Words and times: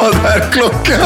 Vad 0.00 0.14
är 0.32 0.52
klockan? 0.52 1.00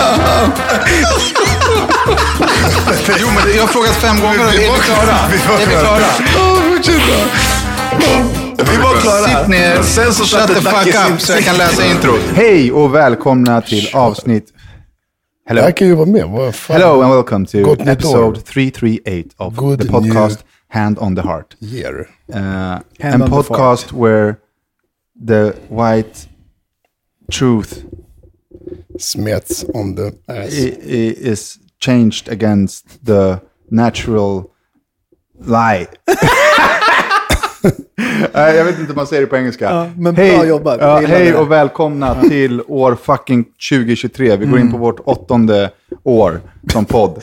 Jo, 3.21 3.29
men 3.29 3.55
jag 3.57 3.63
har 3.63 3.69
frågat 3.69 3.95
fem 3.95 4.17
gånger 4.21 4.39
och 4.39 4.55
är 4.55 4.59
vi 4.59 4.79
klara? 4.79 5.19
Är 5.61 5.67
vi 5.67 5.73
klara? 5.73 6.05
Fortsätt. 6.75 7.03
Vi 8.71 8.77
var 8.77 9.01
klara. 9.01 9.41
Sitt 9.41 9.49
ner, 9.49 9.83
Sen 9.83 10.13
så 10.13 10.25
shut 10.25 10.49
the 10.49 10.55
fuck 10.55 11.13
up 11.13 11.21
så 11.21 11.33
jag 11.33 11.45
kan 11.45 11.57
läsa 11.57 11.87
introt. 11.87 12.21
Hej 12.35 12.73
och 12.73 12.95
välkomna 12.95 13.61
till 13.61 13.89
avsnitt... 13.95 14.53
Hello. 15.49 15.63
Jag 15.63 15.77
kan 15.77 15.89
ju 15.89 15.95
vara 15.95 16.07
med. 16.07 16.25
Vad 16.29 16.55
fan? 16.55 16.77
Hello 16.81 17.03
and 17.03 17.15
welcome 17.15 17.47
to 17.47 17.59
Gott 17.59 17.81
episode 17.81 18.19
år. 18.25 18.35
338 18.35 19.29
of 19.37 19.55
Good 19.55 19.81
the 19.81 19.89
podcast 19.89 20.45
Hand 20.69 20.99
on 20.99 21.17
the 21.17 21.23
Heart. 21.23 21.57
Year. 21.61 22.09
Uh, 22.35 22.37
Hand 23.01 23.15
on 23.15 23.21
the 23.21 23.37
podcast 23.37 23.93
where 23.93 24.37
the 25.29 25.53
white 25.69 26.29
truth 27.33 27.73
Smets 29.01 29.65
on 29.75 29.97
the 29.97 30.03
ass. 30.33 30.53
i- 30.53 30.79
i- 30.97 31.31
is 31.33 31.57
changed 31.85 32.29
against 32.33 33.07
the 33.07 33.37
natural 33.71 34.43
lie. 35.47 35.87
Nej, 38.35 38.57
jag 38.57 38.65
vet 38.65 38.79
inte 38.79 38.89
hur 38.89 38.95
man 38.97 39.07
säger 39.07 39.23
det 39.23 39.27
på 39.27 39.37
engelska. 39.37 39.65
Ja, 39.65 39.91
men 39.97 40.15
bra 40.15 40.47
jobbat. 40.47 40.79
Ja, 40.81 40.99
hej 41.07 41.35
och 41.35 41.51
välkomna 41.53 42.23
till 42.23 42.63
år 42.69 42.97
fucking 43.03 43.45
2023. 43.71 44.37
Vi 44.37 44.47
går 44.47 44.53
Mm. 44.57 44.67
in 44.67 44.73
på 44.73 44.79
vårt 44.79 45.01
åttonde 45.05 45.71
år 46.05 46.41
som 46.73 46.85
podd. 46.85 47.23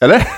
Eller? 0.00 0.28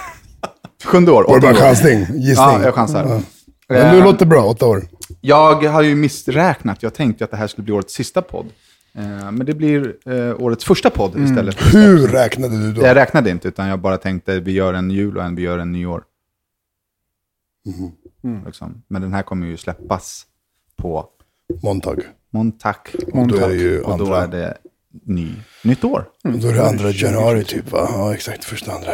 Sjunde 0.84 1.12
år. 1.12 1.24
Var 1.28 1.34
det 1.34 1.40
bara 1.40 1.54
chansning? 1.54 1.98
Gissning? 2.00 2.34
Ja, 2.36 2.62
jag 2.64 2.74
chansar. 2.74 3.04
Ja. 3.08 3.20
Men 3.68 3.92
du 3.94 3.98
Eh, 3.98 4.04
låter 4.04 4.26
bra, 4.26 4.44
åtta 4.44 4.66
år. 4.66 4.82
Jag 5.20 5.62
har 5.64 5.82
ju 5.82 5.94
missräknat. 5.94 6.82
Jag 6.82 6.94
tänkte 6.94 7.24
att 7.24 7.30
det 7.30 7.36
här 7.36 7.46
skulle 7.46 7.64
bli 7.64 7.72
årets 7.74 7.94
sista 7.94 8.22
podd. 8.22 8.46
Eh, 8.96 9.30
Men 9.32 9.46
det 9.46 9.54
blir 9.54 9.96
eh, 10.12 10.40
årets 10.42 10.64
första 10.64 10.90
podd 10.90 11.14
Mm. 11.14 11.24
istället. 11.24 11.74
Hur 11.74 12.08
räknade 12.08 12.58
du 12.58 12.72
då? 12.72 12.82
Jag 12.82 12.96
räknade 12.96 13.30
inte, 13.30 13.48
utan 13.48 13.68
jag 13.68 13.78
bara 13.80 13.98
tänkte 13.98 14.40
vi 14.40 14.52
gör 14.52 14.74
en 14.74 14.90
jul 14.90 15.16
och 15.16 15.24
en 15.24 15.34
vi 15.34 15.42
gör 15.42 15.58
en 15.58 15.72
nyår. 15.72 16.04
Mm. 18.24 18.44
Liksom. 18.46 18.82
Men 18.88 19.02
den 19.02 19.12
här 19.12 19.22
kommer 19.22 19.46
ju 19.46 19.56
släppas 19.56 20.26
på 20.76 21.06
Montag. 21.62 22.02
måndag. 22.30 22.76
Och 23.12 23.26
då 23.28 23.36
är 23.36 23.48
det 23.48 23.54
ju 23.54 23.80
Och 23.80 23.98
då 23.98 24.04
andra. 24.14 24.22
är 24.22 24.28
det 24.28 24.56
ny, 25.04 25.32
nytt 25.64 25.84
år. 25.84 26.04
Då 26.22 26.48
är 26.48 26.54
det 26.54 26.68
andra 26.68 26.90
januari 26.90 27.44
typ 27.44 27.72
va? 27.72 27.88
Ja, 27.92 28.14
exakt. 28.14 28.44
Första 28.44 28.72
andra. 28.72 28.92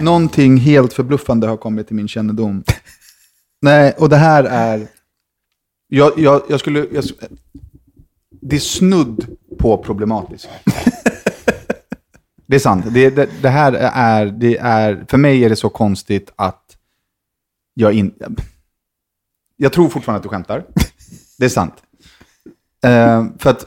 Någonting 0.00 0.56
helt 0.56 0.92
förbluffande 0.92 1.46
har 1.46 1.56
kommit 1.56 1.86
till 1.86 1.96
min 1.96 2.08
kännedom. 2.08 2.64
Nej, 3.62 3.94
och 3.98 4.08
det 4.08 4.16
här 4.16 4.44
är... 4.44 4.86
Jag, 5.88 6.12
jag, 6.18 6.42
jag 6.48 6.60
skulle... 6.60 6.86
Jag, 6.92 7.04
det 8.46 8.56
är 8.56 8.60
snudd 8.60 9.36
på 9.58 9.78
problematiskt. 9.78 10.48
Det 12.46 12.56
är 12.56 12.60
sant. 12.60 12.84
Det, 12.90 13.10
det, 13.10 13.28
det 13.42 13.48
här 13.48 13.72
är, 13.72 14.26
det 14.26 14.58
är... 14.58 15.04
För 15.08 15.18
mig 15.18 15.44
är 15.44 15.48
det 15.48 15.56
så 15.56 15.68
konstigt 15.68 16.32
att 16.36 16.76
jag 17.74 17.92
inte... 17.92 18.30
Jag 19.56 19.72
tror 19.72 19.88
fortfarande 19.88 20.16
att 20.16 20.22
du 20.22 20.28
skämtar. 20.28 20.64
Det 21.38 21.44
är 21.44 21.48
sant. 21.48 21.74
Uh, 22.86 23.38
för 23.38 23.50
att 23.50 23.66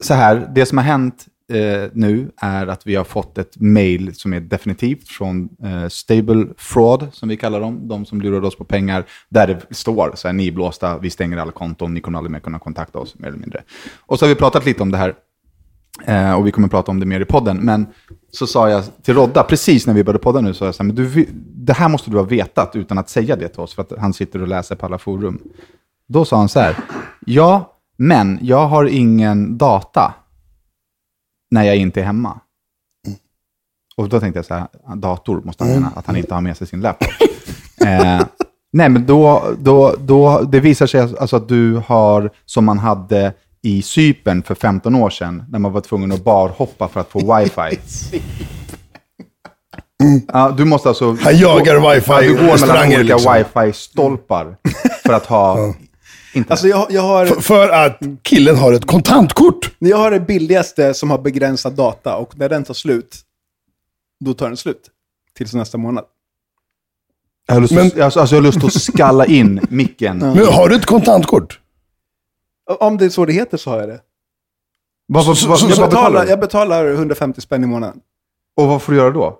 så 0.00 0.14
här, 0.14 0.50
det 0.54 0.66
som 0.66 0.78
har 0.78 0.84
hänt 0.84 1.26
eh, 1.52 1.90
nu 1.92 2.30
är 2.36 2.66
att 2.66 2.86
vi 2.86 2.94
har 2.94 3.04
fått 3.04 3.38
ett 3.38 3.60
mail 3.60 4.14
som 4.14 4.32
är 4.32 4.40
definitivt 4.40 5.08
från 5.08 5.48
eh, 5.62 5.88
Stable 5.88 6.46
Fraud, 6.56 7.08
som 7.12 7.28
vi 7.28 7.36
kallar 7.36 7.60
dem, 7.60 7.88
de 7.88 8.04
som 8.04 8.20
lurade 8.20 8.46
oss 8.46 8.56
på 8.56 8.64
pengar, 8.64 9.04
där 9.28 9.46
det 9.46 9.74
står 9.74 10.12
så 10.14 10.28
här, 10.28 10.32
ni 10.32 10.48
är 10.48 10.52
blåsta, 10.52 10.98
vi 10.98 11.10
stänger 11.10 11.36
alla 11.36 11.52
konton, 11.52 11.94
ni 11.94 12.00
kommer 12.00 12.18
aldrig 12.18 12.32
mer 12.32 12.40
kunna 12.40 12.58
kontakta 12.58 12.98
oss, 12.98 13.18
mer 13.18 13.28
eller 13.28 13.38
mindre. 13.38 13.62
Och 14.00 14.18
så 14.18 14.24
har 14.24 14.28
vi 14.28 14.34
pratat 14.34 14.66
lite 14.66 14.82
om 14.82 14.90
det 14.90 14.98
här, 14.98 15.14
eh, 16.06 16.32
och 16.32 16.46
vi 16.46 16.50
kommer 16.50 16.68
prata 16.68 16.90
om 16.90 17.00
det 17.00 17.06
mer 17.06 17.20
i 17.20 17.24
podden, 17.24 17.56
men 17.56 17.86
så 18.30 18.46
sa 18.46 18.70
jag 18.70 18.84
till 19.02 19.14
Rodda, 19.14 19.42
precis 19.42 19.86
när 19.86 19.94
vi 19.94 20.04
började 20.04 20.22
podda 20.22 20.40
nu, 20.40 20.54
så 20.54 20.58
sa 20.58 20.64
jag 20.64 20.74
så 20.74 20.82
här, 20.82 20.86
men 20.86 20.96
du, 20.96 21.26
det 21.54 21.72
här 21.72 21.88
måste 21.88 22.10
du 22.10 22.16
ha 22.16 22.24
vetat 22.24 22.76
utan 22.76 22.98
att 22.98 23.08
säga 23.08 23.36
det 23.36 23.48
till 23.48 23.60
oss, 23.60 23.74
för 23.74 23.82
att 23.82 23.92
han 23.98 24.12
sitter 24.12 24.42
och 24.42 24.48
läser 24.48 24.76
på 24.76 24.86
alla 24.86 24.98
forum. 24.98 25.38
Då 26.08 26.24
sa 26.24 26.36
han 26.36 26.48
så 26.48 26.60
här, 26.60 26.76
ja, 27.26 27.70
men 27.96 28.38
jag 28.42 28.66
har 28.66 28.84
ingen 28.84 29.58
data 29.58 30.14
när 31.54 31.62
jag 31.62 31.76
inte 31.76 32.00
är 32.00 32.04
hemma. 32.04 32.40
Och 33.96 34.08
då 34.08 34.20
tänkte 34.20 34.38
jag 34.38 34.44
så 34.44 34.54
här, 34.54 34.66
dator 34.96 35.40
måste 35.44 35.64
han 35.64 35.72
mena, 35.72 35.92
att 35.96 36.06
han 36.06 36.16
inte 36.16 36.34
har 36.34 36.40
med 36.40 36.56
sig 36.56 36.66
sin 36.66 36.80
laptop. 36.80 37.08
eh, 37.80 38.22
nej, 38.72 38.88
men 38.88 39.06
då, 39.06 39.42
då, 39.58 39.94
då, 39.98 40.40
det 40.40 40.60
visar 40.60 40.86
sig 40.86 41.00
alltså 41.00 41.36
att 41.36 41.48
du 41.48 41.82
har, 41.86 42.30
som 42.44 42.64
man 42.64 42.78
hade 42.78 43.32
i 43.62 43.82
Cypern 43.82 44.42
för 44.42 44.54
15 44.54 44.94
år 44.94 45.10
sedan, 45.10 45.44
när 45.48 45.58
man 45.58 45.72
var 45.72 45.80
tvungen 45.80 46.12
att 46.12 46.24
barhoppa 46.24 46.88
för 46.88 47.00
att 47.00 47.08
få 47.08 47.36
wifi. 47.36 47.78
Ja, 50.32 50.54
du 50.56 50.64
måste 50.64 50.88
alltså... 50.88 51.16
Han 51.20 51.38
jagar 51.38 51.94
wifi 51.94 52.10
Ja, 52.10 52.20
du 52.20 52.34
går 52.34 52.66
mellan 52.66 52.86
olika 52.86 53.02
liksom. 53.02 53.34
wifi-stolpar 53.34 54.56
för 55.06 55.12
att 55.12 55.26
ha 55.26 55.74
internet. 56.36 56.50
Alltså 56.50 56.68
jag, 56.68 56.86
jag, 56.90 57.02
har, 57.02 57.26
F- 57.26 57.32
För 57.44 57.68
att 57.68 57.98
killen 58.22 58.56
har 58.56 58.72
ett 58.72 58.86
kontantkort. 58.86 59.70
jag 59.78 59.96
har 59.96 60.10
det 60.10 60.20
billigaste 60.20 60.94
som 60.94 61.10
har 61.10 61.18
begränsad 61.18 61.72
data 61.74 62.16
och 62.16 62.38
när 62.38 62.48
den 62.48 62.64
tar 62.64 62.74
slut, 62.74 63.20
då 64.20 64.34
tar 64.34 64.46
den 64.48 64.56
slut. 64.56 64.90
Tills 65.34 65.54
nästa 65.54 65.78
månad. 65.78 66.04
Jag 67.46 67.54
har, 67.54 67.60
lust 67.60 67.74
Men- 67.74 67.86
att, 67.86 68.00
alltså, 68.00 68.20
alltså, 68.20 68.36
jag 68.36 68.42
har 68.42 68.46
lust 68.46 68.64
att 68.64 68.82
skalla 68.82 69.26
in 69.26 69.60
micken. 69.70 70.18
Men 70.18 70.46
har 70.46 70.68
du 70.68 70.76
ett 70.76 70.86
kontantkort? 70.86 71.60
Om 72.80 72.96
det 72.98 73.04
är 73.04 73.08
så 73.08 73.24
det 73.24 73.32
heter 73.32 73.56
så 73.56 73.70
har 73.70 73.78
jag 73.80 73.88
det. 73.88 74.00
Vad, 75.06 75.26
vad, 75.26 75.38
Så- 75.38 75.48
vad 75.48 75.60
Jag 75.60 75.68
betalar 75.68 75.88
betalar, 75.88 76.26
jag 76.26 76.40
betalar 76.40 76.86
150 76.92 77.40
spänn 77.40 77.64
i 77.64 77.66
månaden. 77.66 78.00
Och 78.56 78.68
vad 78.68 78.82
får 78.82 78.92
du 78.92 78.98
göra 78.98 79.10
då? 79.10 79.38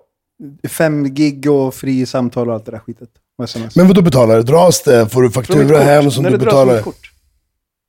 5 0.69 1.15
gig 1.15 1.50
och 1.50 1.75
fri 1.75 2.06
samtal 2.06 2.49
och 2.49 2.55
allt 2.55 2.65
det 2.65 2.71
där 2.71 2.78
skitet. 2.78 3.09
Sms. 3.43 3.77
Men 3.77 3.87
vad 3.87 3.97
då 3.97 4.03
betalar 4.03 4.37
du? 4.37 4.43
Dras 4.43 4.83
det? 4.83 5.09
Får 5.09 5.22
du 5.22 5.31
faktura 5.31 5.78
hem 5.78 6.11
som 6.11 6.22
Nej, 6.22 6.33
du 6.33 6.39
det 6.39 6.45
dras 6.45 6.53
betalar? 6.53 6.75
mitt 6.75 6.84
kort. 6.84 7.11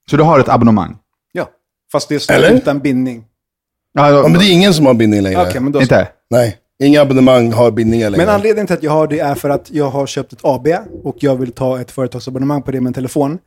Så 0.09 0.17
du 0.17 0.23
har 0.23 0.39
ett 0.39 0.49
abonnemang? 0.49 0.97
Ja, 1.31 1.49
fast 1.91 2.09
det 2.09 2.29
är 2.29 2.33
Eller? 2.33 2.51
utan 2.51 2.79
bindning. 2.79 3.25
Ja, 3.93 4.09
Ja, 4.11 4.21
men 4.27 4.39
det 4.39 4.45
är 4.45 4.51
ingen 4.51 4.73
som 4.73 4.85
har 4.85 4.93
bindning 4.93 5.21
längre. 5.21 5.41
Okej, 5.47 5.61
men 5.61 5.71
då 5.71 5.81
Inte? 5.81 6.07
Nej, 6.29 6.57
inga 6.83 7.01
abonnemang 7.01 7.51
har 7.53 7.71
bindningar 7.71 8.09
längre. 8.09 8.25
Men 8.25 8.35
anledningen 8.35 8.67
till 8.67 8.75
att 8.75 8.83
jag 8.83 8.91
har 8.91 9.07
det 9.07 9.19
är 9.19 9.35
för 9.35 9.49
att 9.49 9.71
jag 9.71 9.89
har 9.89 10.07
köpt 10.07 10.33
ett 10.33 10.39
AB 10.43 10.67
och 11.03 11.15
jag 11.19 11.35
vill 11.35 11.51
ta 11.51 11.81
ett 11.81 11.91
företagsabonnemang 11.91 12.61
på 12.61 12.71
det 12.71 12.81
med 12.81 12.87
en 12.89 12.93
telefon. 12.93 13.39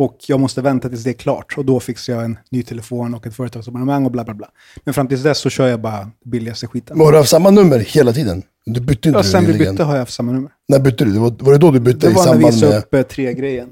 Och 0.00 0.16
jag 0.26 0.40
måste 0.40 0.62
vänta 0.62 0.88
tills 0.88 1.04
det 1.04 1.10
är 1.10 1.14
klart 1.14 1.54
och 1.56 1.64
då 1.64 1.80
fixar 1.80 2.12
jag 2.12 2.24
en 2.24 2.38
ny 2.50 2.62
telefon 2.62 3.14
och 3.14 3.26
ett 3.26 3.34
företagsabonnemang 3.36 4.04
och 4.04 4.10
bla 4.10 4.24
bla 4.24 4.34
bla. 4.34 4.48
Men 4.84 4.94
fram 4.94 5.08
tills 5.08 5.22
dess 5.22 5.38
så 5.38 5.50
kör 5.50 5.68
jag 5.68 5.80
bara 5.80 6.10
billigaste 6.24 6.66
skiten. 6.66 6.96
Men 6.98 7.04
har 7.06 7.12
du 7.12 7.18
haft 7.18 7.30
samma 7.30 7.50
nummer 7.50 7.78
hela 7.78 8.12
tiden? 8.12 8.42
Du 8.64 8.80
bytte 8.80 9.08
inte 9.08 9.18
Ja, 9.18 9.22
sen 9.22 9.46
vi 9.46 9.58
bytte 9.58 9.84
har 9.84 9.92
jag 9.92 10.00
haft 10.00 10.12
samma 10.12 10.32
nummer. 10.32 10.50
När 10.68 10.78
bytte 10.78 11.04
du? 11.04 11.12
Det 11.12 11.18
var, 11.20 11.34
var 11.38 11.52
det 11.52 11.58
då 11.58 11.70
du 11.70 11.80
bytte? 11.80 12.06
Det 12.06 12.10
I 12.10 12.14
var 12.14 12.26
när 12.26 12.50
vi 12.50 12.66
med... 12.66 12.78
upp 12.78 12.94
eh, 12.94 13.02
tre-grejen. 13.02 13.68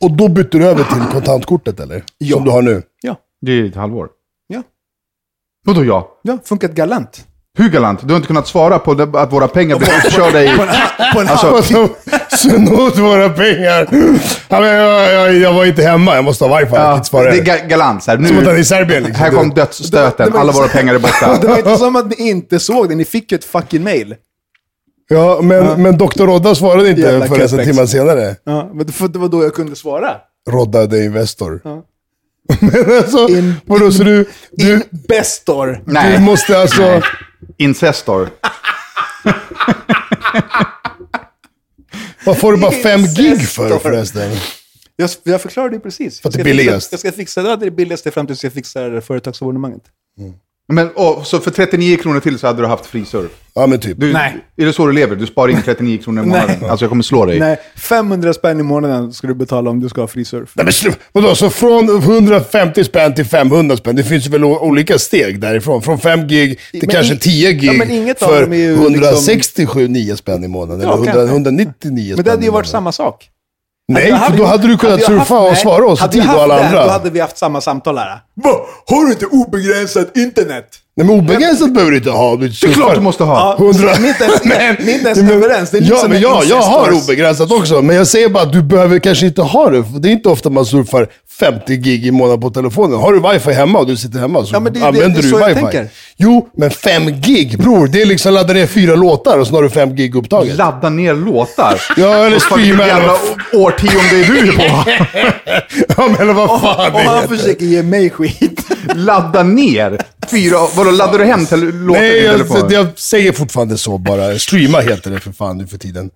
Och 0.00 0.16
då 0.16 0.28
bytte 0.28 0.58
du 0.58 0.66
över 0.66 0.84
till 0.84 1.12
kontantkortet 1.12 1.80
eller? 1.80 2.04
Ja. 2.18 2.36
Som 2.36 2.44
du 2.44 2.50
har 2.50 2.62
nu? 2.62 2.82
Ja, 3.02 3.16
Det 3.40 3.52
är 3.52 3.64
ett 3.64 3.74
halvår. 3.74 4.08
ja, 4.46 4.62
Vadå 5.64 5.84
ja? 5.84 6.18
ja, 6.22 6.38
funkat 6.44 6.72
galant. 6.72 7.26
Hur 7.58 7.68
galant? 7.68 8.00
Du 8.02 8.08
har 8.12 8.16
inte 8.16 8.26
kunnat 8.26 8.46
svara 8.48 8.78
på 8.78 8.94
det, 8.94 9.18
att 9.20 9.32
våra 9.32 9.48
pengar 9.48 9.78
blir 9.78 9.88
uppkörda 9.88 10.42
i... 10.44 10.56
På 11.14 11.20
en 11.20 11.28
Alltså, 11.28 11.46
Alltså, 11.46 11.88
snott 12.36 12.98
våra 12.98 13.28
pengar. 13.28 13.88
Ja, 14.48 14.60
men 14.60 14.68
jag, 14.68 15.12
jag, 15.12 15.34
jag 15.34 15.52
var 15.52 15.64
inte 15.64 15.82
hemma, 15.82 16.14
jag 16.14 16.24
måste 16.24 16.44
ha 16.44 16.58
wifi. 16.58 16.72
Ja, 16.74 17.02
Ja, 17.12 17.22
det 17.22 17.28
är 17.28 17.42
ga- 17.44 17.68
galant. 17.68 18.02
Så 18.02 18.10
här, 18.10 18.18
Som 18.18 18.24
att 18.26 18.32
han 18.44 18.48
är 18.48 18.52
nu, 18.54 18.58
i 18.60 18.64
Serbien 18.64 19.02
liksom. 19.02 19.20
här 19.24 19.30
kom 19.30 19.48
Du- 19.48 19.54
dödsstöten, 19.54 20.36
alla 20.36 20.52
våra 20.52 20.68
pengar 20.68 20.94
är 20.94 20.98
borta. 20.98 21.38
Det 21.40 21.46
var 21.48 21.56
inte 21.56 21.76
som 21.76 21.96
att 21.96 22.18
ni 22.18 22.28
inte 22.30 22.58
såg 22.60 22.88
det, 22.88 22.94
ni 22.94 23.04
fick 23.04 23.32
ju 23.32 23.36
ett 23.36 23.44
fucking 23.44 23.82
mail. 23.84 24.14
Ja, 25.08 25.40
men, 25.42 25.82
men 25.82 25.98
Dr. 25.98 26.26
Rodda 26.26 26.54
svarade 26.54 26.88
inte 26.90 27.00
Jävla 27.02 27.26
förrän 27.26 27.60
en 27.60 27.66
timme 27.66 27.86
senare. 27.86 28.36
Ja, 28.44 28.70
men 28.74 28.86
det 28.86 29.08
det 29.12 29.18
var 29.18 29.28
då 29.28 29.42
jag 29.42 29.54
kunde 29.54 29.76
svara. 29.76 30.10
Rodda 30.50 30.86
the 30.86 31.04
Investor. 31.04 31.60
Ja. 31.64 31.82
Men 32.60 32.96
alltså, 32.96 33.28
In- 33.28 33.54
vadå, 33.66 33.90
så 33.92 34.02
du, 34.04 34.24
du, 34.52 34.82
Investor. 34.92 35.80
du 36.14 36.18
måste 36.18 36.58
alltså... 36.58 37.02
Incestor. 37.56 38.30
Vad 42.24 42.38
får 42.38 42.52
du 42.52 42.58
bara 42.58 42.72
fem 42.72 43.00
gig 43.04 43.48
för 43.48 43.78
förresten? 43.78 44.36
Jag, 44.96 45.10
jag 45.22 45.40
förklarade 45.40 45.76
det 45.76 45.80
precis. 45.80 46.20
För 46.20 46.28
att 46.28 46.34
det 46.34 46.40
är 46.40 46.44
billigast. 46.44 46.92
Jag 46.92 47.00
ska 47.00 47.12
fixa 47.12 47.42
det, 47.42 47.50
är 47.50 47.56
det 47.56 47.70
billigaste 47.70 48.10
fram 48.10 48.26
tills 48.26 48.44
jag 48.44 48.52
fixar 48.52 49.00
företagsabonnemanget. 49.00 49.82
Men, 50.68 50.90
och, 50.94 51.26
så 51.26 51.40
för 51.40 51.50
39 51.50 51.96
kronor 51.96 52.20
till 52.20 52.38
så 52.38 52.46
hade 52.46 52.62
du 52.62 52.66
haft 52.66 52.86
fri 52.86 53.04
surf? 53.04 53.30
Ja, 53.54 53.66
men 53.66 53.78
typ. 53.80 54.00
Du, 54.00 54.12
Nej. 54.12 54.36
Är 54.56 54.66
det 54.66 54.72
så 54.72 54.86
du 54.86 54.92
lever? 54.92 55.16
Du 55.16 55.26
sparar 55.26 55.48
in 55.52 55.62
39 55.64 55.98
kronor 55.98 56.24
i 56.24 56.26
månaden? 56.28 56.56
Nej. 56.60 56.70
Alltså 56.70 56.84
jag 56.84 56.88
kommer 56.90 57.02
slå 57.02 57.26
dig. 57.26 57.38
Nej, 57.38 57.56
500 57.76 58.32
spänn 58.34 58.60
i 58.60 58.62
månaden 58.62 59.12
ska 59.12 59.26
du 59.26 59.34
betala 59.34 59.70
om 59.70 59.80
du 59.80 59.88
ska 59.88 60.00
ha 60.00 60.08
fri 60.08 60.24
surf. 60.24 60.52
Nej, 60.54 60.64
men 60.64 60.72
slu- 60.72 60.94
vadå, 61.12 61.34
så 61.34 61.50
från 61.50 61.88
150 61.88 62.84
spänn 62.84 63.14
till 63.14 63.24
500 63.24 63.76
spänn, 63.76 63.96
det 63.96 64.04
finns 64.04 64.26
ju 64.26 64.30
väl 64.30 64.44
olika 64.44 64.98
steg 64.98 65.40
därifrån. 65.40 65.82
Från 65.82 65.98
5 65.98 66.26
gig 66.28 66.58
till 66.70 66.80
Men 66.82 66.88
kanske 66.90 67.14
i- 67.14 67.18
10 67.18 67.52
gig 67.52 67.64
Ja, 67.68 67.72
men 67.72 67.90
inget 67.90 68.22
av 68.22 68.28
för 68.28 68.42
dem 68.42 68.52
är 68.52 68.56
ju 68.56 68.68
liksom- 68.70 68.94
167 68.94 69.88
9 69.88 70.16
spänn 70.16 70.44
i 70.44 70.48
månaden. 70.48 70.80
Ja, 70.80 70.86
eller 70.86 70.96
100, 70.96 71.12
kanske. 71.12 71.32
199 71.34 72.04
spänn 72.06 72.16
Men 72.16 72.24
det 72.24 72.30
hade 72.30 72.44
ju 72.44 72.50
varit 72.50 72.66
samma 72.66 72.92
sak. 72.92 73.28
Nej, 73.92 74.08
jag 74.08 74.26
för 74.26 74.36
då 74.36 74.44
hade 74.44 74.68
du 74.68 74.78
kunnat 74.78 75.00
hade 75.00 75.14
jag 75.14 75.26
surfa 75.26 75.38
och 75.38 75.56
svara 75.56 75.86
oss 75.86 76.04
i 76.04 76.08
tid 76.08 76.22
jag 76.24 76.36
och 76.36 76.42
alla 76.42 76.56
det, 76.56 76.66
andra. 76.66 76.84
Då 76.84 76.90
hade 76.90 77.10
vi 77.10 77.20
haft 77.20 77.38
samma 77.38 77.60
samtal 77.60 77.98
här. 77.98 78.08
Va? 78.34 78.50
Har 78.86 79.04
du 79.04 79.12
inte 79.12 79.26
obegränsat 79.26 80.16
internet? 80.16 80.66
Nej, 80.96 81.06
men 81.06 81.16
obegränsat 81.16 81.74
behöver 81.74 81.90
du 81.90 81.96
inte 81.96 82.10
ha. 82.10 82.36
Du 82.36 82.48
Det 82.48 82.66
är 82.66 82.72
klart 82.72 82.94
du 82.94 83.00
måste 83.00 83.24
ha! 83.24 83.56
Ja, 83.58 83.64
Hundra. 83.64 83.92
Ni 83.98 84.08
är 84.08 84.08
inte 84.08 85.08
ens, 85.08 85.18
överens. 85.30 85.70
Det 85.70 85.78
är 85.78 85.82
ja, 85.82 85.98
men 86.02 86.16
en 86.16 86.22
ja, 86.22 86.42
jag 86.44 86.62
har 86.62 86.92
obegränsat 86.92 87.52
också, 87.52 87.82
men 87.82 87.96
jag 87.96 88.06
säger 88.06 88.28
bara 88.28 88.42
att 88.42 88.52
du 88.52 88.62
behöver 88.62 88.98
kanske 88.98 89.26
inte 89.26 89.42
ha 89.42 89.70
det. 89.70 89.84
Det 89.98 90.08
är 90.08 90.12
inte 90.12 90.28
ofta 90.28 90.50
man 90.50 90.66
surfar 90.66 91.08
50 91.44 91.76
gig 91.76 92.06
i 92.06 92.10
månaden 92.10 92.40
på 92.40 92.50
telefonen. 92.50 92.98
Har 93.00 93.12
du 93.12 93.32
wifi 93.32 93.52
hemma 93.52 93.78
och 93.78 93.86
du 93.86 93.96
sitter 93.96 94.18
hemma 94.18 94.44
så 94.44 94.54
Ja, 94.54 94.60
men 94.60 94.72
det 94.72 94.82
använder 94.82 95.08
det 95.08 95.18
är 95.18 95.22
du 95.22 95.28
så 95.28 95.38
jag 95.40 95.48
wifi. 95.48 95.60
tänker. 95.60 95.88
Jo, 96.16 96.48
men 96.56 96.70
5 96.70 97.20
gig 97.20 97.58
bror, 97.58 97.86
det 97.86 98.02
är 98.02 98.06
liksom 98.06 98.34
ladda 98.34 98.52
ner 98.52 98.66
fyra 98.66 98.94
låtar 98.94 99.38
och 99.38 99.46
så 99.46 99.54
har 99.54 99.62
du 99.62 99.70
5 99.70 99.96
gig 99.96 100.14
upptaget. 100.16 100.56
Ladda 100.56 100.88
ner 100.88 101.14
låtar. 101.14 101.80
Ja, 101.96 102.26
eller 102.26 102.38
streama. 102.38 102.62
vilket 102.62 102.86
jävla 102.86 103.12
årtionde 103.52 104.16
är 104.16 104.42
du 104.46 104.52
på? 104.52 104.62
Ja, 105.96 106.08
men 106.08 106.16
eller 106.20 106.32
vad 106.32 106.60
fan 106.60 106.92
Och 106.92 107.00
det 107.00 107.06
han 107.08 107.28
försöker 107.28 107.66
ge 107.66 107.82
mig 107.82 108.10
skit. 108.10 108.66
Ladda 108.94 109.42
ner? 109.42 109.98
Fyra, 110.30 110.56
vadå, 110.76 110.90
laddar 110.90 111.18
du 111.18 111.24
hem 111.24 111.46
till 111.46 111.60
låtar 111.60 112.00
Nej, 112.00 112.24
jag, 112.24 112.72
jag 112.72 112.86
säger 112.98 113.32
fortfarande 113.32 113.78
så 113.78 113.98
bara. 113.98 114.38
Streama 114.38 114.80
heter 114.80 115.10
det 115.10 115.20
för 115.20 115.32
fan 115.32 115.58
nu 115.58 115.66
för 115.66 115.78
tiden. 115.78 116.10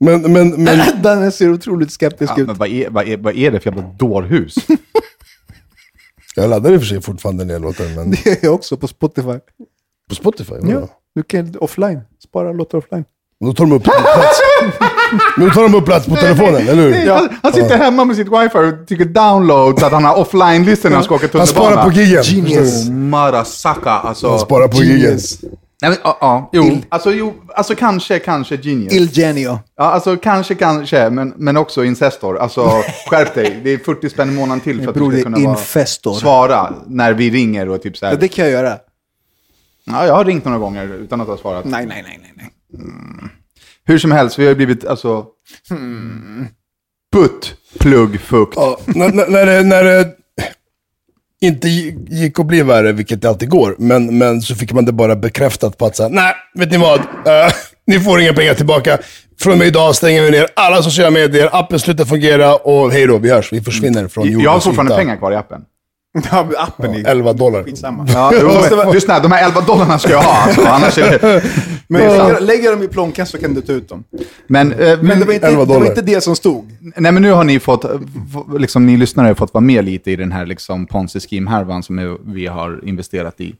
Men, 0.00 0.32
men, 0.32 0.50
men... 0.64 0.78
Den 1.02 1.32
ser 1.32 1.52
otroligt 1.52 1.92
skeptisk 1.92 2.32
Ja, 2.36 2.40
ut. 2.42 2.46
men 2.46 2.56
vad, 2.56 2.68
är, 2.68 2.90
vad, 2.90 3.08
är, 3.08 3.16
vad 3.16 3.36
är 3.36 3.50
det 3.50 3.60
för 3.60 3.70
jävla 3.70 3.88
dårhus? 3.98 4.54
Jag 6.36 6.50
laddar 6.50 6.72
i 6.72 6.76
och 6.76 6.80
för 6.80 6.86
sig 6.86 7.02
fortfarande 7.02 7.44
ner 7.44 7.58
låtar, 7.58 7.96
men 7.96 8.10
Det 8.24 8.26
är 8.26 8.38
jag 8.42 8.54
också 8.54 8.76
på 8.76 8.88
Spotify. 8.88 9.38
på 10.08 10.14
Spotify. 10.14 10.54
Ja, 10.62 10.70
Ja. 10.70 10.88
du 11.14 11.22
kan 11.22 11.54
offline. 11.60 12.00
Spara 12.22 12.52
låtar 12.52 12.78
offline. 12.78 13.04
Då 13.44 13.52
tar 13.52 13.64
de 13.64 13.72
upp 13.72 13.84
plats. 13.84 14.40
Nu 15.38 15.50
tar 15.50 15.62
de 15.62 15.74
upp 15.74 15.84
plats 15.84 16.06
på 16.06 16.16
telefonen, 16.16 16.68
eller 16.68 16.82
hur? 16.82 17.10
Han, 17.10 17.28
han 17.42 17.52
sitter 17.52 17.76
hemma 17.78 18.04
med 18.04 18.16
sitt 18.16 18.26
wifi 18.28 18.58
och 18.58 18.86
tycker 18.88 19.04
download 19.04 19.78
så 19.80 19.86
att 19.86 19.92
han 19.92 20.04
har 20.04 20.14
offline-listor 20.18 20.88
när 20.88 20.96
han 20.96 21.04
ska 21.04 21.14
åka 21.14 21.22
Han 21.32 21.46
tunnelbana. 21.46 21.70
sparar 21.70 21.84
på 21.84 21.92
giggen. 21.92 22.22
Genius. 22.22 22.88
Marasaka, 22.88 23.90
alltså. 23.90 24.30
Han 24.30 24.38
sparar 24.38 24.68
på 24.68 24.76
giggen. 24.76 25.18
Nej, 25.82 25.90
men, 25.90 25.98
ja, 26.04 26.18
ja, 26.20 26.50
jo, 26.52 26.82
alltså, 26.88 27.12
jo, 27.12 27.34
alltså 27.54 27.74
kanske, 27.74 28.18
kanske 28.18 28.56
genius. 28.56 28.92
Il 28.92 29.08
genio. 29.08 29.58
Ja, 29.76 29.84
alltså 29.84 30.16
kanske, 30.16 30.54
kanske, 30.54 31.10
men, 31.10 31.34
men 31.36 31.56
också 31.56 31.84
incestor. 31.84 32.38
Alltså 32.38 32.62
skärp 33.10 33.34
dig, 33.34 33.60
det 33.64 33.70
är 33.70 33.78
40 33.78 34.10
spänn 34.10 34.28
i 34.28 34.32
månaden 34.32 34.60
till 34.60 34.82
för 34.82 34.88
att 34.88 34.94
du 34.94 35.10
ska 35.12 35.22
kunna 35.22 35.38
vara, 35.38 35.50
infestor. 35.50 36.14
svara 36.14 36.74
när 36.86 37.12
vi 37.12 37.30
ringer 37.30 37.68
och 37.68 37.82
typ 37.82 37.96
så 37.96 38.06
här. 38.06 38.12
Ja, 38.12 38.18
det 38.18 38.28
kan 38.28 38.44
jag 38.44 38.52
göra. 38.52 38.78
Ja, 39.84 40.06
jag 40.06 40.14
har 40.14 40.24
ringt 40.24 40.44
några 40.44 40.58
gånger 40.58 40.94
utan 40.94 41.20
att 41.20 41.26
ha 41.26 41.36
svarat. 41.36 41.64
Nej, 41.64 41.86
nej, 41.86 42.02
nej, 42.06 42.20
nej. 42.36 42.50
nej. 42.70 43.30
Hur 43.84 43.98
som 43.98 44.12
helst, 44.12 44.38
vi 44.38 44.42
har 44.42 44.48
ju 44.48 44.56
blivit 44.56 44.86
alltså... 44.86 45.26
Putt, 47.12 47.54
plugg, 47.78 48.20
fukt. 48.20 48.52
Ja, 48.56 48.78
när, 48.86 49.12
när, 49.12 49.46
när, 49.46 49.64
när 49.64 50.17
inte 51.40 51.68
gick 51.68 52.38
att 52.40 52.46
bli 52.46 52.62
värre, 52.62 52.92
vilket 52.92 53.22
det 53.22 53.28
alltid 53.28 53.48
går, 53.48 53.74
men, 53.78 54.18
men 54.18 54.42
så 54.42 54.54
fick 54.54 54.72
man 54.72 54.84
det 54.84 54.92
bara 54.92 55.16
bekräftat 55.16 55.78
på 55.78 55.86
att 55.86 55.96
säga, 55.96 56.08
nej, 56.08 56.34
vet 56.54 56.70
ni 56.70 56.76
vad? 56.76 56.98
Eh, 57.00 57.52
ni 57.86 58.00
får 58.00 58.20
inga 58.20 58.32
pengar 58.32 58.54
tillbaka. 58.54 58.98
Från 59.40 59.52
och 59.52 59.58
med 59.58 59.66
idag 59.66 59.94
stänger 59.96 60.22
vi 60.22 60.30
ner 60.30 60.46
alla 60.56 60.82
sociala 60.82 61.10
medier, 61.10 61.48
appen 61.52 61.78
slutar 61.78 62.04
fungera 62.04 62.56
och 62.56 62.92
hej 62.92 63.06
då, 63.06 63.18
vi 63.18 63.30
hörs. 63.30 63.52
Vi 63.52 63.60
försvinner 63.60 64.08
från 64.08 64.24
jordens 64.26 64.44
Jag 64.44 64.50
har 64.50 64.60
fortfarande 64.60 64.92
yta. 64.92 65.00
pengar 65.00 65.16
kvar 65.16 65.32
i 65.32 65.36
appen. 65.36 65.60
Ja, 66.32 66.48
appen 66.56 66.94
är 66.94 67.06
11 67.10 67.32
dollar. 67.32 67.62
skitsamma. 67.62 68.06
Ja, 68.14 68.32
jo, 68.40 68.92
lyssna, 68.92 69.18
de 69.20 69.32
här 69.32 69.44
11 69.46 69.60
dollarna 69.60 69.98
ska 69.98 70.10
jag 70.10 70.22
ha. 70.22 70.42
Alltså, 70.42 70.62
annars 70.66 70.98
är 70.98 71.10
det, 71.18 71.42
Men 71.90 72.00
lägger, 72.02 72.40
lägger 72.40 72.70
dem 72.70 72.82
i 72.82 72.88
plånkan 72.88 73.26
så 73.26 73.38
kan 73.38 73.54
du 73.54 73.60
ta 73.60 73.72
ut 73.72 73.88
dem. 73.88 74.04
Men, 74.46 74.72
eh, 74.72 74.98
Men 75.02 75.20
det 75.20 75.24
var 75.26 75.34
inte, 75.34 75.46
11 75.46 75.64
det, 75.64 75.78
var 75.78 75.86
inte 75.86 76.02
det 76.02 76.20
som 76.20 76.36
stod. 76.36 76.64
Nej, 76.96 77.12
men 77.12 77.22
nu 77.22 77.30
har 77.32 77.44
ni 77.44 77.60
fått, 77.60 77.84
f- 77.84 78.58
liksom, 78.58 78.86
ni 78.86 78.96
lyssnare 78.96 79.26
har 79.26 79.34
fått 79.34 79.54
vara 79.54 79.64
med 79.64 79.84
lite 79.84 80.10
i 80.10 80.16
den 80.16 80.32
här 80.32 80.46
liksom, 80.46 80.86
ponzi 80.86 81.20
scheme-härvan 81.20 81.82
som 81.82 81.98
är- 81.98 82.32
vi 82.32 82.46
har 82.46 82.80
investerat 82.84 83.40
i. 83.40 83.54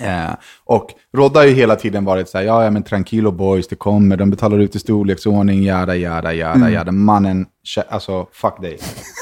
Eh, 0.00 0.30
och 0.64 0.90
Rodda 1.16 1.40
har 1.40 1.44
ju 1.46 1.52
hela 1.54 1.76
tiden 1.76 2.04
varit 2.04 2.28
så 2.28 2.38
här, 2.38 2.44
ja, 2.44 2.64
ja 2.64 2.70
men 2.70 2.82
tranquilo 2.82 3.30
boys, 3.30 3.68
det 3.68 3.76
kommer, 3.76 4.16
de 4.16 4.30
betalar 4.30 4.58
ut 4.58 4.76
i 4.76 4.78
storleksordning, 4.78 5.62
jada, 5.62 5.96
jada, 5.96 6.32
jada, 6.34 6.54
Mm. 6.54 6.72
jada. 6.72 6.92
Mannen, 6.92 7.46
alltså 7.88 8.26
fuck 8.32 8.60
dig. 8.60 8.78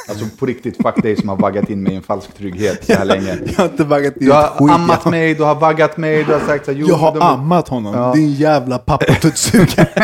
Alltså 0.09 0.25
på 0.39 0.47
riktigt, 0.47 0.77
fuck 0.83 1.03
dig 1.03 1.17
som 1.17 1.29
har 1.29 1.37
vaggat 1.37 1.71
in 1.71 1.83
mig 1.83 1.93
i 1.93 1.97
en 1.97 2.03
falsk 2.03 2.35
trygghet 2.35 2.85
så 2.85 2.93
här 2.93 3.05
länge. 3.05 3.39
Jag 3.47 3.55
har 3.57 3.65
inte 3.65 3.85
vaggat 3.85 4.17
i 4.17 4.25
Du 4.25 4.33
har 4.33 4.43
skit. 4.49 4.71
ammat 4.71 5.01
jag, 5.05 5.11
mig, 5.11 5.35
du 5.35 5.43
har 5.43 5.55
vaggat 5.55 5.97
mig, 5.97 6.25
du 6.25 6.33
har 6.33 6.41
sagt 6.41 6.65
så 6.65 6.73
här, 6.73 6.79
jo, 6.79 6.87
jag 6.89 6.97
har 6.97 7.13
de- 7.13 7.23
ammat 7.23 7.69
honom. 7.69 7.95
Ja. 7.95 8.13
Din 8.15 8.33
jävla 8.33 8.79
pappatuttsuga. 8.79 9.87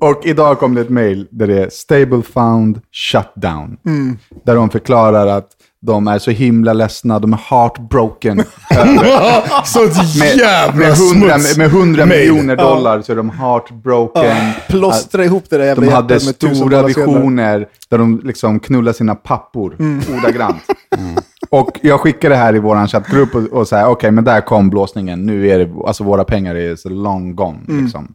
Och 0.00 0.20
idag 0.26 0.58
kom 0.58 0.74
det 0.74 0.80
ett 0.80 0.88
mail 0.90 1.28
där 1.30 1.46
det 1.46 1.62
är 1.64 1.68
stable 1.70 2.22
found 2.22 2.80
shutdown. 2.92 3.76
Mm. 3.86 4.18
Där 4.44 4.54
de 4.54 4.70
förklarar 4.70 5.26
att 5.26 5.48
de 5.86 6.08
är 6.08 6.18
så 6.18 6.30
himla 6.30 6.72
ledsna, 6.72 7.18
de 7.18 7.32
är 7.32 7.38
heartbroken. 7.50 8.38
Så 9.64 9.84
ett 9.84 10.18
med, 10.18 10.36
jävla 10.36 10.86
med 10.88 10.98
smuts. 10.98 11.56
med 11.56 11.70
hundra 11.70 12.06
Mail. 12.06 12.18
miljoner 12.32 12.56
dollar 12.56 13.02
så 13.02 13.12
är 13.12 13.16
de 13.16 13.30
heartbroken. 13.30 14.36
Plåstra 14.68 15.24
ihop 15.24 15.44
det 15.48 15.56
där 15.58 15.64
jävla 15.64 15.86
De 15.86 15.92
hade 15.92 16.14
med 16.14 16.20
stora 16.22 16.82
visioner 16.82 17.66
där 17.88 17.98
de 17.98 18.20
liksom 18.24 18.60
knullar 18.60 18.92
sina 18.92 19.14
pappor, 19.14 19.76
Mm. 19.78 20.00
ordagrant. 20.18 20.62
Och 21.50 21.78
jag 21.82 22.00
skickade 22.00 22.34
det 22.34 22.38
här 22.38 22.54
i 22.54 22.58
vår 22.58 22.86
chattgrupp 22.86 23.34
och, 23.34 23.42
och 23.42 23.68
sa, 23.68 23.86
okej, 23.88 24.10
men 24.10 24.24
där 24.24 24.40
kom 24.40 24.70
blåsningen. 24.70 25.26
Nu 25.26 25.48
är 25.48 25.58
det, 25.58 25.70
alltså 25.86 26.04
våra 26.04 26.24
pengar 26.24 26.54
är 26.54 26.76
så 26.76 26.88
long 26.88 27.36
gone. 27.36 27.58
Mm. 27.68 27.84
Liksom. 27.84 28.14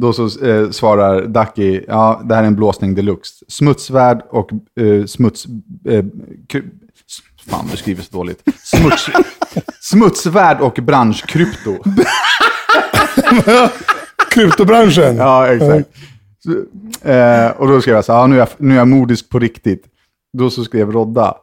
Då 0.00 0.12
så 0.12 0.46
eh, 0.46 0.70
svarar 0.70 1.26
Ducky, 1.26 1.84
ja 1.88 2.22
det 2.24 2.34
här 2.34 2.42
är 2.42 2.46
en 2.46 2.56
blåsning 2.56 2.94
deluxe. 2.94 3.44
Smutsvärd 3.48 4.22
och 4.30 4.50
eh, 4.80 5.04
smuts... 5.06 5.46
Eh, 5.84 6.04
fan, 7.46 7.68
du 7.70 7.76
skriver 7.76 8.02
så 8.02 8.16
dåligt. 8.16 8.42
Smuts, 8.62 9.06
smutsvärd 9.80 10.60
och 10.60 10.78
branschkrypto. 10.82 11.76
Kryptobranschen. 14.30 15.16
Ja, 15.16 15.46
exakt. 15.46 15.88
Så, 16.44 16.50
eh, 17.08 17.50
och 17.50 17.68
då 17.68 17.80
skrev 17.80 17.94
jag 17.94 18.04
så 18.04 18.12
här, 18.12 18.20
ja, 18.20 18.26
nu, 18.26 18.34
är 18.34 18.38
jag, 18.38 18.48
nu 18.56 18.74
är 18.74 18.78
jag 18.78 18.88
modisk 18.88 19.28
på 19.28 19.38
riktigt. 19.38 19.84
Då 20.38 20.50
så 20.50 20.64
skrev 20.64 20.92
Rodda, 20.92 21.34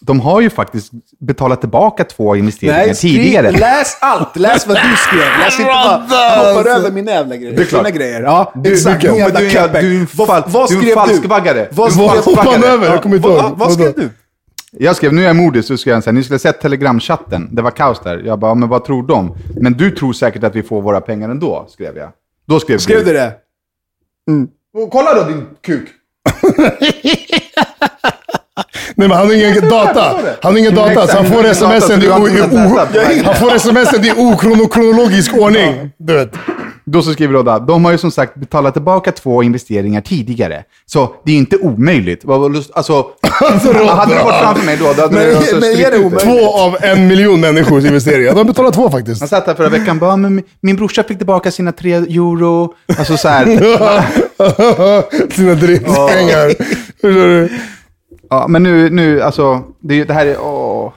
de 0.00 0.20
har 0.20 0.40
ju 0.40 0.50
faktiskt 0.50 0.92
betalat 1.20 1.60
tillbaka 1.60 2.04
två 2.04 2.36
investeringar 2.36 2.94
skriv- 2.94 2.94
tidigare. 3.16 3.50
läs 3.50 3.96
allt. 4.00 4.36
Läs 4.36 4.66
vad 4.66 4.76
du 4.76 4.96
skrev. 4.96 5.38
Läs 5.44 5.60
inte 5.60 5.72
bara 6.10 6.54
hoppar 6.54 6.70
över 6.70 6.90
mina 6.90 7.10
jävla 7.12 7.36
grejer. 7.36 7.56
Det 7.56 7.62
är 7.62 7.66
klart. 7.66 7.84
Dina 7.84 7.96
grejer. 7.98 8.22
Ja, 8.22 8.52
Du, 8.54 8.72
exakt. 8.72 9.02
du, 9.02 9.08
du, 9.08 9.14
du, 9.14 9.30
du, 9.80 9.80
du, 9.98 10.06
Vad- 10.14 10.50
vad 10.50 10.68
du 10.68 10.74
är 10.74 10.78
en 10.78 10.82
skrev 10.82 10.94
falskvaggare. 10.94 11.68
Vad 11.70 11.96
Du 11.96 12.02
är 12.04 12.04
en 12.04 12.08
skrev- 12.22 12.24
han 12.24 12.34
falskvaggare. 12.34 12.72
över? 12.72 12.86
Jag 12.90 13.02
kommer 13.02 13.16
inte 13.16 13.28
ihåg. 13.28 13.36
Vad, 13.42 13.58
vad 13.58 13.72
skrev 13.72 13.92
du? 13.96 14.10
Jag 14.72 14.96
skrev, 14.96 15.12
nu 15.12 15.22
är 15.22 15.26
jag 15.26 15.36
modig, 15.36 15.64
så 15.64 15.76
skrev 15.76 15.94
jag 15.94 16.02
så 16.04 16.10
här, 16.10 16.14
ni 16.14 16.22
skulle 16.22 16.34
ha 16.34 16.38
sett 16.38 16.60
telegramchatten, 16.60 17.48
det 17.52 17.62
var 17.62 17.70
kaos 17.70 18.00
där. 18.04 18.22
Jag 18.26 18.38
bara, 18.38 18.54
men 18.54 18.68
vad 18.68 18.84
tror 18.84 19.06
de? 19.06 19.36
Men 19.60 19.72
du 19.72 19.90
tror 19.90 20.12
säkert 20.12 20.44
att 20.44 20.54
vi 20.56 20.62
får 20.62 20.82
våra 20.82 21.00
pengar 21.00 21.28
ändå, 21.28 21.66
skrev 21.68 21.96
jag. 21.96 22.08
Då 22.48 22.60
skrev, 22.60 22.78
Skrev 22.78 23.04
du 23.04 23.12
det? 23.12 23.32
Och 24.74 24.90
Kolla 24.90 25.14
då 25.14 25.22
din 25.22 25.46
kuk! 25.66 25.88
Nej, 29.00 29.08
men 29.08 29.18
han 29.18 29.26
har 29.26 29.34
ingen 29.34 29.68
data. 29.68 30.16
Han 30.42 30.52
har 30.52 30.58
ingen 30.58 30.74
data, 30.74 31.06
så 31.06 31.16
han 31.16 31.26
får 31.26 31.52
smsen 31.54 31.98
i 31.98 32.04
du 32.04 32.10
har 32.10 32.20
o- 32.20 32.28
inte 32.28 32.38
i 32.38 32.48
kunnat 32.48 32.72
o- 32.72 32.74
läsa. 32.94 33.24
Han 33.24 33.34
får 33.34 33.58
smsen 33.58 34.04
i 34.04 34.12
okronologisk 34.16 35.34
ordning. 35.34 35.90
Du 35.98 36.14
vet. 36.14 36.32
Då 36.84 37.02
så 37.02 37.12
skriver 37.12 37.34
Rodda, 37.34 37.58
de 37.58 37.84
har 37.84 37.92
ju 37.92 37.98
som 37.98 38.10
sagt 38.10 38.34
betalat 38.34 38.72
tillbaka 38.74 39.12
två 39.12 39.42
investeringar 39.42 40.00
tidigare. 40.00 40.62
Så 40.86 41.14
det 41.26 41.32
är 41.32 41.36
inte 41.36 41.56
omöjligt. 41.56 42.24
Lust, 42.52 42.70
alltså, 42.74 42.92
hade 43.22 44.14
du 44.14 44.24
varit 44.24 44.42
framför 44.42 44.66
mig 44.66 44.76
då, 44.76 44.84
då 44.96 45.02
hade 45.02 45.14
Men- 45.14 45.26
du 45.28 45.36
alltså 45.36 45.54
men 45.56 45.64
är 45.70 45.90
det 45.90 45.98
omöjligt? 45.98 46.20
Två 46.20 46.54
av 46.58 46.76
en 46.80 47.06
miljon 47.08 47.40
människors 47.40 47.84
investeringar. 47.84 48.34
De 48.34 48.46
betalar 48.46 48.70
två 48.70 48.90
faktiskt. 48.90 49.20
Han 49.20 49.28
satt 49.28 49.46
här 49.46 49.54
förra 49.54 49.68
veckan 49.68 49.90
och 49.90 50.00
bara, 50.00 50.16
men 50.16 50.34
min- 50.34 50.44
min 50.60 50.76
brorsa 50.76 51.02
fick 51.02 51.16
tillbaka 51.18 51.50
sina 51.50 51.72
tre 51.72 51.92
euro. 51.94 52.74
Alltså 52.98 53.16
så 53.16 53.28
här. 53.28 53.44
Sina 55.36 55.54
driftspengar. 55.54 56.48
Förstår 57.00 57.10
du? 57.10 57.48
Ja, 58.30 58.46
men 58.48 58.62
nu, 58.62 58.90
nu 58.90 59.22
alltså, 59.22 59.62
det, 59.80 60.04
det 60.04 60.14
här 60.14 60.26
är, 60.26 60.40
åh. 60.40 60.92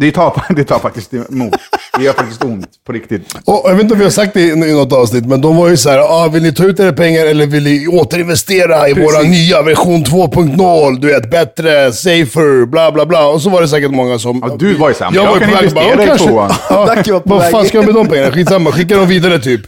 Det 0.00 0.10
tar, 0.12 0.42
det 0.56 0.64
tar 0.64 0.78
faktiskt 0.78 1.14
emot. 1.14 1.54
Det 1.98 2.04
gör 2.04 2.12
faktiskt 2.12 2.44
ont, 2.44 2.66
på 2.86 2.92
riktigt. 2.92 3.34
Och 3.44 3.62
jag 3.64 3.74
vet 3.74 3.82
inte 3.82 3.92
om 3.94 3.98
vi 3.98 4.04
har 4.04 4.10
sagt 4.10 4.34
det 4.34 4.40
i, 4.40 4.72
något 4.74 4.92
avsnitt, 4.92 5.26
men 5.26 5.40
de 5.40 5.56
var 5.56 5.68
ju 5.68 5.76
så 5.76 5.90
här, 5.90 5.98
ah, 5.98 6.28
vill 6.28 6.42
ni 6.42 6.52
ta 6.54 6.64
ut 6.64 6.80
era 6.80 6.92
pengar 6.92 7.26
eller 7.26 7.46
vill 7.46 7.64
ni 7.64 7.86
återinvestera 7.88 8.88
i 8.88 8.92
våra 8.94 9.22
nya 9.22 9.62
version 9.62 10.04
2.0? 10.04 10.98
Du 11.00 11.06
vet, 11.08 11.30
bättre, 11.30 11.92
safer, 11.92 12.66
bla 12.66 12.92
bla 12.92 13.06
bla. 13.06 13.26
Och 13.28 13.42
så 13.42 13.50
var 13.50 13.62
det 13.62 13.68
säkert 13.68 13.90
många 13.90 14.18
som... 14.18 14.44
Ja, 14.48 14.56
du 14.58 14.74
var 14.74 14.88
ju 14.88 14.94
så 14.94 15.04
här, 15.04 15.12
jag 15.14 15.24
jag 15.24 15.30
var 15.30 15.38
kan 15.38 15.48
på 15.50 15.54
väg 15.56 15.66
och 15.68 15.72
bara, 15.74 15.84
investera 15.84 15.96
"Ja, 15.96 16.04
i 16.04 16.06
kanske." 16.06 17.08
tvåan. 17.08 17.22
Vad 17.24 17.50
fan 17.50 17.64
ska 17.66 17.78
jag 17.78 17.84
med 17.86 17.94
de 17.94 18.08
pengarna? 18.08 18.32
Skitsamma, 18.32 18.72
skicka 18.72 18.96
dem 18.96 19.08
vidare 19.08 19.38
typ. 19.38 19.60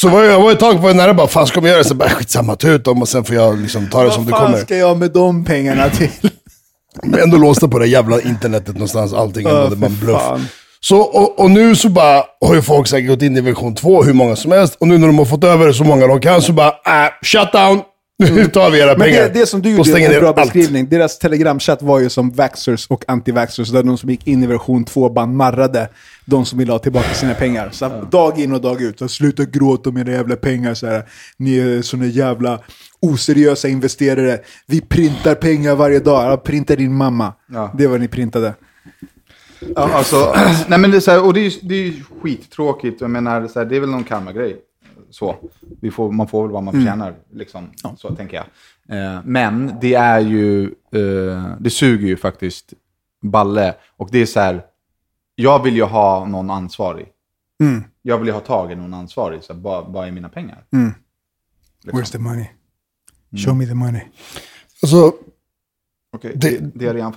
Så 0.00 0.08
var 0.08 0.22
jag, 0.22 0.32
jag 0.32 0.40
var 0.40 0.52
ett 0.52 0.60
tag 0.60 0.80
på 0.80 0.92
nära 0.92 1.14
bara, 1.14 1.26
fan 1.26 1.46
ska 1.46 1.60
man 1.60 1.70
göra? 1.70 1.84
Så 1.84 1.94
bara, 1.94 2.08
skitsamma, 2.08 2.56
ta 2.56 2.68
ut 2.68 2.84
dem 2.84 3.02
och 3.02 3.08
sen 3.08 3.24
får 3.24 3.36
jag 3.36 3.58
liksom 3.58 3.90
ta 3.90 4.04
det 4.04 4.10
som 4.10 4.24
det 4.24 4.30
Vad 4.30 4.40
fan 4.40 4.46
kommer. 4.52 4.64
ska 4.64 4.76
jag 4.76 4.98
med 4.98 5.10
de 5.10 5.44
pengarna 5.44 5.90
till? 5.90 6.10
Men 7.02 7.20
ändå 7.20 7.36
låsta 7.36 7.68
på 7.68 7.78
det 7.78 7.86
jävla 7.86 8.20
internetet 8.20 8.74
någonstans, 8.74 9.12
allting. 9.12 9.48
Ändå, 9.48 9.68
det 9.68 9.76
var 9.76 9.88
för 9.88 10.06
bluff. 10.06 10.22
fan. 10.22 10.46
Så, 10.80 10.98
och, 11.00 11.40
och 11.40 11.50
nu 11.50 11.76
så 11.76 11.88
bara 11.88 12.22
har 12.46 12.54
ju 12.54 12.62
folk 12.62 12.88
säkert 12.88 13.08
gått 13.08 13.22
in 13.22 13.36
i 13.36 13.40
version 13.40 13.74
2, 13.74 14.02
hur 14.02 14.12
många 14.12 14.36
som 14.36 14.52
helst. 14.52 14.76
Och 14.80 14.88
nu 14.88 14.98
när 14.98 15.06
de 15.06 15.18
har 15.18 15.24
fått 15.24 15.44
över 15.44 15.72
så 15.72 15.84
många 15.84 16.06
de 16.06 16.20
kan 16.20 16.42
så 16.42 16.52
bara, 16.52 16.68
äh, 16.68 17.10
shut 17.22 17.52
down. 17.52 17.80
Nu 18.18 18.46
tar 18.46 18.70
vi 18.70 18.80
era 18.80 18.86
Men 18.86 19.00
pengar. 19.00 19.22
det, 19.22 19.28
det 19.28 19.46
som 19.46 19.62
du 19.62 19.70
gjorde 19.70 19.90
är 20.00 20.14
en 20.14 20.20
bra 20.20 20.28
allt. 20.28 20.36
beskrivning. 20.36 20.88
Deras 20.88 21.18
telegramchatt 21.18 21.82
var 21.82 22.00
ju 22.00 22.10
som 22.10 22.30
vaxxers 22.30 22.86
och 22.86 23.04
anti-vaxxers. 23.08 23.72
Där 23.72 23.82
de 23.82 23.98
som 23.98 24.10
gick 24.10 24.26
in 24.26 24.42
i 24.42 24.46
version 24.46 24.84
2 24.84 25.08
bara 25.10 25.26
narrade 25.26 25.88
de 26.24 26.44
som 26.44 26.58
ville 26.58 26.72
ha 26.72 26.78
tillbaka 26.78 27.14
sina 27.14 27.34
pengar. 27.34 27.70
Så 27.72 27.88
dag 28.10 28.38
in 28.38 28.52
och 28.52 28.60
dag 28.60 28.82
ut. 28.82 28.98
Så 28.98 29.08
sluta 29.08 29.44
gråta 29.44 29.90
om 29.90 29.96
era 29.96 30.10
jävla 30.12 30.36
pengar. 30.36 30.74
Så 30.74 30.86
här. 30.86 31.04
Ni 31.36 31.58
är 31.58 31.82
såna 31.82 32.06
jävla 32.06 32.60
oseriösa 33.00 33.68
investerare. 33.68 34.38
Vi 34.66 34.80
printar 34.80 35.34
pengar 35.34 35.74
varje 35.74 35.98
dag. 35.98 36.32
Ja, 36.32 36.36
printa 36.36 36.76
din 36.76 36.94
mamma. 36.94 37.32
Ja. 37.52 37.74
Det 37.78 37.86
var 37.86 37.90
vad 37.90 38.00
ni 38.00 38.08
printade. 38.08 38.54
Ja, 39.76 39.90
alltså, 39.92 40.34
nej 40.68 40.78
men 40.78 40.90
det 40.90 40.96
är 40.96 41.00
så 41.00 41.10
här, 41.10 41.24
och 41.24 41.34
det 41.34 41.40
är 41.40 41.44
ju 41.44 41.50
det 41.62 41.74
är 41.74 41.92
skittråkigt. 42.22 43.00
Jag 43.00 43.10
menar, 43.10 43.48
så 43.48 43.58
här, 43.58 43.66
det 43.66 43.76
är 43.76 43.80
väl 43.80 43.90
någon 43.90 44.04
karma-grej. 44.04 44.56
Så. 45.10 45.36
Vi 45.80 45.90
får, 45.90 46.12
man 46.12 46.28
får 46.28 46.42
väl 46.42 46.52
vad 46.52 46.62
man 46.62 46.74
förtjänar, 46.74 47.14
liksom. 47.32 47.70
Så 47.96 48.14
tänker 48.14 48.36
jag. 48.36 48.46
Eh, 49.16 49.20
men 49.24 49.72
det 49.80 49.94
är 49.94 50.20
ju, 50.20 50.64
eh, 50.92 51.56
det 51.60 51.70
suger 51.70 52.06
ju 52.08 52.16
faktiskt 52.16 52.72
balle. 53.22 53.74
Och 53.96 54.08
det 54.12 54.18
är 54.18 54.26
så 54.26 54.40
här, 54.40 54.64
jag 55.34 55.62
vill 55.62 55.76
ju 55.76 55.82
ha 55.84 56.24
någon 56.26 56.50
ansvarig. 56.50 57.08
Jag 58.02 58.18
vill 58.18 58.26
ju 58.26 58.32
ha 58.32 58.40
tag 58.40 58.72
i 58.72 58.74
någon 58.76 58.94
ansvarig. 58.94 59.42
Så 59.42 59.54
vad, 59.54 59.92
vad 59.92 60.08
är 60.08 60.12
mina 60.12 60.28
pengar? 60.28 60.64
Liksom. 61.82 62.00
Where's 62.00 62.12
the 62.12 62.18
money? 62.18 62.46
Show 63.44 63.56
me 63.56 63.66
the 63.66 63.74
money. 63.74 64.02
Alltså, 64.82 65.12
Okej, 66.12 66.32
Det- 66.34 66.58
det, 66.58 66.70
det 66.74 66.86
är 66.86 66.96
i 66.96 67.00
alla 67.00 67.12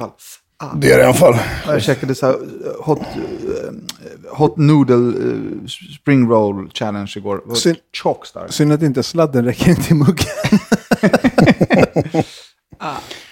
fall. 0.69 0.79
det 0.79 0.91
är 0.91 0.97
det 0.97 1.01
i 1.03 1.05
alla 1.05 1.13
fall. 1.13 1.35
Jag 1.67 1.81
käkade 1.81 2.15
så 2.15 2.25
här, 2.25 2.33
eh, 2.33 2.85
hot, 2.85 2.99
eh, 2.99 4.35
hot 4.37 4.57
noodle 4.57 4.95
eh, 4.95 5.67
spring 6.01 6.29
roll 6.29 6.69
challenge 6.73 7.13
igår. 7.15 7.41
Syn- 7.55 7.75
Tjock 7.93 8.25
stark. 8.25 8.51
Synd 8.51 8.73
att 8.73 8.81
inte 8.81 9.03
sladden 9.03 9.45
räcker 9.45 9.69
in 9.69 9.75
till 9.75 9.95
muggen. 9.95 10.25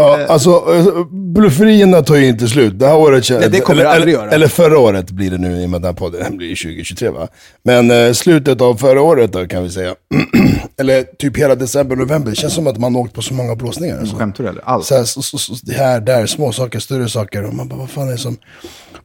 Ja, 0.00 0.26
alltså, 0.26 0.50
eh, 0.50 1.04
blufferierna 1.10 2.02
tar 2.02 2.16
ju 2.16 2.28
inte 2.28 2.48
slut. 2.48 2.78
Det 2.78 2.86
här 2.86 2.96
året. 2.96 3.30
Nej, 3.30 3.48
det 3.50 3.60
kommer 3.60 3.80
eller, 3.80 3.90
aldrig 3.90 4.14
göra. 4.14 4.30
Eller 4.30 4.48
förra 4.48 4.78
året 4.78 5.10
blir 5.10 5.30
det 5.30 5.38
nu, 5.38 5.62
i 5.62 5.66
och 5.66 5.70
med 5.70 5.76
att 5.76 5.82
den 5.82 5.88
här 5.88 5.98
podden 5.98 6.36
blir 6.36 6.48
2023 6.48 7.08
va? 7.10 7.28
Men 7.62 7.90
eh, 7.90 8.12
slutet 8.12 8.60
av 8.60 8.74
förra 8.74 9.02
året 9.02 9.32
då, 9.32 9.46
kan 9.46 9.62
vi 9.62 9.70
säga. 9.70 9.94
eller 10.80 11.02
typ 11.02 11.36
hela 11.36 11.54
december, 11.54 11.96
november. 11.96 12.30
Det 12.30 12.36
känns 12.36 12.54
som 12.54 12.66
att 12.66 12.78
man 12.78 12.96
åkt 12.96 13.14
på 13.14 13.22
så 13.22 13.34
många 13.34 13.56
blåsningar. 13.56 13.98
Alltså. 13.98 14.16
Skämtar 14.16 14.44
du 14.44 14.50
eller? 14.50 14.62
Allt. 14.64 14.86
Så 14.86 14.96
här, 14.96 15.04
så, 15.04 15.22
så, 15.22 15.38
så, 15.38 15.54
det 15.62 15.72
här, 15.72 16.00
där, 16.00 16.26
små 16.26 16.52
saker, 16.52 16.78
större 16.78 17.08
saker. 17.08 17.44
Och 17.44 17.54
man 17.54 17.68
bara, 17.68 17.78
vad 17.78 17.90
fan 17.90 18.08
är 18.08 18.12
det 18.12 18.18
som... 18.18 18.36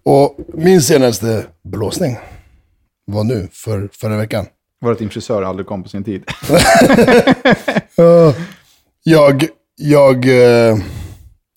Och 0.03 0.37
min 0.53 0.81
senaste 0.81 1.45
blåsning 1.63 2.17
var 3.11 3.23
nu, 3.23 3.47
för, 3.51 3.89
förra 3.93 4.17
veckan. 4.17 4.45
Var 4.81 4.89
det 4.89 4.93
att 4.93 4.99
din 4.99 5.09
frisör 5.09 5.43
aldrig 5.43 5.67
kom 5.67 5.83
på 5.83 5.89
sin 5.89 6.03
tid? 6.03 6.23
Jag, 9.07 9.47
jag, 9.75 10.25
eh, 10.25 10.77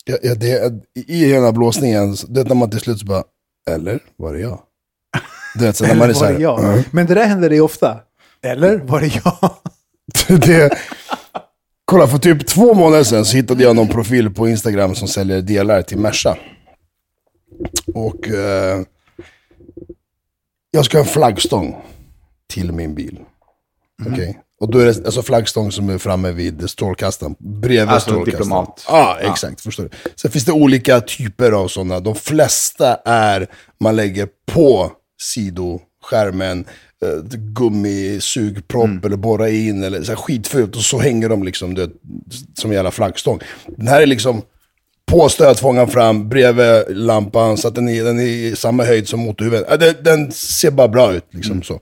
ja, 0.05 0.17
ja, 0.23 0.35
det, 0.35 0.73
i 1.07 1.25
hela 1.27 1.53
blåsningen, 1.53 2.17
det 2.29 2.41
är 2.41 2.45
när 2.45 2.55
man 2.55 2.71
till 2.71 2.81
slut 2.81 2.99
så 2.99 3.07
bara, 3.07 3.25
eller 3.71 4.01
var 4.17 4.35
det 4.35 4.41
jag? 4.41 4.61
Du 5.55 5.65
vet, 5.65 5.77
så 5.77 5.87
när 5.87 5.95
man 5.95 6.11
är 6.11 6.15
så 6.15 6.25
här, 6.25 6.39
jag? 6.39 6.61
"Ja." 6.63 6.83
Men 6.91 7.07
det 7.07 7.15
där 7.15 7.27
händer 7.27 7.51
dig 7.51 7.61
ofta. 7.61 8.01
Eller 8.43 8.79
var 8.79 9.01
det 9.01 9.21
jag? 9.25 9.51
det, 10.41 10.79
kolla, 11.85 12.07
för 12.07 12.19
typ 12.19 12.47
två 12.47 12.75
månader 12.75 13.05
sedan 13.05 13.25
så 13.25 13.37
hittade 13.37 13.63
jag 13.63 13.77
någon 13.77 13.89
profil 13.89 14.35
på 14.35 14.49
Instagram 14.49 14.95
som 14.95 15.09
säljer 15.09 15.41
delar 15.43 15.83
till 15.83 15.99
Merca. 15.99 16.39
Och 17.95 18.29
eh, 18.29 18.83
jag 20.71 20.85
ska 20.85 20.99
ha 20.99 21.03
en 21.05 21.11
flaggstång 21.11 21.77
till 22.53 22.73
min 22.73 22.95
bil. 22.95 23.19
Okej? 24.07 24.39
Och 24.61 24.71
då 24.71 24.79
är 24.79 24.87
det 24.87 25.05
alltså 25.07 25.23
flaggstång 25.23 25.73
som 25.73 25.89
är 25.91 25.99
framme 25.99 26.33
vid 26.33 26.71
strålkastaren, 26.71 27.35
bredvid 27.39 27.89
Alltså 27.89 28.11
strålkastaren. 28.11 28.43
diplomat. 28.43 28.85
Ja, 28.89 29.19
exakt. 29.21 29.61
Förstår 29.61 29.83
du. 29.85 29.91
Sen 30.17 30.31
finns 30.31 30.45
det 30.45 30.53
olika 30.53 31.01
typer 31.01 31.53
av 31.53 31.69
sådana. 31.69 32.01
De 32.01 32.15
flesta 32.15 32.95
är, 33.05 33.47
man 33.81 33.97
lägger 33.97 34.29
på 34.53 34.93
sidoskärmen, 35.23 36.65
eh, 37.05 37.23
gummisugpropp 37.33 38.85
Mm. 38.85 39.01
eller 39.05 39.17
borra 39.17 39.49
in 39.49 39.83
eller 39.83 40.03
så 40.03 40.13
här 40.13 40.17
skitfult. 40.17 40.77
Och 40.77 40.83
så 40.83 40.99
hänger 40.99 41.29
de 41.29 41.43
liksom 41.43 41.75
du 41.75 41.81
vet, 41.81 41.93
som 42.59 42.71
en 42.71 42.75
jävla 42.77 42.91
flaggstång. 42.91 43.41
Den 43.77 43.89
här 43.89 44.03
är 44.03 44.07
liksom 44.07 44.43
på 45.07 45.29
stötfångaren 45.29 45.89
fram, 45.89 46.29
bredvid 46.29 46.85
lampan, 46.97 47.57
så 47.57 47.69
att 47.69 47.75
den 47.75 47.89
är, 47.89 48.05
den 48.05 48.19
är 48.21 48.23
i 48.25 48.57
samma 48.57 48.85
höjd 48.85 49.09
som 49.09 49.21
motorhuven. 49.21 49.65
Den, 49.81 49.95
den 50.03 50.33
ser 50.33 50.71
bara 50.71 50.89
bra 50.89 51.13
ut. 51.13 51.25
Liksom, 51.31 51.53
Mm. 51.53 51.63
så. 51.65 51.81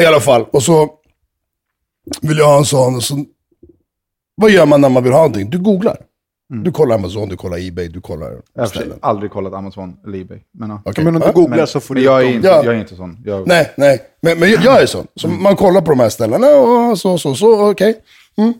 I 0.00 0.04
alla 0.04 0.20
fall, 0.20 0.42
och 0.52 0.62
så 0.62 0.90
vill 2.20 2.38
jag 2.38 2.46
ha 2.46 2.58
en 2.58 2.64
sån. 2.64 3.00
Så, 3.00 3.24
vad 4.34 4.50
gör 4.50 4.66
man 4.66 4.80
när 4.80 4.88
man 4.88 5.02
vill 5.02 5.12
ha 5.12 5.18
någonting? 5.18 5.50
Du 5.50 5.58
googlar. 5.58 5.96
Du 6.52 6.72
kollar 6.72 6.94
Amazon, 6.94 7.28
du 7.28 7.36
kollar 7.36 7.58
Ebay, 7.68 7.88
du 7.88 8.00
kollar 8.00 8.42
Jag 8.54 8.62
har 8.62 8.70
aldrig 9.00 9.30
kollat 9.30 9.54
Amazon 9.54 9.96
eller 10.06 10.18
Ebay. 10.18 10.38
Men, 10.52 10.70
ja. 10.70 10.82
Okej. 10.84 11.04
Men 11.04 11.16
om 11.16 11.22
du 11.26 11.32
googlar 11.32 11.56
men, 11.56 11.66
så 11.66 11.80
får 11.80 11.94
du 11.94 12.02
jag, 12.02 12.22
är 12.22 12.26
inte, 12.26 12.48
Ja. 12.48 12.64
jag 12.64 12.74
är 12.74 12.80
inte 12.80 12.96
sån. 12.96 13.18
Jag, 13.24 13.46
Nej, 13.46 13.72
nej. 13.76 14.02
Men, 14.22 14.38
men 14.38 14.50
jag, 14.50 14.82
är 14.82 14.86
sån. 14.86 15.06
Så 15.14 15.28
man 15.28 15.56
kollar 15.56 15.80
på 15.80 15.90
de 15.90 16.00
här 16.00 16.08
ställena 16.08 16.46
och 16.46 16.98
så, 16.98 17.18
så, 17.18 17.34
så, 17.34 17.70
okej. 17.70 17.98
Mm. 18.38 18.54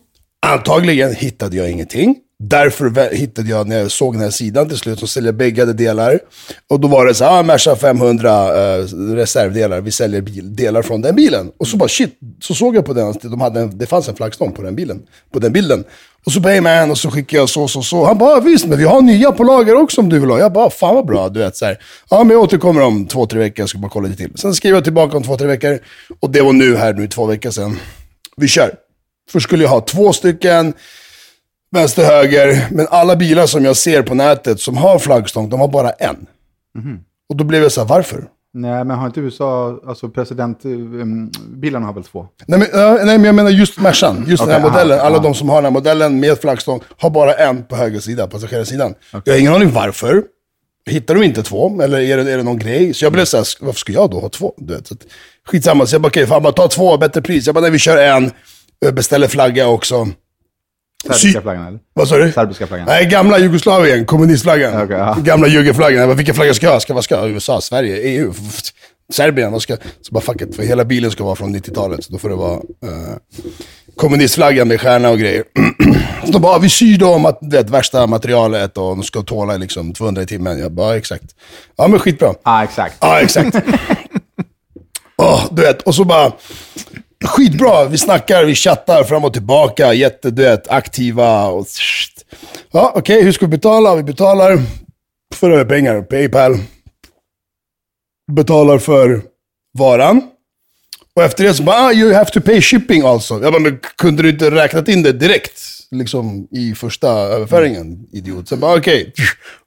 Antagligen 0.47 1.15
hittade 1.15 1.57
jag 1.57 1.71
ingenting. 1.71 2.17
Därför 2.43 3.15
hittade 3.15 3.51
jag, 3.51 3.69
när 3.69 3.79
jag 3.79 3.91
såg 3.91 4.15
den 4.15 4.23
här 4.23 4.31
sidan 4.31 4.69
till 4.69 4.79
slut, 4.79 4.99
som 4.99 5.09
säljer 5.09 5.33
bäggade 5.33 5.73
delar. 5.73 6.21
Och 6.69 6.81
då 6.81 6.89
var 6.89 7.07
det 7.07 7.15
så 7.15 7.25
här, 7.25 7.39
ah, 7.39 7.43
Merca 7.43 7.77
500 7.77 8.31
eh, 8.31 8.85
reservdelar, 9.15 9.81
vi 9.81 9.91
säljer 9.91 10.21
bil, 10.21 10.57
delar 10.57 10.83
från 10.83 11.03
den 11.03 11.17
bilen. 11.17 11.51
Och 11.59 11.67
så 11.67 11.77
bara 11.77 11.89
shit, 11.89 12.19
så 12.41 12.55
såg 12.55 12.77
jag 12.77 12.85
på 12.85 12.93
den, 12.93 13.09
att 13.09 13.23
de 13.23 13.41
hade 13.41 13.61
en, 13.61 13.79
det 13.79 13.87
fanns 13.87 14.09
en 14.09 14.15
flaggstång 14.15 14.53
på 14.53 14.63
den 14.63 14.77
bilen, 14.77 15.03
på 15.33 15.39
den 15.39 15.53
bilden. 15.53 15.85
Och 16.27 16.33
så 16.33 16.41
bara, 16.41 16.53
hey 16.53 16.61
man, 16.61 16.91
och 16.91 16.99
så 16.99 17.11
skickade 17.11 17.37
jag 17.43 17.49
så, 17.49 17.69
så, 17.69 17.83
så. 17.83 18.05
Han 18.05 18.19
bara, 18.19 18.37
ah, 18.37 18.41
visst, 18.41 18.67
men 18.67 18.79
vi 18.79 18.85
har 18.85 19.01
nya 19.01 19.33
på 19.33 19.45
lager 19.45 19.75
också 19.75 20.01
om 20.01 20.09
du 20.09 20.19
vill 20.19 20.31
ha. 20.31 20.39
Jag 20.39 20.53
bara, 20.53 20.71
fan 20.71 20.95
vad 20.95 21.07
bra, 21.07 21.29
du 21.29 21.41
vet 21.41 21.57
så 21.57 21.65
här. 21.65 21.79
Ja, 22.11 22.25
men 22.25 22.31
jag 22.31 22.43
återkommer 22.43 22.81
om 22.81 23.07
två, 23.07 23.27
tre 23.27 23.39
veckor, 23.39 23.63
jag 23.63 23.69
ska 23.69 23.79
bara 23.79 23.91
kolla 23.91 24.09
lite 24.09 24.23
till. 24.23 24.39
Sen 24.39 24.55
skriver 24.55 24.77
jag 24.77 24.85
tillbaka 24.85 25.17
om 25.17 25.23
två, 25.23 25.37
tre 25.37 25.47
veckor. 25.47 25.79
Och 26.21 26.31
det 26.31 26.41
var 26.41 26.53
nu 26.53 26.77
här, 26.77 26.93
nu 26.93 27.09
två 27.09 27.27
veckor 27.27 27.51
sedan. 27.51 27.79
Vi 28.37 28.49
kör. 28.49 28.75
Först 29.31 29.45
skulle 29.45 29.63
jag 29.63 29.71
ha 29.71 29.81
två 29.81 30.13
stycken 30.13 30.75
vänster, 31.71 32.05
höger. 32.05 32.67
Men 32.71 32.87
alla 32.91 33.17
bilar 33.17 33.47
som 33.47 33.65
jag 33.65 33.77
ser 33.77 34.03
på 34.03 34.15
nätet 34.15 34.61
som 34.61 34.77
har 34.77 34.99
flaggstång, 34.99 35.49
de 35.49 35.61
har 35.61 35.69
bara 35.69 35.91
en. 35.91 36.27
Och 37.29 37.37
då 37.37 37.45
blev 37.45 37.63
jag 37.63 37.73
så 37.73 37.81
här, 37.81 37.89
varför? 37.89 38.25
Nej, 38.53 38.85
men 38.85 38.99
har 38.99 39.07
inte 39.07 39.21
USA, 39.21 39.81
alltså 39.87 40.09
presidentbilarna 40.09 41.87
har 41.87 41.93
väl 41.93 42.05
två? 42.05 42.27
Nej 42.47 42.59
men, 42.59 42.69
nej, 43.07 43.19
men 43.19 43.25
jag 43.25 43.35
menar 43.35 43.51
just 43.51 43.81
Mercan, 43.81 44.25
just 44.29 44.43
den 44.43 44.53
här 44.53 44.61
aha, 44.61 44.69
modellen. 44.69 45.01
Alla 45.01 45.17
ja. 45.17 45.23
de 45.23 45.35
som 45.35 45.49
har 45.49 45.57
den 45.57 45.65
här 45.65 45.71
modellen 45.71 46.21
med 46.21 46.39
flaggstång 46.39 46.81
har 46.99 47.11
bara 47.11 47.35
en 47.35 47.65
på 47.65 47.77
höger 47.77 48.01
sida, 48.01 48.27
passagerarsidan. 48.27 48.95
Jag 49.25 49.33
har 49.33 49.41
ingen 49.41 49.55
aning 49.55 49.71
varför. 49.71 50.23
Hittar 50.87 51.15
de 51.15 51.23
inte 51.23 51.43
två? 51.43 51.83
Eller 51.83 52.01
är 52.01 52.17
det, 52.17 52.33
är 52.33 52.37
det 52.37 52.43
någon 52.43 52.59
grej? 52.59 52.95
Så 52.95 53.05
jag 53.05 53.13
blev 53.13 53.25
såhär, 53.25 53.47
varför 53.61 53.79
ska 53.79 53.93
jag 53.93 54.11
då 54.11 54.21
ha 54.21 54.29
två? 54.29 54.55
Du 54.57 54.75
vet, 54.75 54.87
så 54.87 54.95
att, 54.95 55.01
skitsamma, 55.47 55.87
så 55.87 55.95
jag 55.95 56.03
bara, 56.03 56.09
okej, 56.09 56.27
fan 56.27 56.43
bara 56.43 56.53
ta 56.53 56.69
två, 56.69 56.97
bättre 56.97 57.23
pris. 57.23 57.47
Jag 57.47 57.55
bara, 57.55 57.61
nej 57.61 57.71
vi 57.71 57.79
kör 57.79 57.97
en, 57.97 58.31
beställer 58.93 59.29
flagga 59.29 59.69
också. 59.69 60.09
Serbiska 61.03 61.29
Sy- 61.29 61.41
flaggan 61.43 61.67
eller? 61.67 61.79
Vad 61.95 62.09
sa 62.09 62.17
du? 62.17 62.33
Serbiska 62.33 62.67
flaggan. 62.67 62.87
Nej, 62.87 63.07
gamla 63.07 63.39
Jugoslavien, 63.39 64.05
kommunistflaggan. 64.07 64.89
Ja. 64.91 65.17
Gamla 65.23 65.49
juggeflaggan. 65.49 66.01
Jag 66.01 66.09
bara, 66.09 66.15
vilken 66.17 66.35
flagga 66.35 66.55
ska 66.55 66.67
jag 66.67 66.73
ha? 66.73 66.81
Ska, 66.81 66.95
vad 66.95 67.05
ska? 67.05 67.27
USA, 67.29 67.61
Sverige, 67.61 67.97
EU, 67.97 68.33
Serbien? 69.13 69.53
Vad 69.53 69.63
ska 69.63 69.77
Så 70.03 70.13
bara, 70.13 70.21
fuck 70.21 70.41
it, 70.43 70.57
för 70.57 70.63
hela 70.63 70.85
bilen 70.85 71.11
ska 71.11 71.25
vara 71.25 71.37
från 71.37 71.57
90-talet. 71.57 72.05
Så 72.05 72.13
då 72.13 72.19
får 72.19 72.29
det 72.29 72.35
vara 72.35 72.55
eh, 72.55 73.17
kommunistflaggan 73.97 74.69
med 74.69 74.81
stjärna 74.81 75.11
och 75.11 75.19
grejer. 75.19 75.45
så 76.27 76.33
de 76.33 76.43
bara, 76.43 76.59
vi 76.59 76.69
syr 76.69 76.99
dem 76.99 77.27
att 77.27 77.39
det 77.41 77.71
värsta 77.71 78.07
materialet 78.07 78.79
och 78.79 78.85
de 78.97 79.03
ska 79.03 79.23
tåla 79.23 79.57
liksom 79.57 79.93
200 79.95 80.23
i 80.23 80.27
timmen. 80.27 80.59
Jag 80.59 80.73
bara, 80.73 80.89
ja, 80.91 80.97
exakt. 80.97 81.25
Ja, 81.77 81.89
men 81.89 81.99
skitbra. 81.99 82.35
Ja, 82.45 82.65
exakt. 82.65 82.97
Ja, 83.01 83.21
exakt. 83.21 83.57
Åh, 85.17 85.45
du 85.51 85.63
vet, 85.63 85.83
och 85.83 85.95
så 85.95 86.05
bara... 86.05 86.33
Skitbra, 87.25 87.85
vi 87.85 87.99
snackar, 87.99 88.45
vi 88.45 88.55
chattar 88.55 89.05
fram 89.05 89.25
och 89.25 89.33
tillbaka, 89.33 89.95
jätteduett, 89.95 90.69
aktiva 90.69 91.47
och... 91.47 91.67
Ja, 92.71 92.93
okej, 92.97 93.23
hur 93.23 93.33
ska 93.33 93.47
vi 93.47 93.51
betala? 93.51 93.97
Vi 93.97 94.03
betalar 94.03 94.63
för 95.35 95.51
över 95.51 95.65
pengar, 95.65 96.03
Paypal. 96.03 96.59
Betalar 98.33 98.79
för 98.79 99.23
varan. 99.79 100.23
Och 101.15 101.23
efter 101.23 101.45
det 101.45 101.55
så 101.55 101.63
bara, 101.63 101.77
ah, 101.77 101.93
you 101.93 102.15
have 102.15 102.31
to 102.31 102.41
pay 102.41 102.63
shipping 102.63 103.03
also. 103.03 103.43
Jag 103.43 103.53
bara, 103.53 103.63
men 103.63 103.81
kunde 103.97 104.23
du 104.23 104.31
inte 104.31 104.51
räknat 104.51 104.89
in 104.89 105.03
det 105.03 105.13
direkt? 105.13 105.63
Liksom 105.91 106.49
i 106.51 106.75
första 106.75 107.09
överföringen, 107.09 108.07
idiot. 108.13 108.49
Så 108.49 108.57
bara, 108.57 108.77
okej, 108.79 109.13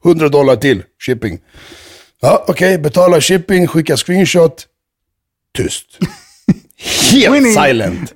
100 0.05 0.29
dollar 0.29 0.55
till 0.55 0.83
shipping. 1.05 1.39
Ja, 2.21 2.45
okej, 2.47 2.77
betala 2.77 3.21
shipping, 3.21 3.67
skicka 3.67 3.97
screenshot. 3.97 4.67
Tyst. 5.57 5.99
Helt 7.11 7.33
Winning. 7.35 7.53
silent. 7.53 8.13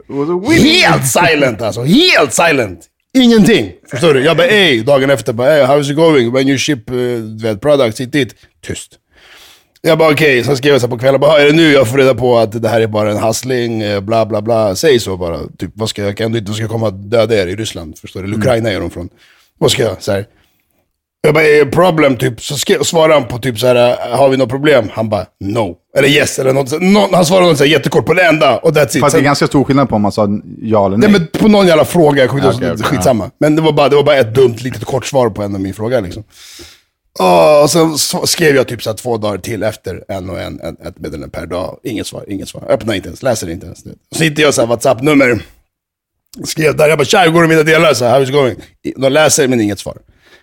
Helt 0.64 1.08
silent 1.08 1.62
alltså. 1.62 1.84
Helt 1.84 2.34
silent. 2.34 2.80
Ingenting. 3.14 3.72
Förstår 3.92 4.14
du? 4.14 4.24
Jag 4.24 4.38
bara, 4.38 4.48
ey, 4.48 4.84
dagen 4.84 5.10
efter, 5.10 5.34
bara, 5.34 5.50
hey, 5.50 5.64
how's 5.64 5.92
it 5.92 5.96
going? 5.96 6.32
When 6.32 6.48
you 6.48 6.58
ship 6.58 6.92
uh, 6.92 7.20
du 7.20 7.58
products 7.58 8.00
hit 8.00 8.12
dit. 8.12 8.36
Tyst. 8.66 8.92
Jag 9.82 9.98
bara 9.98 10.12
okej, 10.12 10.44
sen 10.44 10.58
skrev 10.58 10.74
jag 10.74 10.82
så 10.82 10.88
på 10.88 11.00
kvällen, 11.00 11.20
bara, 11.22 11.42
är 11.42 11.46
det 11.46 11.52
nu 11.54 11.72
jag 11.72 11.88
får 11.90 11.98
reda 11.98 12.16
på 12.16 12.38
att 12.38 12.62
det 12.62 12.70
här 12.70 12.82
är 12.82 12.88
bara 12.88 13.12
en 13.12 13.18
hustling, 13.18 13.82
eh, 13.82 14.00
bla 14.00 14.26
bla 14.26 14.42
bla. 14.42 14.76
Säg 14.76 15.00
så 15.00 15.18
bara. 15.18 15.40
Typ, 15.58 15.72
vad 15.74 15.90
ska 15.90 16.04
jag, 16.04 16.18
kan 16.18 16.26
ändå 16.26 16.38
inte, 16.38 16.54
ska 16.54 16.68
komma 16.68 16.88
och 16.88 16.94
döda 16.94 17.36
er 17.42 17.48
i 17.48 17.56
Ryssland? 17.56 17.98
Förstår 17.98 18.20
du? 18.20 18.28
Eller 18.28 18.38
Ukraina 18.38 18.72
är 18.72 18.80
de 18.80 18.90
från. 18.90 19.10
Vad 19.58 19.72
ska 19.72 19.84
jag? 19.84 20.04
Så 20.04 20.12
här. 20.12 20.26
Jag 21.28 21.34
bara, 21.34 21.44
det 21.44 21.66
problem? 21.66 22.18
Typ, 22.18 22.42
så 22.42 22.84
svarade 22.84 23.14
han 23.14 23.28
på 23.28 23.38
typ 23.38 23.60
så 23.60 23.68
här, 23.68 23.98
har 24.18 24.30
vi 24.30 24.38
något 24.38 24.50
problem? 24.50 24.90
Han 24.94 25.10
bara, 25.10 25.26
no. 25.40 25.76
Eller 25.98 26.08
yes, 26.08 26.40
eller 26.40 26.54
något. 26.54 26.82
Någon, 26.82 27.14
han 27.14 27.26
svarade 27.26 27.48
något 27.48 27.58
så 27.58 27.64
här 27.64 27.72
jättekort 27.72 28.06
på 28.06 28.14
det 28.14 28.24
enda, 28.24 28.58
och 28.58 28.72
that's 28.72 28.98
it. 28.98 29.02
Fast 29.02 29.16
det 29.16 29.22
är 29.22 29.24
ganska 29.24 29.48
stor 29.48 29.64
skillnad 29.64 29.90
på 29.90 29.96
om 29.96 30.02
man 30.02 30.12
sa 30.12 30.28
ja 30.62 30.86
eller 30.86 30.98
nej. 30.98 31.12
Nej, 31.12 31.20
men 31.20 31.42
på 31.42 31.48
någon 31.48 31.68
jävla 31.68 31.86
fråga, 31.86 32.22
jag 32.22 32.30
kommer 32.30 32.44
inte 32.44 32.58
Okej, 32.58 32.68
ihåg, 32.68 32.80
okej, 32.80 32.98
skitsamma. 32.98 33.32
Men 33.40 33.56
det 33.56 33.62
var, 33.62 33.72
bara, 33.72 33.90
det 33.90 33.96
var 33.96 34.04
bara 34.04 34.16
ett 34.16 34.36
dumt 34.36 34.56
litet 34.58 34.86
kort 34.86 35.06
svar 35.06 35.30
på 35.30 35.44
en 35.44 35.56
av 35.56 35.62
min 35.62 35.74
fråga 35.74 36.00
liksom. 36.00 36.24
Åh, 37.20 37.64
och 37.64 37.70
sen 37.70 37.98
så 37.98 38.28
skrev 38.28 38.56
jag 38.56 38.68
typ 38.68 38.84
så 38.84 38.94
två 38.94 39.18
dagar 39.18 39.38
till 39.38 39.64
efter 39.64 40.04
en 40.08 40.30
och 40.30 40.40
en, 40.40 40.60
en 40.60 40.78
ett 40.88 41.00
meddelande 41.00 41.30
per 41.30 41.46
dag. 41.46 41.78
Inget 41.84 42.08
svar, 42.08 42.26
inget 42.28 42.50
svar. 42.50 42.64
Öppnar 42.70 42.94
inte 42.96 43.08
ens, 43.08 43.24
läser 43.24 43.50
inte 43.50 43.66
ens. 43.66 43.84
Så 44.16 44.24
hittade 44.24 44.42
jag 44.42 44.54
så 44.54 44.62
här 44.62 44.68
WhatsApp-nummer. 44.68 45.42
Skrev 46.46 46.78
där, 46.78 46.90
jag 46.90 46.98
bara 46.98 47.06
tja, 47.06 47.20
hur 47.20 47.32
går 47.32 47.42
det 47.42 47.48
med 47.48 47.58
mina 47.58 47.72
delar? 47.72 47.94
Så 47.94 48.06
här, 48.06 48.20
how's 48.20 48.24
it 48.24 48.32
going? 48.34 48.56
De 48.96 49.10
läser 49.10 49.48
men 49.48 49.62
inget 49.62 49.80
svar. 49.80 49.98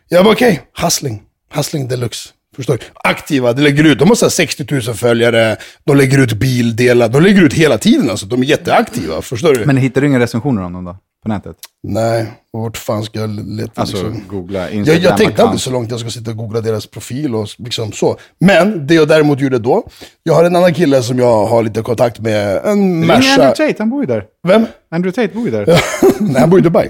Jag 0.08 0.24
bara 0.24 0.34
okej, 0.34 0.60
hustling. 0.82 1.22
Hustling 1.54 1.88
deluxe. 1.88 2.28
Förstår 2.56 2.74
du? 2.74 2.84
Aktiva, 2.94 3.52
de 3.52 3.62
lägger 3.62 3.84
ut, 3.84 3.98
de 3.98 4.08
har 4.08 4.14
så 4.14 4.24
här 4.24 4.30
60 4.30 4.66
000 4.70 4.82
följare, 4.82 5.56
de 5.84 5.96
lägger 5.96 6.18
ut 6.18 6.32
bildelar, 6.32 7.08
de 7.08 7.22
lägger 7.22 7.42
ut 7.42 7.52
hela 7.52 7.78
tiden 7.78 8.10
alltså. 8.10 8.26
De 8.26 8.42
är 8.42 8.46
jätteaktiva, 8.46 9.22
förstår 9.22 9.54
du? 9.54 9.66
Men 9.66 9.76
hittar 9.76 10.00
du 10.00 10.06
inga 10.06 10.18
recensioner 10.18 10.62
om 10.62 10.72
dem 10.72 10.84
då? 10.84 10.96
På 11.22 11.28
nätet? 11.28 11.56
Nej, 11.82 12.26
vart 12.52 12.76
fan 12.76 13.04
ska 13.04 13.20
jag 13.20 13.30
leta 13.30 13.80
Alltså, 13.80 13.96
liksom? 13.96 14.22
googla 14.28 14.60
Jag, 14.60 14.72
Instagram 14.72 15.02
jag 15.02 15.16
tänkte 15.16 15.42
aldrig 15.42 15.60
så 15.60 15.70
långt 15.70 15.90
jag 15.90 16.00
ska 16.00 16.10
sitta 16.10 16.30
och 16.30 16.36
googla 16.36 16.60
deras 16.60 16.86
profil 16.86 17.34
och 17.34 17.48
liksom 17.58 17.92
så. 17.92 18.18
Men 18.38 18.86
det 18.86 18.94
jag 18.94 19.08
däremot 19.08 19.40
gjorde 19.40 19.58
då, 19.58 19.88
jag 20.22 20.34
har 20.34 20.44
en 20.44 20.56
annan 20.56 20.74
kille 20.74 21.02
som 21.02 21.18
jag 21.18 21.46
har 21.46 21.62
lite 21.62 21.82
kontakt 21.82 22.20
med, 22.20 22.56
en 22.64 22.78
Ring 22.78 23.06
Merca. 23.06 23.32
Andrew 23.32 23.54
Tate, 23.54 23.74
han 23.78 23.90
bor 23.90 24.00
ju 24.00 24.06
där. 24.06 24.24
Vem? 24.48 24.66
Andrew 24.90 25.22
Tate 25.22 25.34
bor 25.34 25.44
ju 25.44 25.50
där. 25.50 25.66
Nej, 26.20 26.40
han 26.40 26.50
bor 26.50 26.58
i 26.58 26.62
Dubai. 26.62 26.88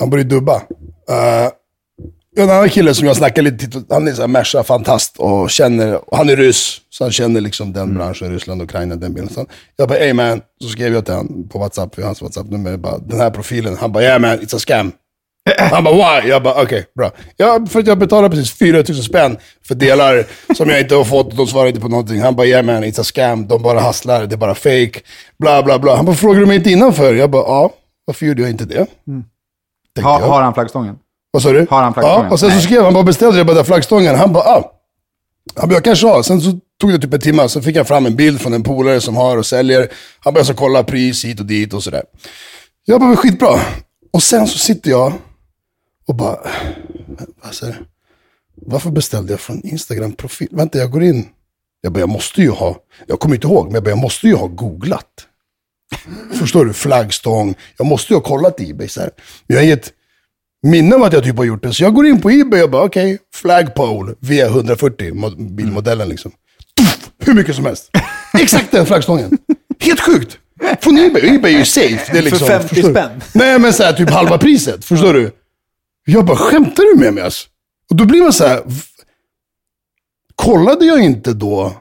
Han 0.00 0.10
bor 0.10 0.20
i 0.20 0.24
Dubba. 0.24 0.54
Uh, 0.56 0.62
jag 1.10 1.44
har 1.44 1.52
en 2.42 2.50
annan 2.50 2.68
kille 2.68 2.94
som 2.94 3.06
jag 3.06 3.16
snackar 3.16 3.42
lite 3.42 3.82
han 3.90 4.08
är 4.08 4.12
så 4.12 4.20
här 4.20 4.28
Merca 4.28 4.62
fantast 4.62 5.16
och 5.16 5.50
känner, 5.50 6.10
och 6.10 6.16
han 6.16 6.28
är 6.28 6.36
ryss, 6.36 6.80
så 6.90 7.04
han 7.04 7.12
känner 7.12 7.40
liksom 7.40 7.72
den 7.72 7.94
branschen, 7.94 8.32
Ryssland, 8.32 8.62
Ukraina, 8.62 8.96
den 8.96 9.14
bilden. 9.14 9.34
Så 9.34 9.46
jag 9.76 9.88
bara, 9.88 9.98
hey 9.98 10.12
man, 10.12 10.40
så 10.62 10.68
skrev 10.68 10.94
jag 10.94 11.04
till 11.04 11.14
honom 11.14 11.48
på 11.48 11.58
WhatsApp, 11.58 11.94
för 11.94 12.02
hans 12.02 12.22
WhatsApp-nummer, 12.22 12.76
bara, 12.76 12.98
den 12.98 13.20
här 13.20 13.30
profilen. 13.30 13.76
Han 13.80 13.92
bara, 13.92 14.04
yeah 14.04 14.20
man, 14.20 14.38
it's 14.38 14.56
a 14.56 14.58
scam. 14.58 14.92
Han 15.70 15.84
bara, 15.84 15.94
why? 15.94 16.28
Jag 16.28 16.42
bara, 16.42 16.62
okej, 16.62 16.86
bra. 16.96 17.10
Ja, 17.36 17.66
för 17.70 17.80
att 17.80 17.86
jag 17.86 17.98
betalar 17.98 18.28
precis 18.28 18.58
4 18.58 18.76
000 18.76 18.84
spänn 18.84 19.36
för 19.68 19.74
delar 19.74 20.26
som 20.54 20.68
jag 20.68 20.80
inte 20.80 20.94
har 20.94 21.04
fått. 21.04 21.36
De 21.36 21.46
svarar 21.46 21.68
inte 21.68 21.80
på 21.80 21.88
någonting. 21.88 22.20
Han 22.20 22.36
bara, 22.36 22.46
yeah 22.46 22.64
man, 22.64 22.84
it's 22.84 23.00
a 23.00 23.04
scam. 23.04 23.48
De 23.48 23.62
bara 23.62 23.80
hasslar, 23.80 24.26
det 24.26 24.34
är 24.34 24.36
bara 24.36 24.54
fake. 24.54 25.00
Bla, 25.38 25.62
bla, 25.62 25.78
bla. 25.78 25.96
Han 25.96 26.04
bara, 26.04 26.16
frågar 26.16 26.40
du 26.40 26.46
mig 26.46 26.56
inte 26.56 26.70
innanför? 26.70 27.14
Jag 27.14 27.30
bara, 27.30 27.42
ja. 27.42 27.72
Varför 28.04 28.26
gjorde 28.26 28.42
jag 28.42 28.50
inte 28.50 28.64
det? 28.64 28.86
Har, 30.02 30.20
jag. 30.20 30.26
har 30.26 30.42
han 30.42 30.54
flaggstången? 30.54 30.98
Vad 31.30 31.42
sa 31.42 31.52
du? 31.52 31.66
har 31.70 31.82
han 31.82 31.94
flaggstången? 31.94 32.24
Ja, 32.24 32.32
och 32.32 32.40
sen 32.40 32.50
så 32.50 32.60
skrev 32.60 32.82
han, 32.82 32.94
bara 32.94 33.04
beställde 33.04 33.38
jag 33.38 33.46
bara 33.46 33.64
flaggstången. 33.64 34.14
Han 34.14 34.32
bara, 34.32 34.44
ah. 34.44 34.72
Han 35.54 35.68
bara, 35.68 35.74
jag 35.74 35.84
kanske 35.84 36.06
har. 36.06 36.22
Sen 36.22 36.40
så 36.40 36.58
tog 36.80 36.92
det 36.92 36.98
typ 36.98 37.14
en 37.14 37.20
timme, 37.20 37.48
så 37.48 37.62
fick 37.62 37.76
jag 37.76 37.88
fram 37.88 38.06
en 38.06 38.16
bild 38.16 38.40
från 38.40 38.54
en 38.54 38.62
polare 38.62 39.00
som 39.00 39.16
har 39.16 39.36
och 39.36 39.46
säljer. 39.46 39.92
Han 40.20 40.34
började 40.34 40.46
så 40.46 40.54
kolla 40.54 40.84
pris 40.84 41.24
hit 41.24 41.40
och 41.40 41.46
dit 41.46 41.74
och 41.74 41.82
sådär. 41.82 42.02
Jag 42.84 43.00
bara, 43.00 43.16
skitbra. 43.16 43.60
Och 44.12 44.22
sen 44.22 44.46
så 44.46 44.58
sitter 44.58 44.90
jag 44.90 45.12
och 46.06 46.14
bara, 46.14 46.38
du? 47.60 47.74
Varför 48.54 48.90
beställde 48.90 49.32
jag 49.32 49.40
från 49.40 49.60
Instagram-profil? 49.66 50.48
Vänta, 50.50 50.78
jag 50.78 50.90
går 50.90 51.02
in. 51.02 51.28
Jag 51.80 51.92
bara, 51.92 52.00
jag 52.00 52.08
måste 52.08 52.42
ju 52.42 52.50
ha, 52.50 52.76
jag 53.06 53.20
kommer 53.20 53.34
inte 53.34 53.46
ihåg, 53.46 53.64
men 53.64 53.74
jag 53.74 53.82
bara, 53.84 53.90
jag 53.90 53.98
måste 53.98 54.26
ju 54.26 54.34
ha 54.34 54.46
googlat. 54.46 55.26
Förstår 56.32 56.64
du? 56.64 56.72
Flaggstång. 56.72 57.54
Jag 57.76 57.86
måste 57.86 58.12
ju 58.12 58.16
ha 58.16 58.22
kollat 58.22 58.60
Ebay 58.60 58.88
så 58.88 59.00
här. 59.00 59.10
Jag 59.46 59.56
har 59.56 59.64
inget 59.64 59.92
minne 60.62 60.94
om 60.96 61.02
att 61.02 61.12
jag 61.12 61.24
typ 61.24 61.36
har 61.36 61.44
gjort 61.44 61.62
det. 61.62 61.74
Så 61.74 61.82
jag 61.82 61.94
går 61.94 62.06
in 62.06 62.20
på 62.20 62.30
Ebay 62.30 62.62
och 62.62 62.70
bara, 62.70 62.82
okej, 62.84 63.18
flagpole 63.34 64.12
V140, 64.20 65.12
mo- 65.12 65.54
bilmodellen 65.56 66.08
liksom. 66.08 66.32
Tuff, 66.80 67.10
hur 67.24 67.34
mycket 67.34 67.56
som 67.56 67.64
helst. 67.66 67.90
Exakt 68.40 68.70
den 68.70 68.86
flaggstången. 68.86 69.38
Helt 69.80 70.00
sjukt. 70.00 70.38
Från 70.80 70.98
Ebay. 70.98 71.34
Ebay 71.36 71.54
är 71.54 71.58
ju 71.58 71.64
safe. 71.64 72.12
Det 72.12 72.18
är 72.18 72.22
liksom, 72.22 72.48
50 72.48 72.68
förstår 72.68 72.88
du? 72.88 72.94
spänn. 72.94 73.10
Nej, 73.34 73.58
men 73.58 73.72
så 73.72 73.82
här, 73.82 73.92
typ 73.92 74.10
halva 74.10 74.38
priset. 74.38 74.84
Förstår 74.84 75.14
du? 75.14 75.30
Jag 76.06 76.24
bara, 76.24 76.36
skämtar 76.36 76.82
du 76.94 77.00
med 77.04 77.14
mig 77.14 77.22
alltså? 77.24 77.48
Och 77.90 77.96
då 77.96 78.04
blir 78.04 78.22
man 78.22 78.32
så 78.32 78.46
här, 78.46 78.62
kollade 80.34 80.84
jag 80.84 81.00
inte 81.04 81.32
då? 81.32 81.76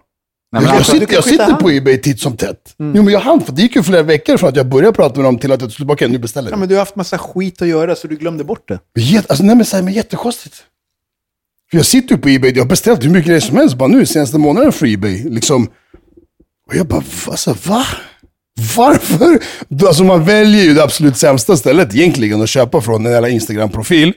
Nej, 0.51 0.61
men 0.61 0.69
jag, 0.69 0.77
alltså, 0.77 0.91
sitter, 0.91 1.13
jag 1.13 1.23
sitter 1.23 1.53
på 1.53 1.71
Ebay 1.71 1.97
titt 1.97 2.19
som 2.19 2.37
tätt. 2.37 2.75
Jo, 2.77 3.03
men 3.03 3.07
jag 3.07 3.19
hann, 3.19 3.41
för 3.41 3.51
det 3.51 3.61
gick 3.61 3.75
ju 3.75 3.83
flera 3.83 4.03
veckor 4.03 4.37
från 4.37 4.49
att 4.49 4.55
jag 4.55 4.67
började 4.69 4.93
prata 4.93 5.15
med 5.15 5.25
dem 5.25 5.37
till 5.37 5.51
att 5.51 5.61
jag 5.61 5.71
skulle 5.71 5.85
bara, 5.85 6.07
nu 6.07 6.17
beställer 6.17 6.51
Ja, 6.51 6.57
men 6.57 6.69
du 6.69 6.75
har 6.75 6.79
haft 6.79 6.95
massa 6.95 7.17
skit 7.17 7.61
att 7.61 7.67
göra 7.67 7.95
så 7.95 8.07
du 8.07 8.15
glömde 8.15 8.43
bort 8.43 8.67
det. 8.67 8.79
Jätte, 9.01 9.27
alltså, 9.29 9.43
nej, 9.45 9.55
men, 9.55 9.65
så 9.65 9.75
här, 9.75 9.83
men 9.83 9.93
jättekonstigt. 9.93 10.55
För 11.71 11.77
jag 11.77 11.85
sitter 11.85 12.15
ju 12.15 12.21
på 12.21 12.29
Ebay, 12.29 12.51
jag 12.51 12.63
har 12.63 12.69
beställt 12.69 13.05
hur 13.05 13.09
mycket 13.09 13.27
grejer 13.27 13.39
som 13.39 13.57
helst 13.57 13.77
bara 13.77 13.89
nu, 13.89 14.05
senaste 14.05 14.37
månaden 14.37 14.71
för 14.71 14.87
Ebay. 14.87 15.23
Liksom. 15.29 15.67
Och 16.69 16.75
jag 16.75 16.87
bara, 16.87 17.03
alltså 17.27 17.55
va? 17.65 17.85
Varför? 18.77 19.39
Alltså 19.87 20.03
man 20.03 20.25
väljer 20.25 20.63
ju 20.63 20.73
det 20.73 20.83
absolut 20.83 21.17
sämsta 21.17 21.57
stället 21.57 21.95
egentligen 21.95 22.41
att 22.41 22.49
köpa 22.49 22.81
från 22.81 23.05
en 23.05 23.11
jävla 23.11 23.29
Instagram-profil. 23.29 24.13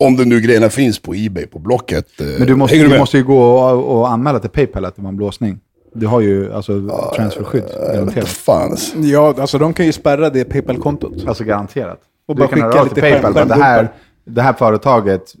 Om 0.00 0.16
det 0.16 0.24
nu 0.24 0.40
grejerna 0.40 0.70
finns 0.70 0.98
på 0.98 1.14
Ebay, 1.14 1.46
på 1.46 1.58
Blocket. 1.58 2.20
eh, 2.20 2.26
Men 2.38 2.46
du 2.46 2.54
måste, 2.56 2.76
du 2.76 2.88
med? 2.88 2.98
måste 2.98 3.16
ju 3.16 3.24
gå 3.24 3.42
och, 3.42 3.98
och 3.98 4.10
anmäla 4.10 4.38
till 4.38 4.50
Paypal 4.50 4.84
att 4.84 4.96
det 4.96 5.02
var 5.02 5.08
en 5.08 5.16
blåsning. 5.16 5.60
Du 5.94 6.06
har 6.06 6.20
ju 6.20 6.52
alltså 6.52 6.88
transferskydd, 7.16 7.62
inte 7.62 7.92
garanterat. 7.94 8.28
fan. 8.28 8.76
Ja, 9.02 9.34
alltså 9.38 9.58
de 9.58 9.72
kan 9.74 9.86
ju 9.86 9.92
spärra 9.92 10.30
det 10.30 10.44
Paypal-kontot. 10.44 11.24
Alltså 11.26 11.44
garanterat. 11.44 12.00
Och 12.26 12.34
du 12.36 12.40
bara 12.40 12.48
kan 12.48 12.60
höra 12.60 12.70
skicka 12.72 12.80
av 12.82 12.86
till 12.86 12.94
lite 12.96 13.00
Paypal, 13.10 13.34
bara, 13.34 13.44
det, 13.44 13.54
här, 13.54 13.88
det 14.24 14.42
här 14.42 14.52
företaget 14.52 15.34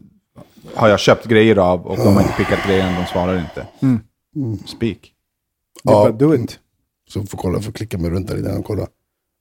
har 0.74 0.88
jag 0.88 1.00
köpt 1.00 1.26
grejer 1.26 1.56
av 1.56 1.86
och 1.86 1.96
de 1.96 2.14
har 2.14 2.20
inte 2.22 2.32
skickat 2.32 2.58
grejen, 2.66 2.94
de 3.00 3.06
svarar 3.12 3.38
inte. 3.38 3.66
Speak. 4.66 5.12
Det 5.84 5.90
är 5.92 5.94
Ja. 6.06 6.10
do 6.10 6.34
it. 6.34 6.58
Så 7.08 7.22
får 7.22 7.38
kolla, 7.38 7.60
får 7.60 7.72
klicka 7.72 7.98
mig 7.98 8.10
runt 8.10 8.28
där 8.28 8.36
i 8.36 8.40
den 8.42 8.56
och 8.58 8.64
kolla. 8.64 8.86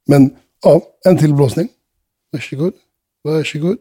Men 0.07 0.29
ja, 0.63 0.81
en 1.05 1.17
till 1.17 1.33
blåsning. 1.33 1.67
Varsågod. 2.31 2.73
Varsågod. 3.23 3.77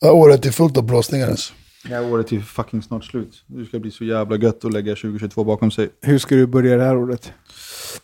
Ja, 0.00 0.12
året 0.12 0.46
är 0.46 0.50
fullt 0.50 0.76
av 0.76 0.86
blåsningar 0.86 1.28
alltså. 1.28 1.54
Det 1.84 1.94
här 1.94 2.12
året 2.12 2.32
är 2.32 2.40
fucking 2.40 2.82
snart 2.82 3.04
slut. 3.04 3.44
Det 3.46 3.64
ska 3.64 3.78
bli 3.78 3.90
så 3.90 4.04
jävla 4.04 4.36
gött 4.36 4.64
att 4.64 4.72
lägga 4.72 4.94
2022 4.94 5.44
bakom 5.44 5.70
sig. 5.70 5.90
Hur 6.00 6.18
ska 6.18 6.34
du 6.34 6.46
börja 6.46 6.76
det 6.76 6.84
här 6.84 6.96
året? 6.96 7.32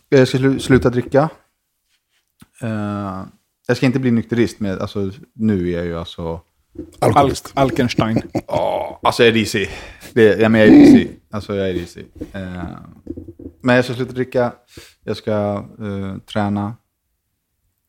Jag 0.09 0.27
ska 0.27 0.37
slu- 0.37 0.59
sluta 0.59 0.89
dricka. 0.89 1.29
Eh, 2.61 3.23
jag 3.67 3.77
ska 3.77 3.85
inte 3.85 3.99
bli 3.99 4.11
nykterist, 4.11 4.59
men 4.59 4.79
alltså, 4.79 5.11
nu 5.35 5.69
är 5.69 5.77
jag 5.77 5.85
ju 5.85 5.97
alltså... 5.99 6.41
Alkoholist. 6.99 7.51
Alk 7.53 7.71
Alkenstein. 7.71 8.21
Ja, 8.47 8.99
alltså 9.03 9.23
jag 9.23 9.29
är 9.29 9.33
risig. 9.33 9.69
Det, 10.13 10.23
ja, 10.39 10.49
men 10.49 10.61
jag 10.61 10.69
är 10.69 10.73
risig. 10.73 11.19
Alltså 11.31 11.55
jag 11.55 11.69
är 11.69 11.73
risig. 11.73 12.05
Eh, 12.31 12.63
men 13.61 13.75
jag 13.75 13.85
ska 13.85 13.93
sluta 13.93 14.13
dricka. 14.13 14.53
Jag 15.03 15.17
ska 15.17 15.65
eh, 15.79 16.17
träna 16.17 16.75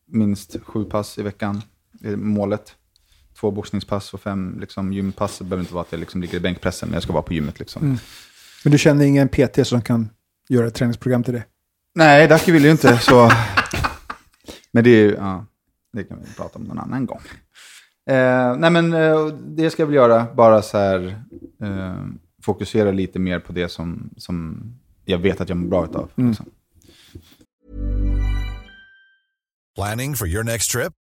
minst 0.07 0.55
sju 0.63 0.83
pass 0.85 1.17
i 1.17 1.21
veckan. 1.21 1.61
Det 1.91 2.07
är 2.09 2.15
målet. 2.15 2.75
Två 3.43 3.51
boxningspass 3.51 4.13
och 4.13 4.21
fem 4.21 4.57
liksom, 4.59 4.93
gympass. 4.93 5.37
Det 5.37 5.43
behöver 5.43 5.63
inte 5.63 5.73
vara 5.73 5.81
att 5.81 5.91
jag 5.91 5.99
liksom 5.99 6.21
ligger 6.21 6.37
i 6.37 6.39
bänkpressen, 6.39 6.89
men 6.89 6.93
jag 6.93 7.03
ska 7.03 7.13
vara 7.13 7.23
på 7.23 7.33
gymmet. 7.33 7.59
Liksom. 7.59 7.97
Men 8.63 8.71
du 8.71 8.77
känner 8.77 9.05
ingen 9.05 9.29
PT 9.29 9.67
som 9.67 9.81
kan 9.81 10.09
göra 10.49 10.67
ett 10.67 10.73
träningsprogram 10.73 11.23
till 11.23 11.33
dig? 11.33 11.45
Nej, 11.95 12.27
Dacke 12.27 12.51
vill 12.51 12.63
ju 12.63 12.71
inte 12.71 12.97
så... 12.97 13.31
men 14.71 14.83
det 14.83 14.89
är 14.89 14.95
ju, 14.95 15.11
ja, 15.11 15.45
det 15.93 16.03
kan 16.03 16.19
vi 16.19 16.33
prata 16.37 16.59
om 16.59 16.65
någon 16.65 16.79
annan 16.79 17.05
gång. 17.05 17.21
Eh, 18.09 18.55
nej 18.57 18.69
men 18.69 18.93
eh, 18.93 19.27
det 19.27 19.69
ska 19.69 19.81
jag 19.81 19.87
väl 19.87 19.95
göra, 19.95 20.27
bara 20.35 20.61
så 20.61 20.77
här 20.77 21.23
eh, 21.63 22.05
fokusera 22.43 22.91
lite 22.91 23.19
mer 23.19 23.39
på 23.39 23.53
det 23.53 23.69
som, 23.69 24.09
som 24.17 24.63
jag 25.05 25.17
vet 25.17 25.41
att 25.41 25.49
jag 25.49 25.57
mår 25.57 25.67
bra 25.67 25.85
utav. 25.85 26.09
Liksom. 26.15 26.45
Planning 29.75 30.15
for 30.15 30.27
your 30.27 30.43
next 30.43 30.71
trip? 30.71 30.93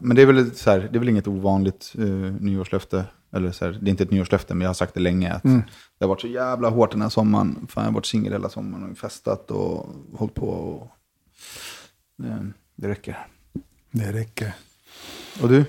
Men 0.00 0.16
det 0.16 0.22
är, 0.22 0.26
väl 0.26 0.54
så 0.54 0.70
här, 0.70 0.78
det 0.78 0.96
är 0.96 0.98
väl 0.98 1.08
inget 1.08 1.28
ovanligt 1.28 1.92
eh, 1.98 2.04
nyårslöfte. 2.40 3.04
Eller 3.32 3.52
så 3.52 3.64
här, 3.64 3.72
det 3.72 3.88
är 3.88 3.90
inte 3.90 4.02
ett 4.02 4.10
nyårslöfte, 4.10 4.54
men 4.54 4.60
jag 4.62 4.68
har 4.68 4.74
sagt 4.74 4.94
det 4.94 5.00
länge. 5.00 5.32
Att 5.32 5.42
Det 5.42 5.64
har 6.00 6.08
varit 6.08 6.20
så 6.20 6.26
jävla 6.26 6.68
hårt 6.68 6.90
den 6.90 7.02
här 7.02 7.08
sommaren. 7.08 7.66
Fan, 7.68 7.84
jag 7.84 7.90
har 7.90 7.94
varit 7.94 8.06
singel 8.06 8.32
hela 8.32 8.48
sommaren 8.48 8.90
och 8.90 8.98
festat 8.98 9.50
och 9.50 9.86
hållit 10.14 10.34
på. 10.34 10.46
Och, 10.46 10.88
det, 12.16 12.52
det 12.76 12.88
räcker. 12.88 13.26
Det 13.90 14.12
räcker. 14.12 14.52
Och 15.42 15.48
du? 15.48 15.64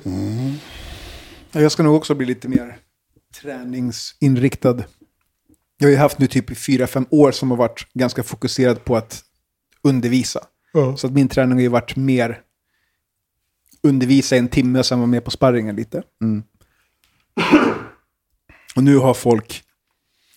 Ja, 1.51 1.61
Jag 1.61 1.71
ska 1.71 1.83
nog 1.83 1.95
också 1.95 2.15
bli 2.15 2.25
lite 2.25 2.47
mer 2.47 2.77
träningsinriktad. 3.41 4.83
Jag 5.77 5.87
har 5.87 5.91
ju 5.91 5.97
haft 5.97 6.19
nu 6.19 6.27
typ 6.27 6.51
i 6.51 6.55
fyra, 6.55 6.87
fem 6.87 7.05
år 7.09 7.31
som 7.31 7.51
har 7.51 7.57
varit 7.57 7.87
ganska 7.93 8.23
fokuserad 8.23 8.83
på 8.83 8.95
att 8.95 9.23
undervisa. 9.81 10.39
Så 10.97 11.07
att 11.07 11.13
min 11.13 11.27
träning 11.27 11.53
har 11.53 11.61
ju 11.61 11.67
varit 11.67 11.95
mer 11.95 12.41
undervisa 13.83 14.35
en 14.37 14.47
timme 14.47 14.79
och 14.79 14.85
sen 14.85 14.99
vara 14.99 15.07
med 15.07 15.23
på 15.25 15.31
sparringen 15.31 15.75
lite. 15.75 16.03
Och 18.75 18.83
nu 18.83 18.97
har 18.97 19.13
folk 19.13 19.63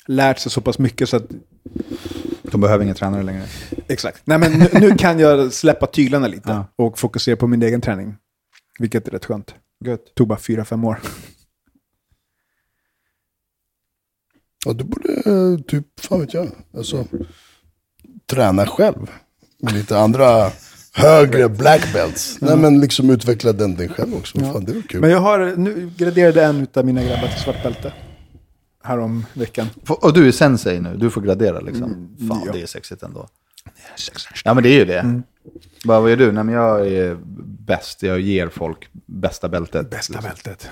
lärt 0.06 0.38
sig 0.38 0.52
så 0.52 0.60
pass 0.60 0.78
mycket 0.78 1.08
så 1.08 1.16
att, 1.16 1.24
De 2.42 2.60
behöver 2.60 2.84
ingen 2.84 2.96
tränare 2.96 3.22
längre. 3.22 3.46
exakt. 3.88 4.22
Nej 4.26 4.38
men 4.38 4.52
nu, 4.52 4.68
nu 4.72 4.94
kan 4.94 5.18
jag 5.18 5.52
släppa 5.52 5.86
tyglarna 5.86 6.26
lite 6.26 6.48
Ja. 6.50 6.66
och 6.76 6.98
fokusera 6.98 7.36
på 7.36 7.46
min 7.46 7.62
egen 7.62 7.80
träning. 7.80 8.16
Vilket 8.78 9.08
är 9.08 9.12
rätt 9.12 9.24
skönt. 9.24 9.54
Gött. 9.84 10.14
Tog 10.14 10.28
bara 10.28 10.38
fyra, 10.38 10.64
fem 10.64 10.84
år. 10.84 11.00
Ja, 14.64 14.72
du 14.72 14.84
borde 14.84 15.62
typ, 15.62 16.00
fan 16.00 16.20
vet 16.20 16.34
jag, 16.34 16.48
alltså, 16.74 17.06
träna 18.26 18.66
själv. 18.66 19.10
Med 19.58 19.72
lite 19.72 19.98
andra 19.98 20.50
högre 20.96 21.48
black 21.48 21.92
belts. 21.92 22.38
Nej 22.40 22.56
men 22.56 22.80
liksom 22.80 23.10
utveckla 23.10 23.52
den 23.52 23.74
dig 23.74 23.88
själv 23.88 24.14
också. 24.14 24.38
Fan, 24.40 24.64
det 24.64 24.72
väl 24.72 24.82
kul. 24.82 25.00
Men 25.00 25.10
jag 25.10 25.20
har 25.20 25.54
nu 25.56 25.90
graderade 25.96 26.44
en 26.44 26.66
av 26.74 26.84
mina 26.84 27.02
grabbar 27.02 27.28
till 27.28 27.40
svart 27.40 27.62
bälte. 27.62 27.92
Härom 28.84 29.26
veckan. 29.34 29.66
Och 29.86 30.12
du 30.12 30.28
är 30.28 30.32
sensei 30.32 30.80
nu, 30.80 30.96
du 30.96 31.10
får 31.10 31.20
gradera 31.20 31.60
liksom. 31.60 32.16
Fan, 32.28 32.42
ja. 32.46 32.52
det 32.52 32.62
är 32.62 32.66
sexigt 32.66 33.02
ändå. 33.02 33.28
Ja, 34.44 34.54
men 34.54 34.62
det 34.62 34.68
är 34.68 34.78
ju 34.78 34.84
det. 34.84 35.22
Bara, 35.84 36.00
vad 36.00 36.10
gör 36.10 36.16
du? 36.16 36.32
Nej, 36.32 36.44
men 36.44 36.54
jag 36.54 36.88
är 36.88 37.16
bäst. 37.66 38.02
Jag 38.02 38.20
ger 38.20 38.48
folk 38.48 38.88
bästa 39.06 39.48
bältet. 39.48 39.90
Bästa 39.90 40.20
bältet. 40.20 40.68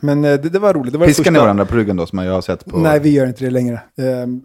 Men 0.00 0.24
eh, 0.24 0.40
det, 0.40 0.48
det 0.48 0.58
var 0.58 0.74
roligt. 0.74 0.92
Det 0.92 0.98
var 0.98 1.06
det 1.06 1.10
Piskar 1.10 1.30
ni 1.30 1.34
första- 1.36 1.42
varandra 1.44 1.66
på 1.66 1.76
ryggen 1.76 1.96
då, 1.96 2.06
som 2.06 2.18
jag 2.18 2.32
har 2.32 2.40
sett 2.42 2.64
på... 2.64 2.78
Nej, 2.78 3.00
vi 3.00 3.10
gör 3.10 3.26
inte 3.26 3.44
det 3.44 3.50
längre. 3.50 3.80
Ehm, 3.98 4.42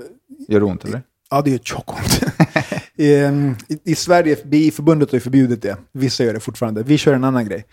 Gör 0.47 0.59
det 0.59 0.65
ont, 0.65 0.85
eller? 0.85 1.01
ja, 1.31 1.41
det 1.41 1.49
gör 1.51 1.57
tjockont. 1.57 2.21
Ehm, 2.97 3.55
I, 3.67 3.79
I 3.83 3.95
Sverige, 3.95 4.37
BI-förbundet 4.45 5.11
har 5.11 5.15
ju 5.15 5.19
förbjudit 5.19 5.61
det. 5.61 5.77
Vissa 5.91 6.23
gör 6.23 6.33
det 6.33 6.39
fortfarande. 6.39 6.83
Vi 6.83 6.97
kör 6.97 7.13
en 7.13 7.23
annan 7.23 7.45
grej. 7.45 7.65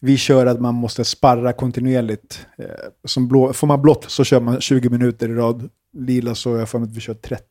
Vi 0.00 0.16
kör 0.16 0.46
att 0.46 0.60
man 0.60 0.74
måste 0.74 1.04
sparra 1.04 1.52
kontinuerligt. 1.52 2.46
Eh, 2.58 2.66
som 3.04 3.28
blå, 3.28 3.52
får 3.52 3.66
man 3.66 3.82
blått 3.82 4.04
så 4.08 4.24
kör 4.24 4.40
man 4.40 4.60
20 4.60 4.88
minuter 4.88 5.28
i 5.28 5.34
rad. 5.34 5.70
Lila 5.92 6.34
så 6.34 6.50
har 6.50 6.58
jag 6.58 6.68
för 6.68 6.78
mig 6.78 6.88
att 6.88 6.96
vi 6.96 7.00
kör 7.00 7.14
30. 7.14 7.44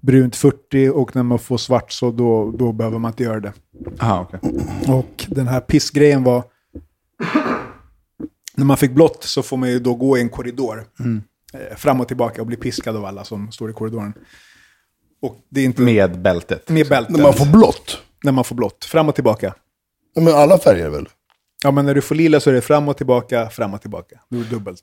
Brunt 0.00 0.36
40 0.36 0.88
och 0.88 1.16
när 1.16 1.22
man 1.22 1.38
får 1.38 1.58
svart 1.58 1.92
så 1.92 2.10
då, 2.10 2.50
då 2.50 2.72
behöver 2.72 2.98
man 2.98 3.10
inte 3.10 3.22
göra 3.22 3.40
det. 3.40 3.52
Aha, 4.00 4.20
okej. 4.20 4.40
Och 4.88 5.26
den 5.28 5.48
här 5.48 5.60
pissgrejen 5.60 6.24
var... 6.24 6.44
När 8.54 8.64
man 8.64 8.76
fick 8.76 8.92
blått 8.92 9.24
så 9.24 9.42
får 9.42 9.56
man 9.56 9.70
ju 9.70 9.78
då 9.78 9.94
gå 9.94 10.18
i 10.18 10.20
en 10.20 10.28
korridor. 10.28 10.84
Eh, 11.52 11.76
fram 11.76 12.00
och 12.00 12.08
tillbaka 12.08 12.40
och 12.40 12.46
bli 12.46 12.56
piskad 12.56 12.96
av 12.96 13.04
alla 13.04 13.24
som 13.24 13.52
står 13.52 13.70
i 13.70 13.72
korridoren. 13.72 14.12
Och 15.22 15.36
det 15.48 15.60
är 15.60 15.64
inte... 15.64 15.82
Med 15.82 16.18
bältet. 16.22 16.68
med 16.68 16.88
bältet. 16.88 17.16
När 17.16 17.22
man 17.22 17.34
får 17.34 17.46
blått. 17.46 17.98
När 18.24 18.32
man 18.32 18.44
får 18.44 18.54
blått. 18.56 18.84
Fram 18.84 19.08
och 19.08 19.14
tillbaka. 19.14 19.54
Ja, 20.14 20.20
men 20.22 20.34
alla 20.34 20.58
färger 20.58 20.88
väl? 20.88 21.08
Ja, 21.64 21.70
men 21.70 21.86
när 21.86 21.94
du 21.94 22.00
får 22.00 22.14
lila 22.14 22.40
så 22.40 22.50
är 22.50 22.54
det 22.54 22.60
fram 22.60 22.88
och 22.88 22.96
tillbaka, 22.96 23.50
fram 23.50 23.74
och 23.74 23.80
tillbaka. 23.80 24.20
Då 24.30 24.36
är 24.38 24.40
det 24.42 24.50
dubbelt. 24.50 24.82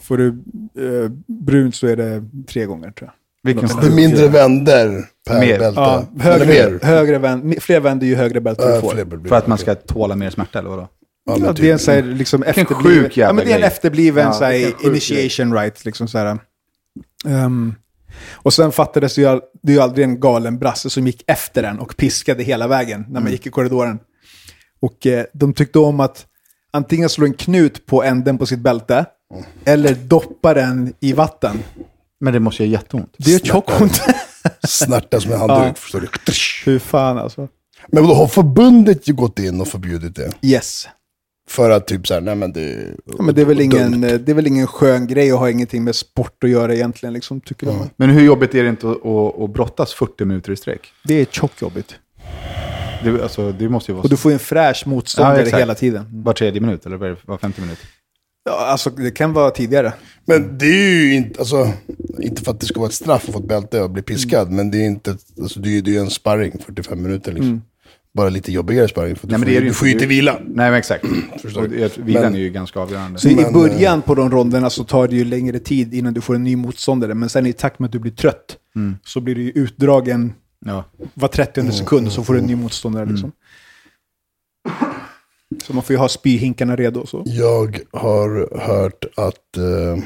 Får 0.00 0.16
du 0.16 0.28
eh, 0.28 1.10
brunt 1.26 1.74
så 1.74 1.86
är 1.86 1.96
det 1.96 2.22
tre 2.48 2.64
gånger 2.66 2.90
tror 2.90 3.06
jag. 3.08 3.14
Vilken 3.52 3.80
Det 3.80 3.86
är 3.86 3.90
mindre 3.90 4.28
vänder 4.28 5.04
per 5.28 5.40
Mer. 5.40 5.58
bälte. 5.58 5.80
Ja, 5.80 6.04
högre, 6.20 6.46
mer. 6.46 6.78
högre 6.82 7.18
vänd, 7.18 7.62
fler 7.62 7.80
vänder 7.80 8.06
ju 8.06 8.14
högre 8.14 8.40
bälte 8.40 8.66
du 8.68 8.74
Ja, 8.74 8.80
får. 8.80 9.04
blir- 9.04 9.28
För 9.28 9.36
att 9.36 9.46
man 9.46 9.58
ska 9.58 9.74
tåla 9.74 10.16
mer 10.16 10.30
smärta, 10.30 10.58
eller 10.58 10.70
vadå? 10.70 10.88
Ja, 11.24 11.34
typ. 11.36 11.56
det 11.56 11.68
är 11.68 11.72
en 11.72 11.78
så 11.78 11.90
här, 11.90 12.02
liksom 12.02 12.42
efterbliven, 12.42 13.10
ja, 13.14 13.32
men 13.32 13.44
det 13.46 13.52
är 13.52 13.56
en 13.58 13.62
efterbliven 13.64 14.24
Ja, 14.26 14.32
så 14.32 14.44
här, 14.44 14.86
initiation 14.86 15.54
right. 15.54 15.84
Liksom 15.84 16.08
så 16.08 16.18
här. 16.18 16.38
Ehm, 17.26 17.74
och 18.32 18.52
sen 18.52 18.72
fattades 18.72 19.14
det 19.14 19.20
ju, 19.22 19.40
det 19.62 19.72
är 19.72 19.76
ju 19.76 19.82
aldrig 19.82 20.04
en 20.04 20.20
galen 20.20 20.58
brasse 20.58 20.90
som 20.90 21.06
gick 21.06 21.24
efter 21.26 21.62
den 21.62 21.78
och 21.78 21.96
piskade 21.96 22.42
hela 22.42 22.68
vägen 22.68 23.00
när 23.00 23.08
man 23.08 23.22
Mm. 23.22 23.32
gick 23.32 23.46
i 23.46 23.50
korridoren. 23.50 23.98
Och 24.82 25.06
eh, 25.06 25.24
de 25.32 25.54
tyckte 25.54 25.78
om 25.78 26.00
att 26.00 26.26
antingen 26.72 27.08
slå 27.08 27.26
en 27.26 27.34
knut 27.34 27.86
på 27.86 28.02
änden 28.02 28.38
på 28.38 28.46
sitt 28.46 28.58
bälte 28.60 29.04
eller 29.64 29.94
doppa 29.94 30.54
den 30.54 30.94
i 31.00 31.12
vatten. 31.12 31.62
Men 32.20 32.32
det 32.32 32.40
måste 32.40 32.64
göra 32.64 32.72
jätteont. 32.72 33.14
Det 33.18 33.30
är 33.30 33.38
ju 33.38 33.38
tjockont. 33.44 34.00
Snärta 34.68 35.20
som 35.20 35.32
en 35.32 35.38
handduk, 35.50 35.78
förstår 35.78 36.00
du. 36.00 36.08
Hur 36.72 36.78
fan 36.78 37.18
alltså. 37.18 37.48
Men 37.88 38.06
då 38.06 38.14
har 38.14 38.26
förbundet 38.26 39.08
ju 39.08 39.12
gått 39.12 39.38
in 39.38 39.60
och 39.60 39.68
förbjudit 39.68 40.16
det? 40.16 40.32
Yes. 40.42 40.88
För 41.50 41.70
att 41.70 41.86
typ 41.86 42.06
såhär, 42.06 42.20
nej 42.20 42.34
men 42.34 42.52
det... 42.52 42.86
Ja, 43.18 43.22
men 43.22 43.34
det, 43.34 43.40
är 43.40 43.44
väl 43.44 43.60
ingen, 43.60 43.90
dumt. 44.00 44.04
eh, 44.04 44.14
det 44.20 44.32
är 44.32 44.34
väl 44.34 44.46
ingen 44.46 44.66
skön 44.66 45.06
grej 45.06 45.32
och 45.32 45.38
har 45.38 45.48
ingenting 45.48 45.84
med 45.84 45.94
sport 45.94 46.44
att 46.44 46.50
göra 46.50 46.74
egentligen, 46.74 47.12
liksom, 47.12 47.40
tycker 47.40 47.66
de. 47.66 47.90
Men 47.96 48.10
hur 48.10 48.22
jobbigt 48.22 48.54
är 48.54 48.62
det 48.62 48.68
inte 48.68 48.90
att, 48.90 49.06
att, 49.06 49.40
att 49.40 49.50
brottas 49.52 49.94
40 49.94 50.24
minuter 50.24 50.52
i 50.52 50.56
sträck? 50.56 50.92
Det 51.04 51.14
är 51.14 51.24
tjockjobbigt. 51.24 51.94
Det, 53.04 53.22
alltså, 53.22 53.52
det 53.52 53.68
måste 53.68 53.90
ju 53.92 53.94
vara 53.94 54.02
Och 54.02 54.08
du 54.10 54.16
får 54.16 54.30
ju 54.30 54.34
en 54.34 54.38
fräsch 54.38 54.82
Ja, 54.84 54.90
motståndare 54.90 55.42
exakt. 55.42 55.60
hela 55.62 55.74
tiden. 55.74 56.04
var 56.24 56.32
tredje 56.32 56.60
minut, 56.60 56.86
eller 56.86 57.16
var 57.26 57.38
femte 57.38 57.60
minut. 57.60 57.78
Ja, 58.44 58.66
alltså 58.66 58.90
det 58.90 59.10
kan 59.10 59.32
vara 59.32 59.50
tidigare. 59.50 59.92
Men 60.24 60.58
det 60.58 60.66
är 60.66 60.94
ju 61.04 61.14
inte, 61.14 61.38
alltså, 61.40 61.72
inte 62.18 62.42
för 62.42 62.50
att 62.50 62.60
det 62.60 62.66
ska 62.66 62.80
vara 62.80 62.88
ett 62.88 62.94
straff 62.94 63.28
att 63.28 63.32
få 63.34 63.38
ett 63.40 63.48
bälte 63.48 63.82
och 63.82 63.90
bli 63.90 64.02
piskad, 64.02 64.42
Mm. 64.46 64.56
men 64.56 64.70
det 64.70 64.78
är 64.78 64.86
inte, 64.86 65.16
alltså, 65.40 65.60
det 65.60 65.68
är 65.68 65.72
ju 65.72 65.80
det 65.80 65.90
är 65.90 65.92
ju 65.92 65.98
en 66.00 66.10
sparring, 66.10 66.52
45 66.66 67.02
minuter 67.02 67.32
liksom. 67.32 67.62
Bara 68.14 68.28
lite 68.28 68.52
jobbigare 68.52 68.88
sparring, 68.88 69.16
för 69.16 69.26
du, 69.26 69.30
Nej, 69.30 69.38
men 69.38 69.46
får, 69.46 69.50
det 69.50 69.56
är 69.56 69.60
det 69.60 69.64
ju 69.64 69.70
du 69.70 69.74
får 69.74 69.88
ju 69.88 69.94
inte. 69.94 70.06
vila. 70.06 70.32
Nej, 70.46 70.70
men 70.70 70.74
exakt. 70.74 71.04
Förstår. 71.42 71.62
Vilan 72.02 72.22
Men- 72.22 72.34
är 72.34 72.38
ju 72.38 72.50
ganska 72.50 72.80
avgörande. 72.80 73.18
Så 73.18 73.28
i 73.28 73.34
Men, 73.36 73.52
början 73.52 74.02
på 74.02 74.14
de 74.14 74.30
ronderna 74.30 74.70
så 74.70 74.84
tar 74.84 75.08
det 75.08 75.16
ju 75.16 75.24
längre 75.24 75.58
tid 75.58 75.94
innan 75.94 76.14
du 76.14 76.20
får 76.20 76.34
en 76.34 76.44
ny 76.44 76.56
motståndare. 76.56 77.14
Men 77.14 77.28
sen 77.28 77.46
i 77.46 77.52
takt 77.52 77.78
med 77.78 77.86
att 77.86 77.92
du 77.92 77.98
blir 77.98 78.12
trött 78.12 78.56
så 79.04 79.20
blir 79.20 79.34
du 79.34 79.42
ju 79.42 79.50
utdragen 79.50 80.32
Ja. 80.66 80.84
var 81.14 81.28
30 81.28 81.72
sekund 81.72 82.06
och 82.06 82.12
så 82.12 82.24
får 82.24 82.34
du 82.34 82.40
en 82.40 82.46
ny 82.46 82.56
motståndare. 82.56 83.06
Liksom. 83.06 83.32
Så 85.66 85.72
man 85.74 85.82
får 85.82 85.94
ju 85.94 85.98
ha 85.98 86.08
spyhinkarna 86.08 86.76
redo 86.76 87.06
så. 87.06 87.22
Jag 87.26 87.80
har 87.92 88.58
hört 88.66 89.04
att 89.16 89.56
eh, 89.56 90.04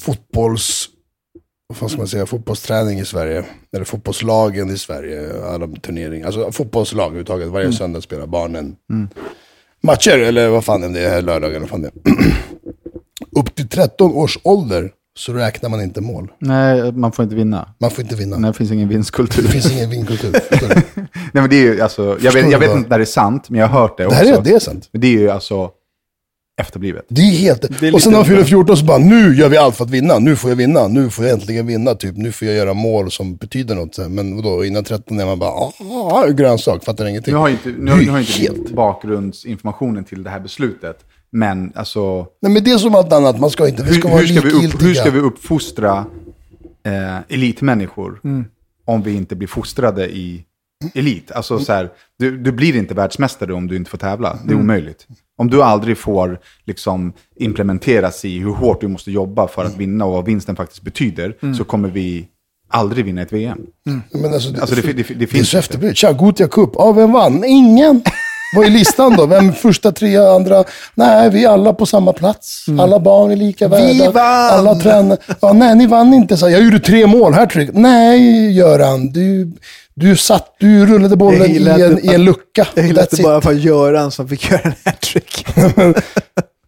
fotbolls, 0.00 0.88
vad 1.80 1.90
ska 1.90 1.98
man 1.98 2.08
säga, 2.08 2.26
fotbollsträning 2.26 2.98
i 2.98 3.04
Sverige, 3.04 3.44
eller 3.72 3.84
fotbollslagen 3.84 4.70
i 4.70 4.78
Sverige, 4.78 5.44
alla 5.44 5.66
turneringar, 5.66 6.26
alltså 6.26 6.52
fotbollslag 6.52 7.04
överhuvudtaget, 7.06 7.48
varje 7.48 7.72
söndag 7.72 8.00
spelar 8.00 8.26
barnen 8.26 8.76
matcher, 9.82 10.18
eller 10.18 10.48
vad 10.48 10.64
fan 10.64 10.92
det 10.92 11.00
är, 11.00 11.22
lördagar, 11.22 11.60
vad 11.60 11.68
fan 11.68 11.82
det 11.82 11.88
är. 11.88 11.92
Upp 13.40 13.54
till 13.54 13.68
13 13.68 14.12
års 14.12 14.38
ålder 14.42 14.90
så 15.18 15.32
räknar 15.32 15.70
man 15.70 15.82
inte 15.82 16.00
mål. 16.00 16.32
Nej, 16.38 16.92
man 16.92 17.12
får 17.12 17.22
inte 17.22 17.34
vinna. 17.34 17.74
Man 17.80 17.90
får 17.90 18.02
inte 18.02 18.16
vinna. 18.16 18.36
Nej, 18.36 18.50
det 18.50 18.56
finns 18.58 18.72
ingen 18.72 18.88
vinstkultur. 18.88 19.42
Det 19.42 19.48
finns 19.48 19.72
ingen 19.72 19.90
du? 19.90 20.30
Nej, 20.94 21.04
men 21.32 21.50
det 21.50 21.56
är 21.56 21.62
ju 21.62 21.80
alltså, 21.80 22.18
jag 22.20 22.32
vet, 22.32 22.50
jag 22.52 22.58
vet 22.58 22.70
inte 22.76 22.88
när 22.90 22.98
det 22.98 23.04
är 23.04 23.06
sant, 23.06 23.50
men 23.50 23.60
jag 23.60 23.68
har 23.68 23.80
hört 23.80 23.96
det 23.96 24.02
Det 24.02 24.06
också. 24.06 24.24
är, 24.24 24.42
det 24.42 24.50
är 24.54 24.58
sant. 24.58 24.88
Men 24.92 25.00
det 25.00 25.06
är 25.06 25.12
ju 25.12 25.30
alltså 25.30 25.70
efterblivet. 26.60 27.04
Det 27.08 27.20
är 27.20 27.30
helt... 27.30 27.80
Det 27.80 27.88
är 27.88 27.94
och 27.94 28.02
sen 28.02 28.12
när 28.12 28.18
man 28.18 28.26
fyller 28.26 28.44
14 28.44 28.76
så 28.76 28.84
bara, 28.84 28.98
nu 28.98 29.34
gör 29.36 29.48
vi 29.48 29.56
allt 29.56 29.76
för 29.76 29.84
att 29.84 29.90
vinna. 29.90 30.18
Nu 30.18 30.36
får 30.36 30.50
jag 30.50 30.56
vinna. 30.56 30.88
Nu 30.88 31.10
får 31.10 31.24
jag 31.24 31.34
äntligen 31.34 31.66
vinna. 31.66 31.94
Typ, 31.94 32.16
nu 32.16 32.32
får 32.32 32.48
jag 32.48 32.56
göra 32.56 32.74
mål 32.74 33.10
som 33.10 33.36
betyder 33.36 33.74
något. 33.74 33.98
Men 33.98 34.36
vadå, 34.36 34.64
innan 34.64 34.84
13 34.84 35.20
är 35.20 35.26
man 35.26 35.38
bara, 35.38 35.50
ah, 35.50 36.26
grönsak, 36.26 36.84
fattar 36.84 37.06
ingenting. 37.06 37.34
Nu 37.34 37.38
har 37.40 37.48
inte, 37.48 37.68
nu, 37.68 37.94
nu 37.94 38.10
har 38.10 38.18
inte 38.18 38.32
helt- 38.32 38.70
bakgrundsinformationen 38.70 40.04
till 40.04 40.22
det 40.22 40.30
här 40.30 40.40
beslutet. 40.40 41.04
Men 41.32 41.72
alltså, 41.74 42.26
Nej 42.42 42.52
men 42.52 42.64
det 42.64 42.70
är 42.70 42.78
som 42.78 42.94
allt 42.94 43.12
annat, 43.12 43.40
man 43.40 43.50
ska 43.50 43.68
inte, 43.68 43.82
vi 43.82 43.92
ska 43.92 44.08
hur, 44.08 44.14
vara 44.14 44.26
hur, 44.26 44.34
ska 44.34 44.48
vi 44.48 44.66
upp, 44.66 44.82
hur 44.82 44.94
ska 44.94 45.10
vi 45.10 45.18
uppfostra 45.20 46.06
eh, 46.86 47.18
elitmänniskor 47.28 48.20
om 48.84 49.02
vi 49.02 49.14
inte 49.14 49.36
blir 49.36 49.48
fostrade 49.48 50.08
i 50.08 50.44
elit? 50.94 51.32
Alltså 51.32 51.58
så 51.58 51.72
här, 51.72 51.90
du, 52.18 52.38
du 52.38 52.52
blir 52.52 52.76
inte 52.76 52.94
världsmästare 52.94 53.52
om 53.52 53.66
du 53.66 53.76
inte 53.76 53.90
får 53.90 53.98
tävla. 53.98 54.38
Det 54.46 54.52
är 54.52 54.58
omöjligt. 54.58 55.06
Om 55.40 55.50
du 55.50 55.62
aldrig 55.62 55.98
får 55.98 56.38
liksom, 56.66 57.12
implementeras 57.36 58.24
i 58.24 58.38
hur 58.38 58.50
hårt 58.52 58.80
du 58.80 58.88
måste 58.88 59.10
jobba 59.10 59.48
för 59.48 59.64
att 59.64 59.76
vinna 59.76 60.04
och 60.04 60.12
vad 60.12 60.24
vinsten 60.24 60.56
faktiskt 60.56 60.82
betyder, 60.82 61.54
så 61.58 61.64
kommer 61.64 61.88
vi 61.88 62.26
aldrig 62.72 63.04
vinna 63.04 63.22
ett 63.22 63.32
VM. 63.32 63.58
Men 64.12 64.34
alltså, 64.34 64.50
det, 64.50 64.60
Alltså, 64.60 64.76
det 64.76 64.92
det 64.92 65.14
det 65.14 65.24
är 65.24 65.26
finns 65.26 65.48
så 65.50 65.56
inte. 65.56 65.64
efterblivet. 65.64 65.96
Tja, 65.96 66.12
Gothia 66.12 66.48
Cup. 66.48 66.70
Ja, 66.74 66.92
vem 66.92 67.12
vann? 67.12 67.44
Ingen! 67.44 68.02
Vad 68.56 68.66
är 68.66 68.70
listan 68.70 69.16
då? 69.16 69.26
Vem 69.26 69.52
första, 69.52 69.92
trea, 69.92 70.30
andra? 70.30 70.64
Nej, 70.94 71.30
vi 71.30 71.44
är 71.44 71.48
alla 71.48 71.72
på 71.72 71.86
samma 71.86 72.12
plats. 72.12 72.66
Alla 72.80 73.00
barn 73.00 73.30
är 73.30 73.36
lika 73.36 73.68
värda. 73.68 74.10
vann! 74.10 74.58
Alla 74.58 74.74
tränare. 74.74 75.18
Ja, 75.40 75.52
nej, 75.52 75.76
ni 75.76 75.86
vann 75.86 76.14
inte. 76.14 76.36
Så 76.36 76.46
här, 76.46 76.52
jag 76.52 76.64
gjorde 76.64 76.80
tre 76.80 77.06
mål. 77.06 77.32
Hattrick. 77.34 77.70
Nej, 77.72 78.50
Göran. 78.52 79.12
Du, 79.12 79.52
du 79.94 80.16
satt, 80.16 80.54
du 80.58 80.86
rullade 80.86 81.16
bollen 81.16 81.50
i 81.50 81.56
en, 81.56 81.68
att- 81.68 82.04
i 82.04 82.14
en 82.14 82.24
lucka. 82.24 82.68
Jag 82.74 82.86
gillar 82.86 83.02
att 83.02 83.10
That's 83.12 83.16
det 83.16 83.22
bara 83.22 83.40
var 83.40 83.52
Göran 83.52 84.10
som 84.10 84.28
fick 84.28 84.50
göra 84.50 84.60
en 84.60 84.72
hattrick. 84.84 85.46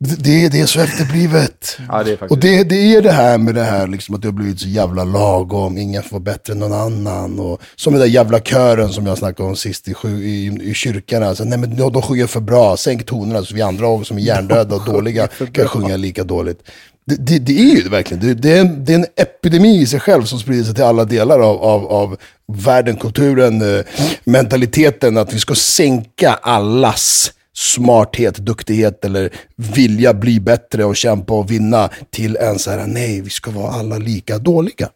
Det, 0.05 0.49
det 0.49 0.61
är 0.61 0.67
så 0.67 0.81
efterblivet. 0.81 1.79
Ja, 1.89 2.03
det 2.03 2.13
är 2.13 2.17
faktiskt... 2.17 2.31
Och 2.31 2.39
det, 2.39 2.65
det 2.65 2.95
är 2.95 3.03
det 3.03 3.13
här 3.13 3.39
med 3.39 3.55
det 3.55 3.63
här 3.63 3.87
liksom, 3.87 4.15
att 4.15 4.23
det 4.23 4.29
har 4.29 4.33
blivit 4.33 4.61
så 4.61 4.69
jävla 4.69 5.05
lagom, 5.05 5.79
ingen 5.79 6.03
får 6.03 6.11
vara 6.11 6.21
bättre 6.21 6.53
än 6.53 6.59
någon 6.59 6.73
annan. 6.73 7.41
Och, 7.41 7.61
som 7.77 7.93
den 7.93 8.01
där 8.01 8.09
jävla 8.09 8.41
kören 8.41 8.89
som 8.89 9.07
jag 9.07 9.19
snackade 9.19 9.49
om 9.49 9.57
sist 9.57 9.89
i, 9.89 9.95
i, 10.09 10.59
i 10.63 10.75
kyrkan. 10.75 11.23
Alltså, 11.23 11.45
nej 11.45 11.59
men 11.59 11.77
de, 11.77 11.93
de 11.93 12.03
sjunger 12.03 12.27
för 12.27 12.41
bra, 12.41 12.77
sänk 12.77 13.07
tonerna 13.07 13.45
så 13.45 13.55
vi 13.55 13.63
andra 13.63 13.87
också 13.87 14.05
som 14.05 14.17
är 14.19 14.23
hjärndöda 14.23 14.77
och 14.77 14.85
dåliga 14.85 15.29
kan 15.53 15.69
sjunga 15.69 15.97
lika 15.97 16.25
dåligt. 16.25 16.59
Det, 17.07 17.17
det, 17.17 17.39
det 17.39 17.61
är 17.61 17.77
ju 17.77 17.83
det 17.83 17.91
verkligen, 17.91 18.27
det, 18.27 18.35
det, 18.35 18.53
är 18.57 18.61
en, 18.61 18.85
det 18.85 18.93
är 18.93 18.99
en 18.99 19.07
epidemi 19.17 19.81
i 19.83 19.87
sig 19.87 20.01
själv 20.01 20.25
som 20.25 20.39
sprider 20.39 20.65
sig 20.65 20.75
till 20.75 20.85
alla 20.85 21.05
delar 21.05 21.41
av, 21.41 21.63
av, 21.63 21.87
av 21.87 22.17
världen, 22.57 22.97
kulturen, 22.97 23.77
eh, 23.77 23.85
mentaliteten. 24.25 25.17
Att 25.17 25.35
vi 25.35 25.39
ska 25.39 25.55
sänka 25.55 26.33
allas 26.35 27.33
smarthet, 27.55 28.37
duktighet 28.37 29.05
eller 29.05 29.31
vilja 29.57 30.15
bli 30.15 30.41
bättre 30.41 30.85
och 30.85 30.97
kämpa 30.97 31.35
och 31.35 31.51
vinna 31.51 31.91
till 32.11 32.37
en 32.37 32.59
så 32.59 32.71
här, 32.71 32.87
nej, 32.87 33.21
vi 33.21 33.31
ska 33.31 33.51
vara 33.51 33.73
alla 33.73 33.99
lika 33.99 34.39
dåliga. 34.39 34.89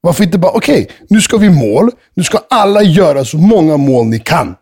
Varför 0.00 0.24
inte 0.24 0.38
bara, 0.38 0.52
okej, 0.52 0.90
nu 1.08 1.20
ska 1.20 1.36
vi 1.36 1.50
mål, 1.50 1.90
nu 2.14 2.22
ska 2.22 2.38
alla 2.50 2.82
göra 2.82 3.24
så 3.24 3.36
många 3.38 3.76
mål 3.76 4.06
ni 4.06 4.18
kan. 4.18 4.54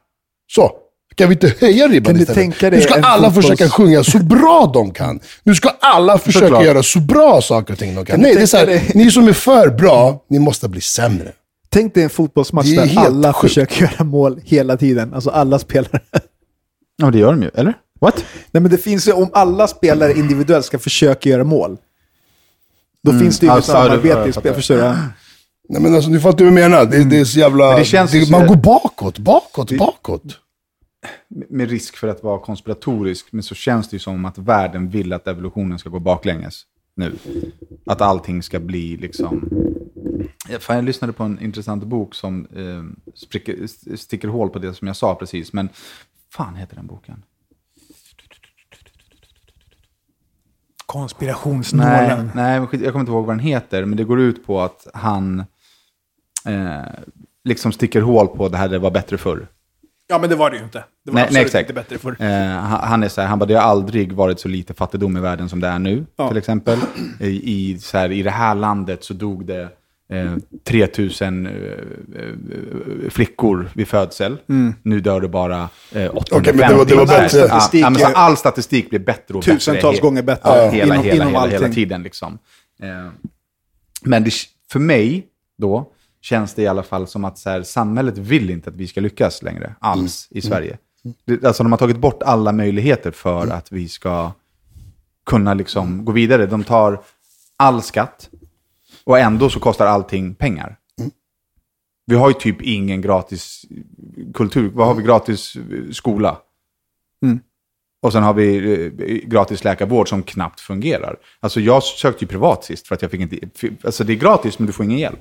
Så, 0.55 0.71
kan 1.15 1.29
vi 1.29 1.35
inte 1.35 1.55
höja 1.61 1.89
ribban 1.89 2.17
istället? 2.21 2.73
nu 2.73 2.81
ska 2.81 2.95
alla 2.95 3.29
fotbolls- 3.31 3.35
försöka 3.49 3.69
sjunga 3.71 4.05
så 4.05 4.19
bra 4.19 4.71
de 4.75 4.91
kan. 4.91 5.21
Nu 5.43 5.55
ska 5.55 5.69
alla 5.81 6.19
försöka 6.19 6.47
Såklart. 6.47 6.65
göra 6.65 6.83
så 6.83 7.01
bra 7.01 7.41
saker 7.43 7.73
och 7.73 7.79
ting 7.79 7.95
de 7.95 8.05
kan. 8.05 8.07
Kan 8.07 8.21
nej, 8.21 8.35
det 8.35 8.43
är 8.43 8.47
så 8.47 8.57
här, 8.57 8.67
dig- 8.67 8.91
ni 8.95 9.11
som 9.11 9.29
är 9.29 9.33
för 9.33 9.69
bra, 9.69 10.25
ni 10.29 10.39
måste 10.39 10.69
bli 10.69 10.81
sämre. 10.81 11.33
Tänk 11.69 11.95
dig 11.95 12.05
en 12.05 12.11
fotbollsmatch 12.11 12.67
Det 12.67 12.77
är 12.77 12.87
där 12.87 12.99
alla 13.07 13.33
sjukt. 13.33 13.41
försöker 13.55 13.83
göra 13.83 14.05
mål 14.05 14.41
hela 14.45 14.77
tiden. 14.77 15.15
Alltså 15.15 15.31
alla 15.31 15.59
spelare. 15.59 16.01
Ja, 16.97 17.11
det 17.11 17.19
gör 17.19 17.33
de 17.33 17.43
ju. 17.43 17.51
Eller? 17.55 17.75
What? 18.01 18.25
Nej 18.53 18.61
men 18.61 18.71
det 18.71 18.79
finns 18.79 19.09
ju, 19.09 19.13
om 19.13 19.31
alla 19.33 19.67
spelare 19.69 20.13
individuellt 20.13 20.65
ska 20.65 20.79
försöka 20.79 21.29
göra 21.29 21.45
mål. 21.45 21.77
Då 23.07 23.19
finns 23.19 23.39
det 23.39 23.47
ju 23.47 23.53
Alltså, 23.53 23.73
ett 23.73 23.79
det- 23.79 23.83
samarbete 23.89 24.19
jag 24.19 24.29
i 24.29 24.33
spel. 24.33 24.55
Förstår 24.55 24.75
du? 24.77 24.83
Nej 25.69 25.83
men 25.83 25.95
alltså, 25.95 26.11
du 26.11 26.21
fattar 26.21 26.39
vad 26.39 26.47
jag 26.47 26.53
menar. 26.71 26.85
Det, 26.85 27.05
det 27.05 27.21
är 27.21 27.25
så 27.25 27.39
jävla... 27.39 27.77
Det 27.79 27.85
så- 27.85 28.31
man 28.31 28.47
går 28.47 28.57
bakåt, 28.57 29.19
bakåt, 29.19 29.73
bakåt. 29.79 30.23
Med 31.29 31.71
risk 31.71 31.97
för 31.97 32.09
att 32.09 32.23
vara 32.23 32.39
konspiratorisk, 32.41 33.33
men 33.33 33.43
så 33.43 33.55
känns 33.55 33.89
det 33.89 33.95
ju 33.95 33.99
som 33.99 34.25
att 34.25 34.39
världen 34.39 34.89
vill 34.89 35.13
att 35.13 35.29
evolutionen 35.29 35.79
ska 35.79 35.89
gå 35.91 35.99
baklänges 35.99 36.63
nu. 36.95 37.17
Att 37.87 38.01
allting 38.01 38.43
ska 38.43 38.61
bli 38.61 38.97
liksom... 38.97 39.51
Fan, 40.61 40.77
jag 40.77 40.85
lyssnade 40.85 41.13
på 41.13 41.23
en 41.25 41.41
intressant 41.41 41.85
bok 41.85 42.15
som 42.15 42.47
eh, 42.47 43.11
spricker, 43.15 43.67
sticker 43.97 44.29
hål 44.29 44.51
på 44.51 44.59
det 44.59 44.75
som 44.75 44.87
jag 44.87 44.97
sa 44.97 45.15
precis, 45.15 45.53
men 45.53 45.69
fan 46.31 46.55
heter 46.55 46.77
den 46.77 46.87
boken? 46.87 47.15
Nej, 47.17 47.25
Konspirationsnålen. 50.87 52.31
nej 52.35 52.67
skit- 52.67 52.81
jag 52.81 52.93
kommer 52.93 53.01
inte 53.01 53.13
ihåg 53.13 53.27
vad 53.27 53.37
den 53.37 53.47
heter, 53.47 53.85
men 53.85 53.97
det 53.97 54.05
går 54.05 54.21
ut 54.21 54.47
på 54.47 54.61
att 54.61 54.87
han 54.95 55.39
eh, 56.47 56.83
liksom 57.45 57.73
sticker 57.73 58.01
hål 58.01 58.29
på 58.29 58.49
det 58.49 58.57
här 58.57 58.69
det 58.69 58.79
var 58.79 58.91
bättre 58.91 59.19
förr. 59.19 59.47
Ja 60.13 60.19
men 60.19 60.31
det 60.31 60.37
var 60.37 60.51
det 60.51 60.57
ju 60.57 60.63
inte. 60.65 60.79
Det 61.05 61.11
var 61.11 61.15
Nej, 61.15 61.23
absolut 61.23 61.35
nej, 61.35 61.43
exakt. 61.45 61.71
inte 61.71 61.73
bättre 61.73 61.99
för. 61.99 62.17
Eh, 62.23 62.59
han, 62.61 63.03
är 63.03 63.09
så 63.09 63.21
här, 63.21 63.29
han 63.29 63.39
bara, 63.39 63.47
det 63.47 63.55
har 63.55 63.63
aldrig 63.63 64.13
varit 64.13 64.41
så 64.41 64.49
lite 64.49 64.75
fattigdom 64.75 65.17
i 65.17 65.21
världen 65.21 65.49
som 65.49 65.61
det 65.61 65.69
är 65.69 65.79
nu, 65.79 66.07
Ja. 66.17 66.29
till 66.29 66.37
exempel. 66.37 66.79
I, 67.21 67.27
i, 67.73 67.79
så 67.79 67.99
här, 67.99 68.13
I 68.13 68.23
det 68.23 68.31
här 68.31 68.55
landet 68.55 69.05
så 69.05 69.15
dog 69.15 69.47
det 69.47 69.63
eh, 70.13 70.37
3000 70.65 71.47
eh, 71.47 71.53
eh, 71.53 73.11
flickor 73.11 73.69
vid 73.75 73.89
födsel. 73.89 74.39
Nu 74.83 75.01
dör 75.01 75.21
det 75.21 75.29
bara 75.29 75.69
eh, 75.93 76.11
850. 76.17 76.33
Okej, 76.35 76.55
men 76.57 76.69
det 76.71 76.75
var- 76.77 76.85
det 76.85 76.95
var 76.95 77.07
bättre. 77.07 77.29
Statistik 77.49 77.83
ja, 77.85 77.95
så 77.95 78.07
all 78.07 78.37
statistik 78.37 78.91
blir 78.91 79.01
bättre 79.01 79.35
och 79.35 79.45
Tusentals 79.45 79.83
bättre. 79.83 80.01
gånger 80.03 80.23
bättre. 80.23 80.51
Ja, 80.57 80.71
hela, 80.71 80.95
Inom- 80.95 81.05
hela, 81.05 81.17
inom 81.17 81.29
hela, 81.43 81.47
hela 81.47 81.69
tiden 81.69 82.03
liksom. 82.03 82.39
Eh, 82.83 82.89
men 84.03 84.25
det, 84.25 84.31
för 84.73 84.79
mig 84.81 85.27
då, 85.59 85.92
känns 86.23 86.55
det 86.55 86.63
i 86.63 86.67
alla 86.67 86.83
fall 86.83 87.07
som 87.07 87.25
att 87.25 87.39
så 87.39 87.51
här, 87.51 87.63
samhället 87.63 88.19
vill 88.19 88.51
inte 88.51 88.71
att 88.71 88.77
vi 88.77 88.87
ska 88.87 89.01
lyckas 89.01 89.43
längre, 89.43 89.75
alls, 89.79 90.29
i 90.31 90.41
Sverige. 90.41 90.79
Det, 91.25 91.45
alltså 91.45 91.63
de 91.63 91.73
har 91.73 91.79
tagit 91.79 91.97
bort 91.97 92.23
alla 92.23 92.53
möjligheter 92.53 93.11
för 93.11 93.47
att 93.47 93.73
vi 93.73 93.89
ska 93.89 94.33
kunna 95.27 95.55
liksom 95.55 96.05
gå 96.05 96.13
vidare. 96.13 96.47
De 96.47 96.65
tar 96.65 97.03
all 97.57 97.83
skatt 97.83 98.31
och 99.05 99.19
ändå 99.19 99.51
så 99.51 99.61
kostar 99.61 99.87
allting 99.87 100.35
pengar. 100.35 100.77
Vi 102.07 102.17
har 102.17 102.29
ju 102.29 102.35
typ 102.35 102.63
ingen 102.63 103.01
gratis 103.01 103.65
kultur. 104.35 104.71
Vad 104.75 104.87
har 104.87 104.95
vi? 104.95 105.03
Gratis 105.03 105.57
eh, 105.57 105.91
skola. 105.93 106.39
Mm. 107.23 107.41
Och 108.03 108.13
sen 108.13 108.23
har 108.23 108.35
vi 108.35 108.57
eh, 108.85 109.29
gratis 109.29 109.65
läkarvård 109.65 110.09
som 110.09 110.23
knappt 110.23 110.61
fungerar. 110.61 111.17
Alltså 111.41 111.61
jag 111.61 111.83
sökte 111.83 112.25
ju 112.25 112.29
privat 112.29 112.65
sist 112.65 112.89
för 112.89 112.95
att 112.95 113.03
jag 113.03 113.11
fick 113.11 113.21
inte... 113.21 113.39
Alltså 113.85 114.05
det 114.05 114.13
är 114.13 114.17
gratis 114.17 114.59
men 114.59 114.67
du 114.67 114.73
får 114.73 114.85
ingen 114.85 114.99
hjälp. 114.99 115.21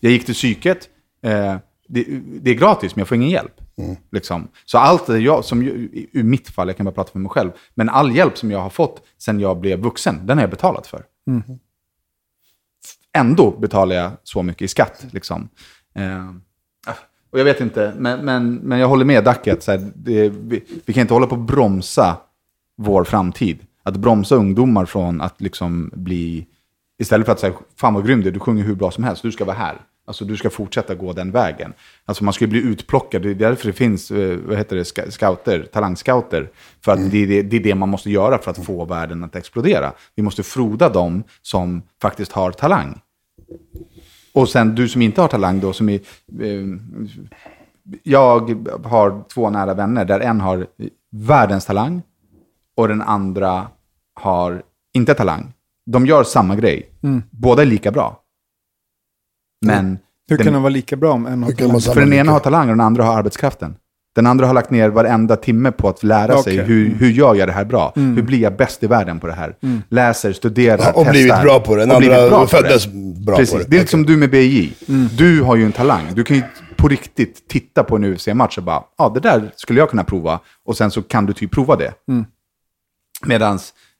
Jag 0.00 0.12
gick 0.12 0.24
till 0.24 0.34
psyket. 0.34 0.88
Eh, 1.22 1.56
det, 1.88 2.04
det 2.40 2.50
är 2.50 2.54
gratis 2.54 2.96
men 2.96 3.00
jag 3.00 3.08
får 3.08 3.16
ingen 3.16 3.30
hjälp. 3.30 3.60
Liksom. 4.12 4.48
Så 4.64 4.78
allt 4.78 5.06
det 5.06 5.18
jag, 5.18 5.44
som 5.44 5.62
ur 6.12 6.22
mitt 6.22 6.48
fall, 6.48 6.68
jag 6.68 6.76
kan 6.76 6.84
bara 6.84 6.94
prata 6.94 7.12
för 7.12 7.18
mig 7.18 7.30
själv, 7.30 7.50
men 7.74 7.88
all 7.88 8.16
hjälp 8.16 8.38
som 8.38 8.50
jag 8.50 8.58
har 8.58 8.70
fått 8.70 9.02
sen 9.18 9.40
jag 9.40 9.60
blev 9.60 9.78
vuxen, 9.78 10.26
den 10.26 10.38
har 10.38 10.42
jag 10.42 10.50
betalat 10.50 10.86
för. 10.86 11.04
Ändå 13.12 13.50
betalar 13.50 13.96
jag 13.96 14.10
så 14.22 14.42
mycket 14.42 14.62
i 14.62 14.68
skatt. 14.68 15.06
Liksom. 15.10 15.48
Eh, 15.94 16.30
och 17.30 17.38
jag 17.38 17.44
vet 17.44 17.60
inte, 17.60 17.94
men, 17.98 18.24
men, 18.24 18.54
men 18.54 18.78
jag 18.78 18.88
håller 18.88 19.04
med 19.04 19.24
Dacke 19.24 19.52
att 19.52 19.66
här, 19.66 19.90
det, 19.94 20.28
vi, 20.28 20.64
vi 20.84 20.92
kan 20.92 21.00
inte 21.00 21.14
hålla 21.14 21.26
på 21.26 21.34
att 21.34 21.40
bromsa 21.40 22.16
vår 22.76 23.04
framtid. 23.04 23.58
Att 23.82 23.96
bromsa 23.96 24.34
ungdomar 24.34 24.84
från 24.84 25.20
att 25.20 25.40
liksom 25.40 25.90
bli, 25.94 26.46
istället 26.98 27.26
för 27.26 27.32
att 27.32 27.40
säga, 27.40 27.52
fan 27.76 27.94
vad 27.94 28.06
grym 28.06 28.20
du 28.20 28.28
är, 28.28 28.32
du 28.32 28.40
sjunger 28.40 28.64
hur 28.64 28.74
bra 28.74 28.90
som 28.90 29.04
helst, 29.04 29.22
du 29.22 29.32
ska 29.32 29.44
vara 29.44 29.56
här. 29.56 29.76
Alltså 30.06 30.24
du 30.24 30.36
ska 30.36 30.50
fortsätta 30.50 30.94
gå 30.94 31.12
den 31.12 31.30
vägen. 31.30 31.72
Alltså 32.04 32.24
man 32.24 32.34
ska 32.34 32.44
ju 32.44 32.50
bli 32.50 32.60
utplockad, 32.60 33.22
det 33.22 33.30
är 33.30 33.34
därför 33.34 33.66
det 33.66 33.72
finns, 33.72 34.10
eh, 34.10 34.38
vad 34.46 34.58
heter 34.58 34.76
det, 34.76 35.12
scouter, 35.12 35.68
talangscouter. 35.72 36.50
För 36.84 36.92
att 36.92 37.10
det, 37.10 37.22
är 37.22 37.26
det, 37.26 37.42
det 37.42 37.56
är 37.56 37.60
det 37.60 37.74
man 37.74 37.88
måste 37.88 38.10
göra 38.10 38.38
för 38.38 38.50
att 38.50 38.64
få 38.64 38.84
världen 38.84 39.24
att 39.24 39.36
explodera. 39.36 39.92
Vi 40.14 40.22
måste 40.22 40.42
froda 40.42 40.88
dem 40.88 41.22
som 41.42 41.82
faktiskt 42.02 42.32
har 42.32 42.52
talang. 42.52 43.00
Och 44.32 44.48
sen 44.48 44.74
du 44.74 44.88
som 44.88 45.02
inte 45.02 45.20
har 45.20 45.28
talang 45.28 45.60
då, 45.60 45.72
som 45.72 45.88
är... 45.88 46.00
Eh, 46.40 46.66
jag 48.02 48.66
har 48.84 49.24
två 49.34 49.50
nära 49.50 49.74
vänner 49.74 50.04
där 50.04 50.20
en 50.20 50.40
har 50.40 50.66
världens 51.10 51.64
talang 51.64 52.02
och 52.76 52.88
den 52.88 53.02
andra 53.02 53.66
har 54.14 54.62
inte 54.94 55.14
talang. 55.14 55.52
De 55.92 56.06
gör 56.06 56.24
samma 56.24 56.56
grej. 56.56 56.88
Båda 57.30 57.62
är 57.62 57.66
lika 57.66 57.90
bra. 57.90 58.20
Men 59.66 59.98
Hur 60.28 60.36
den, 60.36 60.44
kan 60.44 60.52
de 60.54 60.62
vara 60.62 60.70
lika 60.72 60.96
bra 60.96 61.12
om 61.12 61.26
en 61.26 61.42
har 61.42 61.52
talang? 61.52 61.80
för 61.80 62.00
den 62.00 62.12
ena 62.12 62.32
har 62.32 62.40
talang 62.40 62.62
och 62.70 62.76
den 62.76 62.80
andra 62.86 63.04
har 63.04 63.18
arbetskraften. 63.18 63.76
Den 64.14 64.26
andra 64.26 64.46
har 64.46 64.54
lagt 64.54 64.70
ner 64.70 64.88
varenda 64.88 65.36
timme 65.36 65.72
på 65.72 65.88
att 65.88 66.02
lära 66.02 66.42
sig 66.42 66.52
Okej. 66.52 66.64
hur, 66.66 66.94
hur 66.94 67.10
gör 67.10 67.34
jag 67.34 67.48
det 67.48 67.52
här 67.52 67.64
bra? 67.64 67.92
Hur 67.94 68.22
blir 68.22 68.38
jag 68.38 68.56
bäst 68.56 68.82
i 68.82 68.86
världen 68.86 69.20
på 69.20 69.26
det 69.26 69.32
här? 69.32 69.56
Läser, 69.88 70.32
studerar, 70.32 70.78
Ja, 70.82 70.88
och 70.88 70.94
testar. 70.94 71.10
blivit 71.12 71.42
bra 71.42 71.60
på 71.60 71.74
det. 71.76 71.82
Den 71.82 71.90
Och 71.90 71.96
andra 71.96 72.08
blivit 72.08 72.30
bra 72.30 72.40
på 72.40 72.46
föddes 72.46 72.84
det. 72.84 73.24
bra 73.26 73.36
Precis. 73.36 73.52
på 73.54 73.58
det. 73.58 73.64
Det 73.68 73.76
är 73.76 73.78
lite 73.80 73.90
som 73.90 74.06
du 74.06 74.16
med 74.16 74.30
BJ. 74.30 74.72
Du 75.18 75.42
har 75.42 75.56
ju 75.56 75.64
en 75.64 75.72
talang. 75.72 76.04
Du 76.14 76.24
kan 76.24 76.36
ju 76.36 76.42
på 76.76 76.88
riktigt 76.88 77.48
titta 77.48 77.84
på 77.84 77.96
en 77.96 78.04
UFC-match 78.04 78.58
och 78.58 78.64
bara, 78.64 78.82
ja 78.98 79.10
det 79.14 79.20
där 79.20 79.52
skulle 79.56 79.80
jag 79.80 79.90
kunna 79.90 80.04
prova. 80.04 80.40
Och 80.64 80.76
sen 80.76 80.90
så 80.90 81.02
kan 81.02 81.26
du 81.26 81.32
typ 81.32 81.50
prova 81.50 81.76
det. 81.76 81.92
Medan 83.26 83.58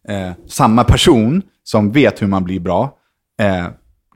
eh, 0.09 0.31
samma 0.47 0.85
person 0.85 1.43
som 1.63 1.93
vet 1.93 2.23
hur 2.23 2.27
man 2.27 2.45
blir 2.45 2.61
bra 2.61 2.97
eh, 3.41 3.67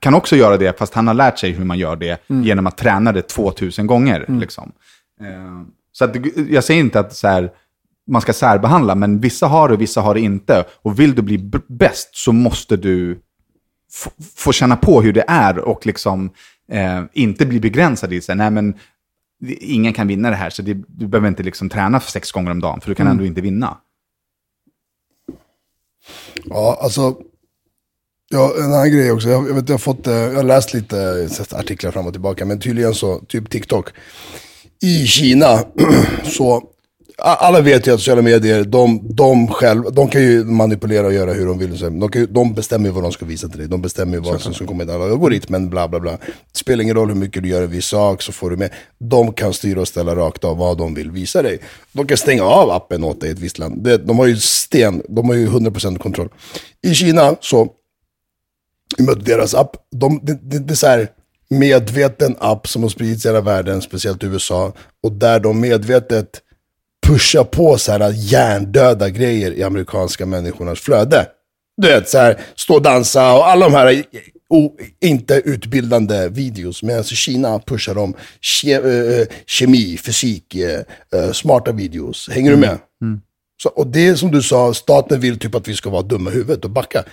kan 0.00 0.14
också 0.14 0.36
göra 0.36 0.56
det, 0.56 0.78
fast 0.78 0.94
han 0.94 1.06
har 1.06 1.14
lärt 1.14 1.38
sig 1.38 1.50
hur 1.50 1.64
man 1.64 1.78
gör 1.78 1.96
det 1.96 2.22
genom 2.28 2.66
att 2.66 2.76
träna 2.76 3.12
det 3.12 3.22
2000 3.22 3.86
gånger. 3.86 4.24
Liksom. 4.40 4.72
Eh, 5.20 5.62
så 5.92 6.04
att, 6.04 6.16
jag 6.50 6.64
säger 6.64 6.80
inte 6.80 7.00
att 7.00 7.14
så 7.14 7.28
här, 7.28 7.50
man 8.10 8.20
ska 8.22 8.32
särbehandla, 8.32 8.94
men 8.94 9.20
vissa 9.20 9.46
har 9.46 9.68
det 9.68 9.74
och 9.74 9.80
vissa 9.80 10.00
har 10.00 10.14
det 10.14 10.20
inte. 10.20 10.64
Och 10.82 11.00
vill 11.00 11.14
du 11.14 11.22
bli 11.22 11.38
bäst 11.68 12.16
så 12.16 12.32
måste 12.32 12.76
du 12.76 13.18
få 14.36 14.52
känna 14.52 14.76
på 14.76 15.02
hur 15.02 15.12
det 15.12 15.24
är 15.28 15.58
och 15.58 15.86
liksom 15.86 16.30
eh, 16.68 17.02
inte 17.12 17.46
bli 17.46 17.60
begränsad 17.60 18.12
i 18.12 18.20
sig. 18.20 18.36
Nej, 18.36 18.50
men 18.50 18.74
det- 19.40 19.54
ingen 19.54 19.92
kan 19.92 20.06
vinna 20.06 20.30
det 20.30 20.36
här, 20.36 20.50
så 20.50 20.62
det, 20.62 20.74
du 20.88 21.06
behöver 21.06 21.28
inte 21.28 21.42
liksom 21.42 21.68
träna 21.68 22.00
sex 22.00 22.32
gånger 22.32 22.50
om 22.50 22.60
dagen, 22.60 22.80
för 22.80 22.88
du 22.88 22.94
kan 22.94 23.06
ändå 23.06 23.24
inte 23.24 23.40
vinna. 23.40 23.76
Ja, 26.44 26.78
alltså. 26.80 27.16
Ja, 28.30 28.54
en 28.58 28.64
annan 28.64 28.92
grej 28.92 29.12
också. 29.12 29.28
Jag, 29.28 29.48
jag, 29.48 29.54
vet, 29.54 29.68
jag, 29.68 29.74
har 29.74 29.78
fått, 29.78 30.06
eh, 30.06 30.14
jag 30.14 30.34
har 30.34 30.42
läst 30.42 30.74
lite 30.74 31.28
artiklar 31.52 31.90
fram 31.90 32.06
och 32.06 32.12
tillbaka, 32.12 32.44
men 32.44 32.60
tydligen 32.60 32.94
så, 32.94 33.18
typ 33.18 33.50
TikTok. 33.50 33.90
I 34.82 35.06
Kina, 35.06 35.64
så, 36.24 36.62
alla 37.24 37.60
vet 37.60 37.86
ju 37.86 37.90
att 37.94 38.00
sociala 38.00 38.22
medier, 38.22 38.64
de, 38.64 39.00
de 39.14 39.48
själv, 39.48 39.82
de 39.92 40.08
kan 40.08 40.22
ju 40.22 40.44
manipulera 40.44 41.06
och 41.06 41.12
göra 41.12 41.32
hur 41.32 41.46
de 41.46 41.58
vill. 41.58 41.78
De, 41.78 42.08
kan, 42.08 42.20
ju- 42.22 42.26
de 42.26 42.54
bestämmer 42.54 42.86
ju 42.88 42.92
vad 42.92 43.02
de 43.02 43.12
ska 43.12 43.24
visa 43.26 43.48
till 43.48 43.58
dig. 43.58 43.68
De 43.68 43.82
bestämmer 43.82 44.14
ju 44.14 44.20
vad 44.20 44.40
som 44.40 44.54
ska 44.54 44.66
komma 44.66 44.84
i 44.84 44.90
algoritmen, 44.90 45.70
bla 45.70 45.88
bla 45.88 46.00
bla. 46.00 46.10
Det 46.52 46.58
spelar 46.58 46.82
ingen 46.82 46.96
roll 46.96 47.08
hur 47.08 47.14
mycket 47.16 47.42
du 47.42 47.48
gör 47.48 47.62
en 47.62 47.70
viss 47.70 47.86
sak, 47.86 48.22
så 48.22 48.32
får 48.32 48.50
du 48.50 48.56
med. 48.56 48.70
De 48.98 49.32
kan 49.32 49.52
styra 49.52 49.80
och 49.80 49.88
ställa 49.88 50.16
rakt 50.16 50.44
av 50.44 50.56
vad 50.56 50.78
de 50.78 50.94
vill 50.94 51.10
visa 51.10 51.42
dig. 51.42 51.58
De 51.92 52.06
kan 52.06 52.16
stänga 52.16 52.42
av 52.44 52.70
appen 52.70 53.04
åt 53.04 53.20
dig 53.20 53.28
i 53.28 53.32
ett 53.32 53.38
visst 53.38 53.58
land. 53.58 53.84
Det, 53.84 53.96
de 53.96 54.18
har 54.18 54.26
ju 54.26 54.36
sten, 54.36 55.02
de 55.08 55.28
har 55.28 55.34
ju 55.36 55.48
100% 55.48 55.98
kontroll. 55.98 56.28
I 56.82 56.94
Kina 56.94 57.36
så 57.40 57.68
med 58.98 59.18
deras 59.24 59.54
app. 59.54 59.76
De, 59.96 60.20
det, 60.22 60.38
det, 60.42 60.58
det 60.58 60.74
är 60.74 60.76
så 60.76 60.86
här 60.86 61.08
medveten 61.50 62.36
app 62.40 62.68
som 62.68 62.82
har 62.82 62.88
spridits 62.90 63.24
i 63.24 63.28
hela 63.28 63.40
världen, 63.40 63.82
speciellt 63.82 64.22
i 64.24 64.26
USA. 64.26 64.72
Och 65.02 65.12
där 65.12 65.40
de 65.40 65.60
medvetet 65.60 66.28
pushar 67.12 67.44
på 67.44 67.78
så 67.78 67.92
här 67.92 68.12
hjärndöda 68.16 69.08
grejer 69.08 69.52
i 69.52 69.62
amerikanska 69.62 70.26
människornas 70.26 70.80
flöde. 70.80 71.26
Du 71.76 71.88
vet, 71.88 72.08
så 72.08 72.18
här, 72.18 72.40
stå 72.54 72.74
och 72.74 72.82
dansa 72.82 73.32
och 73.32 73.48
alla 73.48 73.68
de 73.68 73.74
här 73.74 74.04
o, 74.48 74.76
inte 75.00 75.34
utbildande 75.34 76.28
videos. 76.28 76.82
Medan 76.82 77.00
i 77.00 77.04
Kina 77.04 77.58
pushar 77.58 77.94
de 77.94 78.14
ke, 78.40 78.72
eh, 78.72 79.26
kemi, 79.46 79.96
fysik, 79.96 80.54
eh, 80.54 81.32
smarta 81.32 81.72
videos. 81.72 82.28
Hänger 82.32 82.50
du 82.50 82.56
med? 82.56 82.78
Så, 83.62 83.68
och 83.68 83.86
det 83.86 84.08
är 84.08 84.14
som 84.14 84.30
du 84.30 84.42
sa, 84.42 84.74
staten 84.74 85.20
vill 85.20 85.38
typ 85.38 85.54
att 85.54 85.68
vi 85.68 85.74
ska 85.74 85.90
vara 85.90 86.02
dumma 86.02 86.30
i 86.30 86.34
huvudet 86.34 86.64
och 86.64 86.70
backa. 86.70 87.04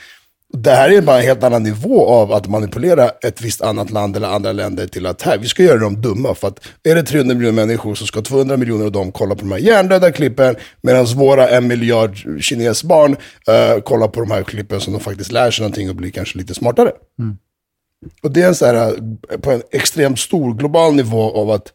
Det 0.53 0.71
här 0.71 0.89
är 0.89 1.01
bara 1.01 1.17
en 1.17 1.23
helt 1.23 1.43
annan 1.43 1.63
nivå 1.63 2.07
av 2.07 2.33
att 2.33 2.47
manipulera 2.47 3.09
ett 3.09 3.41
visst 3.41 3.61
annat 3.61 3.91
land 3.91 4.15
eller 4.15 4.27
andra 4.27 4.51
länder 4.51 4.87
till 4.87 5.05
att 5.05 5.21
här, 5.21 5.37
vi 5.37 5.47
ska 5.47 5.63
göra 5.63 5.77
dem 5.77 6.01
dumma. 6.01 6.35
För 6.35 6.47
att 6.47 6.67
är 6.83 6.95
det 6.95 7.03
300 7.03 7.35
miljoner 7.35 7.65
människor 7.65 7.95
så 7.95 8.05
ska 8.05 8.21
200 8.21 8.57
miljoner 8.57 8.85
av 8.85 8.91
dem 8.91 9.11
kolla 9.11 9.35
på 9.35 9.41
de 9.41 9.51
här 9.51 9.59
hjärndöda 9.59 10.11
klippen. 10.11 10.55
Medan 10.81 11.05
våra 11.05 11.49
en 11.49 11.67
miljard 11.67 12.17
kinesbarn 12.41 13.11
uh, 13.11 13.81
kollar 13.81 14.07
på 14.07 14.19
de 14.19 14.31
här 14.31 14.43
klippen 14.43 14.81
som 14.81 14.93
de 14.93 14.99
faktiskt 14.99 15.31
lär 15.31 15.51
sig 15.51 15.63
någonting 15.63 15.89
och 15.89 15.95
blir 15.95 16.11
kanske 16.11 16.37
lite 16.37 16.53
smartare. 16.53 16.91
Och 18.23 18.31
det 18.31 18.41
är 18.41 18.47
en 18.47 18.55
så 18.55 18.65
här, 18.65 18.75
eh, 19.31 19.37
på 19.37 19.51
en 19.51 19.61
extremt 19.71 20.19
stor 20.19 20.53
global 20.53 20.95
nivå 20.95 21.31
av 21.31 21.51
att 21.51 21.73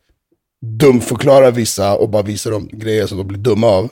dumförklara 0.66 1.50
vissa 1.50 1.96
och 1.96 2.08
bara 2.08 2.22
visa 2.22 2.50
dem 2.50 2.68
grejer 2.72 3.06
som 3.06 3.18
de 3.18 3.26
blir 3.26 3.38
dumma 3.38 3.66
av. 3.66 3.88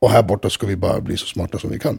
Och 0.00 0.10
här 0.10 0.22
borta 0.22 0.50
ska 0.50 0.66
vi 0.66 0.76
bara 0.76 1.00
bli 1.00 1.16
så 1.16 1.26
smarta 1.26 1.58
som 1.58 1.70
vi 1.70 1.78
kan. 1.78 1.98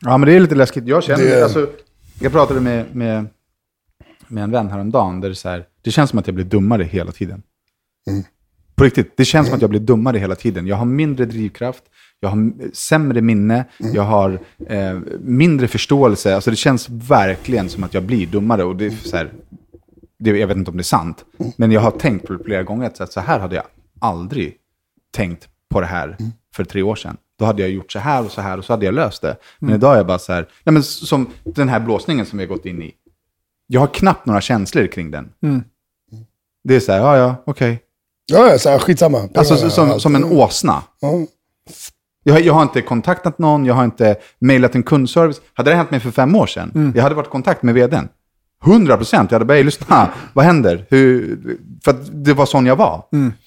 Ja, 0.00 0.18
men 0.18 0.28
det 0.28 0.34
är 0.36 0.40
lite 0.40 0.54
läskigt. 0.54 0.86
Jag 0.86 1.04
känner, 1.04 1.24
Det- 1.24 1.42
alltså, 1.42 1.70
jag 2.20 2.32
pratade 2.32 2.60
med, 2.60 2.96
med, 2.96 3.26
med 4.28 4.44
en 4.44 4.50
vän 4.50 4.68
häromdagen, 4.70 5.20
där 5.20 5.28
det, 5.28 5.34
så 5.34 5.48
här, 5.48 5.64
det 5.82 5.90
känns 5.90 6.10
som 6.10 6.18
att 6.18 6.26
jag 6.26 6.34
blir 6.34 6.44
dummare 6.44 6.84
hela 6.84 7.12
tiden. 7.12 7.42
På 8.74 8.84
riktigt, 8.84 9.16
det 9.16 9.24
känns 9.24 9.46
som 9.48 9.56
att 9.56 9.60
jag 9.60 9.70
blir 9.70 9.80
dummare 9.80 10.18
hela 10.18 10.34
tiden. 10.34 10.66
Jag 10.66 10.76
har 10.76 10.84
mindre 10.84 11.24
drivkraft, 11.26 11.82
jag 12.20 12.28
har 12.28 12.52
sämre 12.74 13.20
minne, 13.20 13.64
jag 13.78 14.02
har 14.02 14.38
eh, 14.66 14.98
mindre 15.20 15.68
förståelse. 15.68 16.34
Alltså 16.34 16.50
det 16.50 16.56
känns 16.56 16.88
verkligen 16.88 17.68
som 17.68 17.84
att 17.84 17.94
jag 17.94 18.02
blir 18.02 18.26
dummare. 18.26 18.64
Och 18.64 18.76
det 18.76 18.86
är 18.86 18.90
så 18.90 19.16
här, 19.16 19.32
det, 20.18 20.30
jag 20.38 20.46
vet 20.46 20.56
inte 20.56 20.70
om 20.70 20.76
det 20.76 20.80
är 20.80 20.84
sant, 20.84 21.24
men 21.56 21.72
jag 21.72 21.80
har 21.80 21.90
tänkt 21.90 22.26
på 22.26 22.32
det 22.32 22.44
flera 22.44 22.62
gånger, 22.62 22.86
att 22.86 22.96
så 22.96 23.02
här- 23.04 23.10
så 23.10 23.20
här 23.20 23.38
hade 23.38 23.54
jag 23.56 23.64
aldrig 24.00 24.54
tänkt 25.16 25.48
på 25.70 25.80
det 25.80 25.86
här 25.86 26.16
för 26.54 26.64
tre 26.64 26.82
år 26.82 26.96
sedan. 26.96 27.16
Då 27.38 27.44
hade 27.44 27.62
jag 27.62 27.70
gjort 27.70 27.92
så 27.92 27.98
här 27.98 28.24
och 28.24 28.30
så 28.32 28.40
här 28.40 28.58
och 28.58 28.64
så 28.64 28.72
hade 28.72 28.84
jag 28.86 28.94
löst 28.94 29.22
det. 29.22 29.36
Men 29.58 29.74
idag 29.74 29.92
är 29.92 29.96
jag 29.96 30.06
bara 30.06 30.18
så 30.18 30.32
här, 30.32 30.48
nej 30.64 30.72
men 30.72 30.82
som 30.82 31.26
den 31.44 31.68
här 31.68 31.80
blåsningen 31.80 32.26
som 32.26 32.38
vi 32.38 32.44
har 32.44 32.54
gått 32.54 32.66
in 32.66 32.82
i. 32.82 32.94
Jag 33.66 33.80
har 33.80 33.86
knappt 33.86 34.26
några 34.26 34.40
känslor 34.40 34.86
kring 34.86 35.10
den. 35.10 35.28
Det 36.64 36.76
är 36.76 36.80
så 36.80 36.92
här, 36.92 36.98
ja 36.98 37.16
ja, 37.16 37.42
okej. 37.46 37.80
Ja, 38.32 38.50
ja, 38.50 38.58
så 38.58 38.68
här, 38.70 38.78
skitsamma. 38.78 39.28
Alltså 39.34 39.70
som, 39.70 40.00
som 40.00 40.14
en 40.14 40.24
åsna. 40.24 40.82
Ja. 41.00 41.12
Jag, 42.24 42.40
jag 42.40 42.54
har 42.54 42.62
inte 42.62 42.82
kontaktat 42.82 43.38
någon, 43.38 43.64
jag 43.66 43.74
har 43.74 43.84
inte 43.84 44.16
mejlat 44.38 44.74
en 44.74 44.82
kundservice. 44.82 45.40
Hade 45.54 45.70
det 45.70 45.76
hänt 45.76 45.90
mig 45.90 46.00
för 46.00 46.10
fem 46.10 46.34
år 46.36 46.46
sedan, 46.46 46.92
jag 46.96 47.02
hade 47.02 47.14
varit 47.14 47.26
i 47.26 47.30
kontakt 47.30 47.62
med 47.62 47.74
vdn. 47.74 48.08
100 48.64 48.96
procent. 48.96 49.30
Jag 49.30 49.34
hade 49.34 49.44
bara, 49.44 49.56
"Ey, 49.58 49.64
lyssna, 49.64 50.10
vad 50.32 50.44
händer? 50.44 50.86
Hur? 50.90 51.38
För 51.84 51.90
att 51.90 52.24
det 52.24 52.32
var 52.34 52.46
sån 52.46 52.66
jag 52.66 52.76
var. 52.76 53.02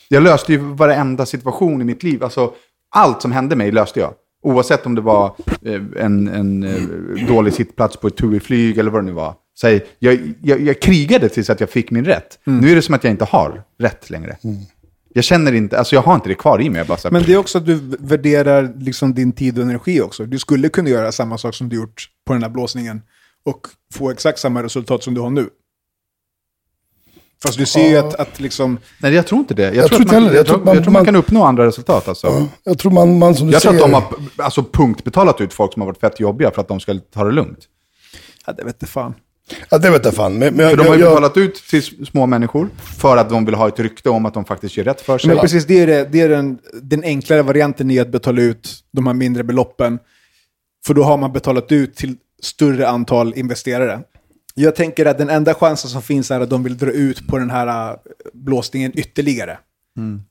Jag 0.09 0.23
löste 0.23 0.51
ju 0.51 0.57
varenda 0.57 1.25
situation 1.25 1.81
i 1.81 1.83
mitt 1.83 2.03
liv. 2.03 2.23
Alltså, 2.23 2.53
allt 2.91 3.21
som 3.21 3.31
hände 3.31 3.55
mig 3.55 3.71
löste 3.71 3.99
jag. 3.99 4.13
Oavsett 4.43 4.85
om 4.85 4.95
det 4.95 5.01
var 5.01 5.35
eh, 5.65 5.81
en, 5.97 6.27
en 6.27 6.63
eh, 6.63 7.27
dålig 7.27 7.53
sittplats 7.53 7.97
på 7.97 8.07
ett 8.07 8.17
TUI-flyg 8.17 8.77
eller 8.77 8.91
vad 8.91 9.01
det 9.01 9.05
nu 9.05 9.11
var. 9.11 9.35
Så 9.53 9.79
jag, 9.99 10.33
jag, 10.39 10.61
jag, 10.61 10.79
krigade 10.79 11.29
tills 11.29 11.49
att 11.49 11.59
jag 11.59 11.69
fick 11.69 11.91
min 11.91 12.05
rätt. 12.05 12.39
Nu 12.43 12.71
är 12.71 12.75
det 12.75 12.81
som 12.81 12.95
att 12.95 13.03
jag 13.03 13.11
inte 13.11 13.25
har 13.25 13.63
rätt 13.79 14.09
längre. 14.09 14.37
Jag 15.13 15.23
känner 15.23 15.53
inte, 15.53 15.79
alltså 15.79 15.95
jag 15.95 16.01
har 16.01 16.15
inte 16.15 16.29
det 16.29 16.35
kvar 16.35 16.61
i 16.61 16.69
mig. 16.69 16.85
Bara 16.85 16.97
här, 17.03 17.11
Men 17.11 17.23
det 17.23 17.33
är 17.33 17.37
också 17.37 17.57
att 17.57 17.65
du 17.65 17.79
värderar 17.99 18.73
liksom 18.77 19.13
din 19.13 19.31
tid 19.31 19.57
och 19.57 19.63
energi 19.63 20.01
också. 20.01 20.25
Du 20.25 20.39
skulle 20.39 20.69
kunna 20.69 20.89
göra 20.89 21.11
samma 21.11 21.37
sak 21.37 21.55
som 21.55 21.69
du 21.69 21.75
gjort 21.75 22.09
på 22.27 22.33
den 22.33 22.43
här 22.43 22.49
blåsningen 22.49 23.01
och 23.43 23.67
få 23.93 24.11
exakt 24.11 24.39
samma 24.39 24.63
resultat 24.63 25.03
som 25.03 25.13
du 25.13 25.21
har 25.21 25.29
nu. 25.29 25.49
Fast 27.43 27.57
du 27.57 27.65
ser 27.65 27.89
ju 27.89 27.97
att, 27.97 28.15
att 28.15 28.39
liksom... 28.39 28.77
Nej, 28.99 29.13
jag 29.13 29.27
tror 29.27 29.39
inte 29.39 29.53
det. 29.53 29.63
Jag, 29.63 29.75
Jag 29.75 29.87
tror, 29.87 30.01
att 30.01 30.07
man, 30.07 30.15
inte 30.15 30.15
heller 30.15 30.29
det. 30.29 30.35
jag, 30.35 30.39
Jag 30.39 30.45
tror 30.47 30.55
tror, 30.57 30.65
man- 30.65 30.75
jag 30.75 30.83
tror 30.83 30.91
man 30.93 30.99
man- 30.99 31.05
kan 31.05 31.15
uppnå 31.15 31.43
andra 31.43 31.65
resultat. 31.65 32.07
Alltså. 32.07 32.47
Jag 32.63 32.77
tror 32.79 32.91
man, 32.91 33.19
man 33.19 33.35
som 33.35 33.47
du 33.47 33.53
Jag 33.53 33.61
tror 33.61 33.71
säger... 33.71 33.83
att 33.85 33.91
de 33.91 33.93
har 34.37 34.45
alltså, 34.45 34.63
punktbetalat 34.63 35.41
ut 35.41 35.53
folk 35.53 35.73
som 35.73 35.81
har 35.81 35.87
varit 35.87 35.99
fett 35.99 36.19
jobbiga 36.19 36.51
för 36.51 36.61
att 36.61 36.67
de 36.67 36.79
ska 36.79 36.99
ta 37.13 37.23
det 37.23 37.31
lugnt. 37.31 37.59
Ja, 38.45 38.53
det 38.53 38.63
vet 38.63 38.75
inte 38.75 38.85
fan. 38.85 39.13
Ja, 39.69 39.77
det 39.77 39.89
vet 39.89 40.05
jag 40.05 40.13
fan. 40.13 40.33
Men, 40.37 40.53
men 40.53 40.69
För 40.69 40.77
de 40.77 40.87
har 40.87 40.95
ju 40.95 41.01
jag, 41.01 41.09
betalat 41.11 41.37
ut 41.37 41.55
till 41.69 41.83
små 42.07 42.25
människor 42.25 42.69
för 42.97 43.17
att 43.17 43.29
de 43.29 43.45
vill 43.45 43.55
ha 43.55 43.67
ett 43.67 43.79
rykte 43.79 44.09
om 44.09 44.25
att 44.25 44.33
de 44.33 44.45
faktiskt 44.45 44.77
gör 44.77 44.83
rätt 44.83 45.01
för 45.01 45.17
sig. 45.17 45.27
Men 45.27 45.37
precis, 45.37 45.65
det 45.65 45.79
är, 45.79 45.87
det, 45.87 46.07
det 46.11 46.21
är 46.21 46.29
den, 46.29 46.57
den 46.81 47.03
enklare 47.03 47.41
varianten 47.41 47.91
i 47.91 47.99
att 47.99 48.09
betala 48.11 48.41
ut 48.41 48.69
de 48.93 49.07
här 49.07 49.13
mindre 49.13 49.43
beloppen. 49.43 49.99
För 50.85 50.93
då 50.93 51.03
har 51.03 51.17
man 51.17 51.31
betalat 51.31 51.71
ut 51.71 51.95
till 51.95 52.15
större 52.43 52.87
antal 52.89 53.33
investerare. 53.35 53.99
Jag 54.53 54.75
tänker 54.75 55.05
att 55.05 55.17
den 55.17 55.29
enda 55.29 55.53
chansen 55.53 55.89
som 55.89 56.01
finns 56.01 56.31
är 56.31 56.39
att 56.39 56.49
de 56.49 56.63
vill 56.63 56.77
dra 56.77 56.91
ut 56.91 57.27
på 57.27 57.37
den 57.37 57.49
här 57.49 57.91
äh, 57.91 57.97
blåsningen 58.33 58.91
ytterligare. 58.95 59.57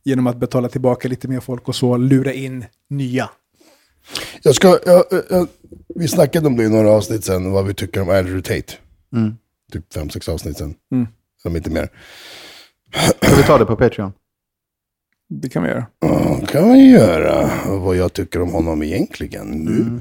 Genom 0.05 0.27
att 0.27 0.37
betala 0.37 0.69
tillbaka 0.69 1.09
lite 1.09 1.29
mer 1.29 1.41
folk 1.41 1.69
och 1.69 1.75
så 1.77 1.97
lura 1.97 2.33
in 2.33 2.65
nya. 2.91 3.31
jag 4.43 4.55
ska, 4.55 4.79
jag, 4.87 5.05
jag, 5.31 5.49
vi 5.95 6.09
snackade 6.09 6.47
om 6.47 6.57
det 6.57 6.65
i 6.65 6.69
några 6.69 6.91
avsnitt 6.91 7.25
sen, 7.25 7.53
vad 7.53 7.67
vi 7.67 7.75
tycker 7.75 8.03
om 8.03 8.09
Andrew 8.09 8.43
Tate. 8.43 8.73
Typ 9.73 9.93
fem, 9.95 10.11
sex 10.11 10.29
avsnitt 10.29 10.59
sen. 10.59 10.75
Om 11.45 11.57
inte 11.57 11.71
mer. 11.71 11.89
Ska 13.23 13.37
vi 13.37 13.43
ta 13.43 13.59
det 13.59 13.65
på 13.67 13.77
Patreon? 13.77 14.13
Det 15.29 15.49
kan 15.49 15.63
vi 15.63 15.69
göra. 15.69 15.87
Ja, 16.01 16.41
kan 16.49 16.69
man 16.69 16.79
göra. 16.85 17.51
Vad 17.67 17.97
jag 17.97 18.13
tycker 18.13 18.43
om 18.43 18.53
honom 18.53 18.83
egentligen 18.83 19.47
nu. 19.51 20.01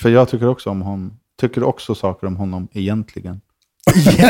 För 0.00 0.10
jag 0.10 0.28
tycker 0.28 0.48
också 0.48 0.70
om 0.70 0.82
honom. 0.82 1.18
Tycker 1.40 1.62
också 1.62 1.94
saker 1.94 2.26
om 2.26 2.36
honom 2.36 2.68
egentligen. 2.72 3.40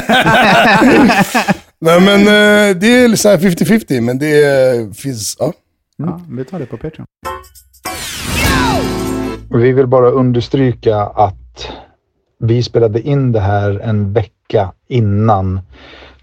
Nej 1.79 2.01
men 2.01 2.21
eh, 2.21 2.77
det 2.77 3.05
är 3.05 3.17
så 3.17 3.29
här 3.29 3.39
50-50, 3.39 4.01
men 4.01 4.19
det 4.19 4.45
eh, 4.45 4.91
finns... 4.93 5.37
Ja. 5.39 5.53
Ja, 5.97 6.21
vi 6.31 6.45
tar 6.45 6.59
det 6.59 6.67
på 6.67 6.77
Patreon. 6.77 7.07
Vi 9.51 9.73
vill 9.73 9.87
bara 9.87 10.11
understryka 10.11 10.97
att 10.97 11.69
vi 12.39 12.63
spelade 12.63 13.01
in 13.01 13.33
det 13.33 13.41
här 13.41 13.81
en 13.81 14.13
vecka 14.13 14.73
innan 14.89 15.61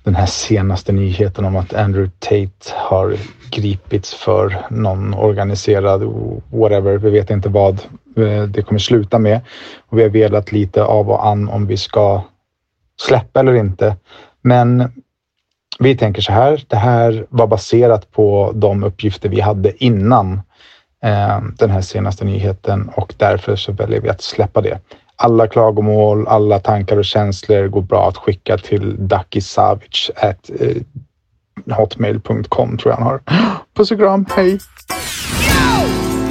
den 0.03 0.15
här 0.15 0.25
senaste 0.25 0.91
nyheten 0.91 1.45
om 1.45 1.55
att 1.55 1.73
Andrew 1.73 2.11
Tate 2.19 2.73
har 2.75 3.17
gripits 3.49 4.13
för 4.13 4.57
någon 4.69 5.13
organiserad 5.13 6.03
whatever. 6.49 6.97
Vi 6.97 7.09
vet 7.09 7.29
inte 7.29 7.49
vad 7.49 7.81
eh, 8.17 8.43
det 8.43 8.61
kommer 8.61 8.79
sluta 8.79 9.19
med. 9.19 9.41
Och 9.89 9.97
vi 9.97 10.01
har 10.01 10.09
velat 10.09 10.51
lite 10.51 10.83
av 10.83 11.09
och 11.09 11.27
an 11.27 11.49
om 11.49 11.67
vi 11.67 11.77
ska 11.77 12.21
släppa 13.01 13.39
eller 13.39 13.53
inte. 13.53 13.95
Men 14.41 14.91
vi 15.79 15.97
tänker 15.97 16.21
så 16.21 16.31
här. 16.31 16.63
Det 16.67 16.75
här 16.75 17.25
var 17.29 17.47
baserat 17.47 18.11
på 18.11 18.51
de 18.55 18.83
uppgifter 18.83 19.29
vi 19.29 19.41
hade 19.41 19.83
innan 19.83 20.41
eh, 21.03 21.41
den 21.57 21.69
här 21.69 21.81
senaste 21.81 22.25
nyheten 22.25 22.89
och 22.95 23.13
därför 23.17 23.55
så 23.55 23.71
väljer 23.71 24.01
vi 24.01 24.09
att 24.09 24.21
släppa 24.21 24.61
det. 24.61 24.79
Alla 25.15 25.47
klagomål, 25.47 26.27
alla 26.27 26.59
tankar 26.59 26.97
och 26.97 27.05
känslor 27.05 27.67
går 27.67 27.81
bra 27.81 28.09
att 28.09 28.17
skicka 28.17 28.57
till 28.57 29.07
duckysavage 29.07 30.11
at 30.15 30.49
eh, 30.59 30.77
hotmail.com 31.75 32.77
tror 32.77 32.91
jag 32.91 32.97
han 32.97 33.03
har. 33.03 33.21
Puss 33.75 33.91
och 33.91 33.97
kram, 33.97 34.25
hej! 34.35 34.59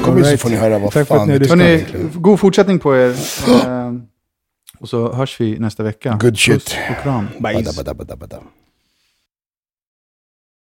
Kom 0.05 0.17
hit 0.17 0.25
så 0.25 0.31
right. 0.31 0.41
får 0.41 0.51
ni 0.51 0.57
höra 0.57 0.79
vad 0.79 0.93
Tack 0.93 1.09
för 1.09 1.15
fan 1.15 1.21
att 1.21 1.29
ni 1.29 1.39
vi 1.39 1.45
tycker 1.45 1.57
Hörrni, 1.57 2.11
god 2.15 2.41
fortsättning 2.41 2.79
på 2.79 2.97
er. 2.97 3.09
Eh, 3.67 3.93
och 4.81 4.89
så 4.89 5.13
hörs 5.13 5.41
vi 5.41 5.59
nästa 5.59 5.83
vecka. 5.83 6.19
Good 6.21 6.39
shit. 6.39 6.55
Puss 6.55 6.77
och 6.91 7.03
kram. 7.03 7.29
Bada, 7.39 7.73
bada, 7.77 7.95
bada, 7.95 8.17
bada. 8.17 8.37